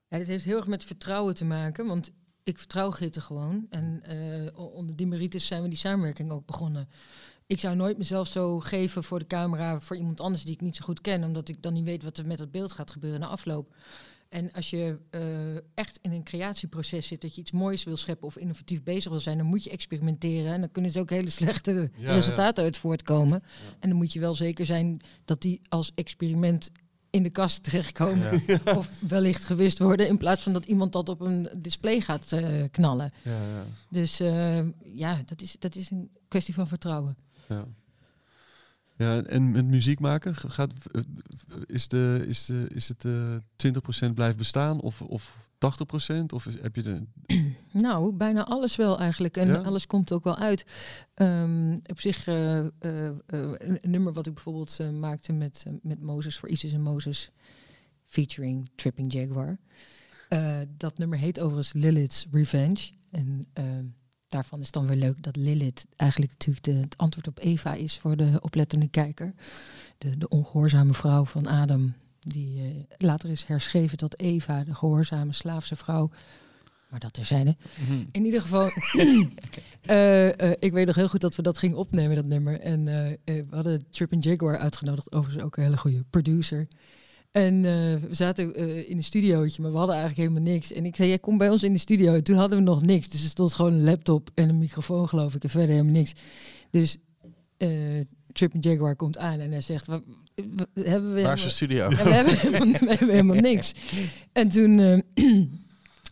[0.07, 2.11] Ja, dit heeft heel erg met vertrouwen te maken, want
[2.43, 3.65] ik vertrouw Gitte gewoon.
[3.69, 6.89] En eh, onder die merites zijn we die samenwerking ook begonnen.
[7.47, 10.75] Ik zou nooit mezelf zo geven voor de camera voor iemand anders die ik niet
[10.75, 13.19] zo goed ken, omdat ik dan niet weet wat er met dat beeld gaat gebeuren
[13.19, 13.75] na afloop.
[14.33, 15.21] En als je eh,
[15.73, 19.19] echt in een creatieproces zit, dat je iets moois wil scheppen of innovatief bezig wil
[19.19, 20.53] zijn, dan moet je experimenteren.
[20.53, 23.43] En dan kunnen ze ook hele slechte Ja, resultaten uit voortkomen.
[23.79, 26.69] En dan moet je wel zeker zijn dat die als experiment
[27.09, 28.41] in de kast terechtkomen.
[28.77, 32.63] Of wellicht gewist worden in plaats van dat iemand dat op een display gaat eh,
[32.71, 33.11] knallen.
[33.23, 37.17] Ja, ja, Dus eh, ja, dat is, dat is een kwestie van vertrouwen.
[37.49, 37.65] ja.
[38.97, 41.01] Ja, en met muziek maken, gaat, eh,
[41.65, 46.25] is, de, is, de, is het eh 20% blijft bestaan of, of 80%?
[46.33, 47.03] Of is, heb je de...
[47.71, 49.37] Nou, bijna alles wel eigenlijk.
[49.37, 49.57] En Ja?
[49.57, 50.65] alles komt ook wel uit.
[51.13, 56.73] Ehm, op zich, eh, een nummer wat ik bijvoorbeeld maakte met, met Moses voor Isis
[56.73, 57.31] en Moses,
[58.05, 59.59] featuring Tripping Jaguar.
[60.77, 62.91] Dat nummer heet overigens Lilith's Revenge.
[63.09, 63.85] En ehm,
[64.33, 67.97] daarvan is dan weer leuk dat Lilith eigenlijk natuurlijk de, het antwoord op Eva is
[67.97, 69.33] voor de oplettende kijker.
[69.97, 71.93] De, de ongehoorzame vrouw van Adam.
[72.19, 76.09] Die eh, later is herschreven tot Eva, de gehoorzame slaafse vrouw.
[76.89, 77.55] Maar dat terzijde.
[78.11, 78.69] In ieder geval,
[79.81, 82.59] eh, eh, ik weet nog heel goed dat we dat gingen opnemen, dat nummer.
[82.59, 82.85] En
[83.25, 86.67] we hadden Trippin' Jaguar uitgenodigd, overigens ook een hele goede producer.
[87.33, 87.71] En eh,
[88.07, 90.71] we zaten eh, in een studiootje, maar we hadden eigenlijk helemaal niks.
[90.73, 92.13] En ik zei, jij komt bij ons in de studio.
[92.13, 93.09] En toen hadden we nog niks.
[93.09, 95.43] Dus er stond gewoon een laptop en een microfoon, geloof ik.
[95.43, 96.13] En verder helemaal niks.
[96.71, 96.97] Dus
[97.57, 97.69] eh
[98.31, 100.01] Trippin' Jaguar komt aan en hij zegt, "Wa-
[100.55, 101.21] wa- hebben we...
[101.21, 101.89] Waar is de studio?
[101.89, 103.73] ja, we, hebben helemaal, we hebben helemaal niks.
[104.31, 105.03] En toen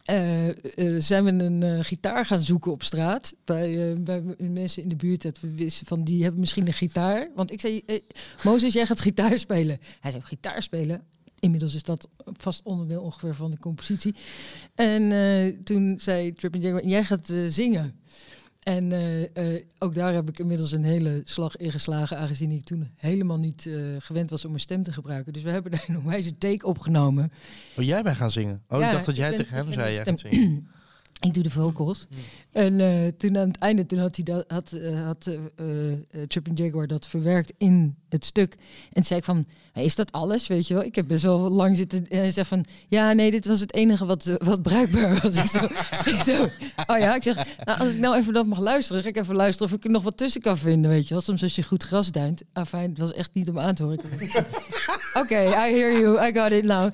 [0.03, 3.35] eh, eh, zijn we een eh, gitaar gaan zoeken op straat.
[3.45, 5.21] Bij, bij mensen in de buurt.
[5.21, 7.29] Dat we wisten van die hebben misschien een gitaar.
[7.35, 7.99] Want ik zei, eh,
[8.43, 9.79] Mozes, jij gaat gitaar spelen.
[9.99, 11.01] Hij zei, gitaar spelen?
[11.39, 14.15] inmiddels is dat vast onderdeel ongeveer van de compositie.
[14.75, 18.01] En toen zei Trippin' Jaguar, jij gaat zingen.
[18.61, 22.63] En eh, eh, ook daar heb ik inmiddels een hele slag in geslagen, aangezien ik
[22.63, 25.33] toen helemaal niet eh, gewend was om mijn stem te gebruiken.
[25.33, 27.31] Dus we hebben daar een wijze take opgenomen.
[27.77, 28.61] Oh, jij bent gaan zingen.
[28.67, 30.67] Oh, Ja, ik dacht dat jij ben- tegen hem zei, jij gaat zingen.
[31.21, 32.07] Ik doe de vocals.
[32.51, 35.65] En eh, toen aan het einde, toen had, hij dat, had, eh, had eh,
[36.27, 38.55] Trippin' Jaguar dat verwerkt in het stuk.
[38.93, 40.83] En zei ik van, "Maar is dat alles, weet je wel?
[40.83, 42.07] Ik heb best wel lang zitten...
[42.09, 45.35] En hij zegt van, ja, nee, dit was het enige wat, wat bruikbaar was.
[45.43, 45.65] ik, zo,
[46.09, 46.43] ik zo,
[46.87, 47.35] oh ja, ik zeg,
[47.65, 49.91] nou, als ik nou even dat mag luisteren, ga ik even luisteren of ik er
[49.91, 51.23] nog wat tussen kan vinden, weet je wel?
[51.23, 52.41] Soms als je goed gras duint.
[52.53, 53.99] Afijn, het was echt niet om aan te horen.
[55.21, 56.93] Oké, I hear you, I got it now.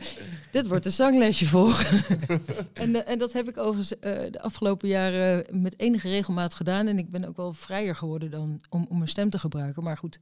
[0.57, 2.05] Dit wordt een zanglesje volgen.
[2.73, 6.87] en, eh, en dat heb ik overigens eh, de afgelopen jaren met enige regelmaat gedaan.
[6.87, 9.83] En ik ben ook wel vrijer geworden dan om, om mijn stem te gebruiken.
[9.83, 10.19] Maar goed,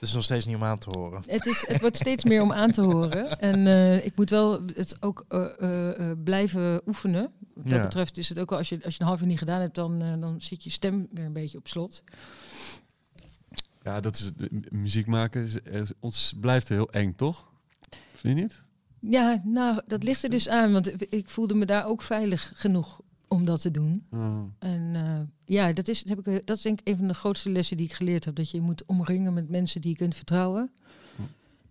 [0.00, 1.22] Het is nog steeds niet om aan te horen.
[1.26, 3.40] het, is, het wordt steeds meer om aan te horen.
[3.40, 7.22] En eh, ik moet wel het ook eh, eh, eh, blijven oefenen.
[7.54, 7.82] Wat dat Ja.
[7.82, 9.74] betreft is het ook wel, als je, als je een half jaar niet gedaan hebt,
[9.74, 12.02] dan, dan zit je stem weer een beetje op slot.
[13.82, 14.30] Ja, dat is
[14.70, 17.46] muziek maken is, is- ons blijft heel eng, toch?
[18.14, 18.62] Vind je niet?
[19.06, 20.72] Ja, nou, dat ligt er dus aan.
[20.72, 24.06] Want ik voelde me daar ook veilig genoeg om dat te doen.
[24.10, 24.42] Oh.
[24.58, 27.50] En eh, ja, dat is, heb ik, dat is denk ik een van de grootste
[27.50, 28.34] lessen die ik geleerd heb.
[28.34, 30.72] Dat je je moet omringen met mensen die je kunt vertrouwen.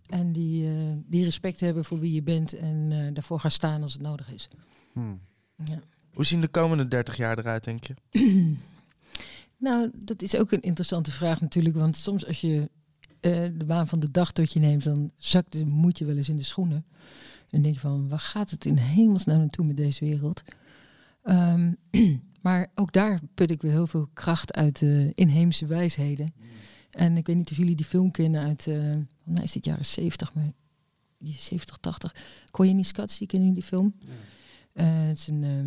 [0.06, 3.82] En die, eh, die respect hebben voor wie je bent en eh, daarvoor gaan staan
[3.82, 4.48] als het nodig is.
[4.92, 5.00] Hm.
[5.64, 5.80] Ja.
[6.12, 7.94] Hoe zien de komende 30 jaar eruit, denk je?
[9.56, 11.76] Nou, dat is ook een interessante vraag natuurlijk.
[11.76, 12.70] Want soms als je
[13.24, 16.16] eh, de baan van de dag tot je neemt, dan zakt de moed je wel
[16.16, 16.84] eens in de schoenen.
[17.50, 20.42] En denk je van, waar gaat het in hemelsnaam naartoe met deze wereld?
[21.22, 21.72] Ehm,
[22.42, 26.34] maar ook daar put ik weer heel veel kracht uit de inheemse wijsheden.
[26.90, 29.64] En ik weet niet of jullie die film kennen uit, eh volgens mij is het
[29.64, 30.52] jaren 70, maar
[31.18, 32.14] die is 70, 80.
[32.50, 33.94] Koyaanisqatsi, kennen jullie die film?
[34.72, 35.66] Eh, het is een, ehm,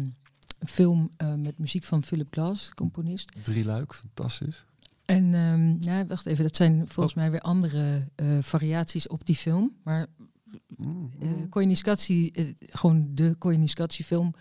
[0.59, 3.31] een film eh, met muziek van Philip Glass, componist.
[3.43, 4.65] Drie luik, fantastisch.
[5.07, 9.35] En ehm ja, wacht even, dat zijn volgens mij weer andere eh, variaties op die
[9.35, 9.75] film.
[9.83, 10.07] Maar
[11.49, 14.33] Koyaanisqatsi, eh, gewoon de Koyaanisqatsi film,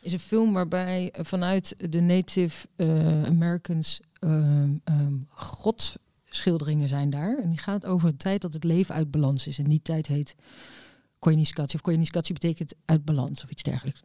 [0.00, 2.66] is een film waarbij vanuit de Native
[3.26, 7.38] Americans ehm ehm, godsschilderingen zijn daar.
[7.42, 9.58] En die gaat over een tijd dat het leven uit balans is.
[9.58, 10.34] En die tijd heet
[11.18, 11.76] Koyaanisqatsi.
[11.76, 14.02] Of Koyaanisqatsi betekent uit balans of iets dergelijks.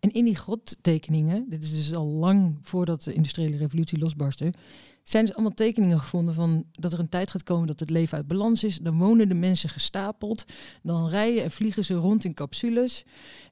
[0.00, 4.52] En in die grottekeningen, dit is dus al lang voordat de industriële revolutie losbarstte,
[5.02, 8.16] zijn dus allemaal tekeningen gevonden van dat er een tijd gaat komen dat het leven
[8.16, 8.78] uit balans is.
[8.78, 10.44] Dan wonen de mensen gestapeld.
[10.82, 13.04] Dan rijden en vliegen ze rond in capsules.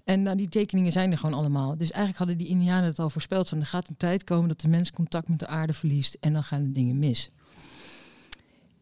[0.04, 1.76] En nou, die tekeningen zijn er gewoon allemaal.
[1.76, 4.60] Dus eigenlijk hadden die Indianen het al voorspeld van er gaat een tijd komen dat
[4.60, 7.30] de mens contact met de aarde verliest en dan gaan de dingen mis.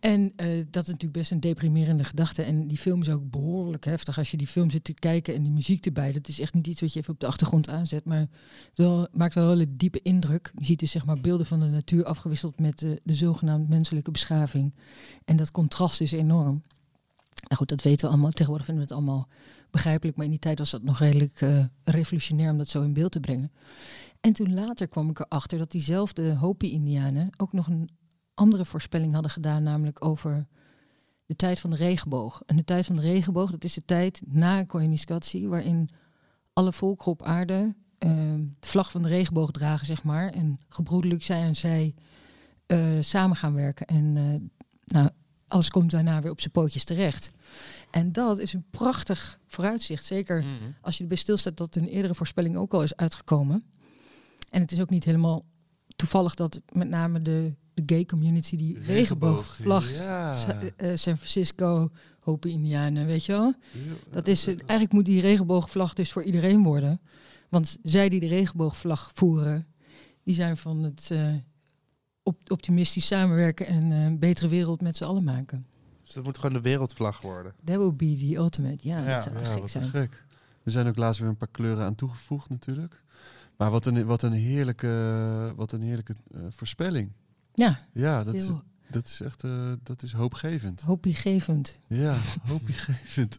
[0.07, 2.43] En eh, dat is natuurlijk best een deprimerende gedachte.
[2.43, 4.19] En die film is ook behoorlijk heftig.
[4.19, 6.13] Als je die film zit te kijken en die muziek erbij.
[6.13, 8.05] Dat is echt niet iets wat je even op de achtergrond aanzet.
[8.05, 8.29] Maar het
[8.75, 10.53] wel, maakt wel een hele diepe indruk.
[10.59, 14.11] Je ziet dus zeg maar beelden van de natuur afgewisseld met de, de zogenaamde menselijke
[14.11, 14.75] beschaving.
[15.25, 16.63] En dat contrast is enorm.
[17.43, 18.31] Nou goed, dat weten we allemaal.
[18.31, 19.29] Tegenwoordig vinden we het allemaal
[19.71, 20.17] begrijpelijk.
[20.17, 23.13] Maar in die tijd was dat nog redelijk eh, revolutionair om dat zo in beeld
[23.13, 23.53] te brengen.
[24.21, 27.89] En toen later kwam ik erachter dat diezelfde Hopi-Indianen ook nog een
[28.37, 30.47] andere voorspelling hadden gedaan, namelijk over
[31.27, 32.43] de tijd van de regenboog.
[32.47, 35.89] En de tijd van de regenboog, dat is de tijd na Koyaanisqatsi, waarin
[36.53, 38.11] alle volkeren op aarde eh,
[38.61, 41.95] de vlag van de regenboog dragen, zeg maar, en gebroedelijk zij en zij
[42.67, 43.87] eh, samen gaan werken.
[43.87, 45.11] En eh, nou,
[45.49, 47.31] alles komt daarna weer op zijn pootjes terecht.
[47.91, 50.45] En dat is een prachtig vooruitzicht, zeker
[50.81, 53.65] als je erbij stilstaat dat een eerdere voorspelling ook al is uitgekomen.
[54.51, 55.45] En het is ook niet helemaal
[55.97, 60.35] toevallig dat met name de, de gay community die regenboogvlag, Ja.
[60.35, 61.91] Sa- eh, San Francisco,
[62.21, 63.55] Hopi Indianen, weet je wel?
[64.11, 67.01] Dat is, eh, eigenlijk moet die regenboogvlag dus voor iedereen worden.
[67.49, 69.67] Want zij die de regenboogvlag voeren,
[70.23, 71.35] die zijn van het eh,
[72.23, 75.67] op, optimistisch samenwerken en eh, een betere wereld met z'n allen maken.
[76.05, 77.55] Dus dat moet gewoon de wereldvlag worden.
[77.65, 78.89] That would be the ultimate.
[78.89, 79.15] Ja, Ja.
[79.15, 79.85] dat zou te Ja, gek zijn.
[79.85, 80.25] gek.
[80.63, 83.03] Er zijn ook laatst weer een paar kleuren aan toegevoegd natuurlijk.
[83.57, 87.13] Maar wat een, wat een heerlijke, wat een heerlijke eh, voorspelling.
[87.57, 88.47] Ja, Ja, dat is,
[88.91, 90.81] dat is echt eh, dat is hoopgevend.
[90.81, 91.81] hoopgevend.
[91.87, 92.15] Ja,
[92.51, 93.37] hoopgevend.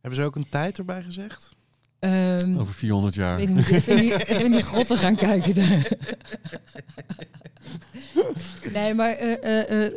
[0.00, 1.56] Hebben ze ook een tijd erbij gezegd?
[1.98, 3.36] Ehm, Over 400 Ik jaar.
[3.36, 5.88] weet niet, even, in die, even in die grotten gaan kijken daar.
[8.72, 9.92] nee, maar eh, eh, eh,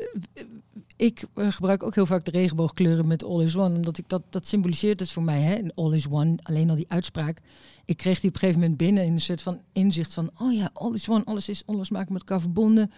[1.02, 3.76] ik eh, gebruik ook heel vaak de regenboogkleuren met All is One.
[3.76, 5.42] Omdat ik dat, dat symboliseert het voor mij.
[5.42, 5.54] Hè?
[5.54, 7.40] En All is One, alleen al die uitspraak.
[7.86, 10.32] Ik kreeg die op een gegeven moment binnen in een soort van inzicht van...
[10.38, 12.92] oh ja, all is one, alles is onlosmakelijk met elkaar verbonden.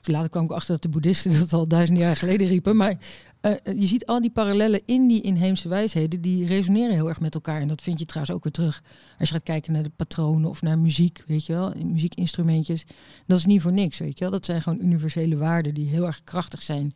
[0.00, 2.76] Toen later kwam ik achter dat de boeddhisten dat al duizenden jaar geleden riepen.
[2.76, 2.96] Maar
[3.40, 7.34] eh, je ziet al die parallellen in die inheemse wijsheden, die resoneren heel erg met
[7.34, 7.60] elkaar.
[7.60, 8.82] En dat vind je trouwens ook weer terug
[9.18, 12.84] als je gaat kijken naar de patronen of naar muziek, weet je wel, muziekinstrumentjes.
[13.26, 14.32] Dat is niet voor niks, weet je wel.
[14.32, 16.94] Dat zijn gewoon universele waarden die heel erg krachtig zijn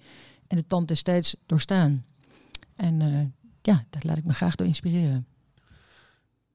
[0.54, 2.04] en de tand des tijds doorstaan.
[2.74, 3.26] En eh,
[3.62, 5.26] ja, daar laat ik me graag door inspireren.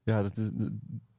[0.03, 0.49] Ja, dat, is,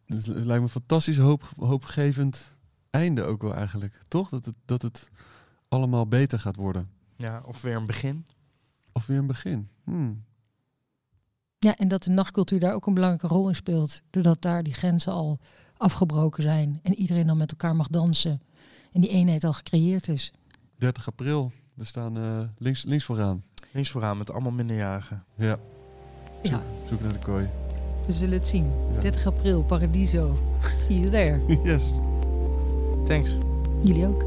[0.07, 2.57] dat lijkt me een fantastisch hoop, hoopgevend
[2.91, 4.01] einde ook wel eigenlijk.
[4.09, 4.29] Toch?
[4.29, 5.11] Dat het, dat het
[5.69, 6.91] allemaal beter gaat worden.
[7.17, 8.27] Ja, of weer een begin.
[8.93, 9.69] Of weer een begin.
[9.85, 10.25] Hmm.
[11.59, 14.01] Ja, en dat de nachtcultuur daar ook een belangrijke rol in speelt.
[14.11, 15.39] Doordat daar die grenzen al
[15.77, 18.43] afgebroken zijn en iedereen dan met elkaar mag dansen.
[18.93, 20.33] En die eenheid al gecreëerd is.
[20.79, 21.53] 30 april.
[21.81, 22.23] We staan eh,
[22.59, 23.43] links, links vooraan.
[23.73, 25.25] Links vooraan met allemaal minderjarigen.
[25.35, 25.59] Ja,
[26.43, 27.49] Ja, zoek naar de kooi.
[28.07, 28.73] we zullen het zien.
[28.95, 29.01] Ja.
[29.01, 30.39] 30 april, Paradiso.
[30.63, 31.41] See you there.
[31.65, 31.99] Yes.
[33.07, 33.37] Thanks.
[33.83, 34.25] Jullie ook.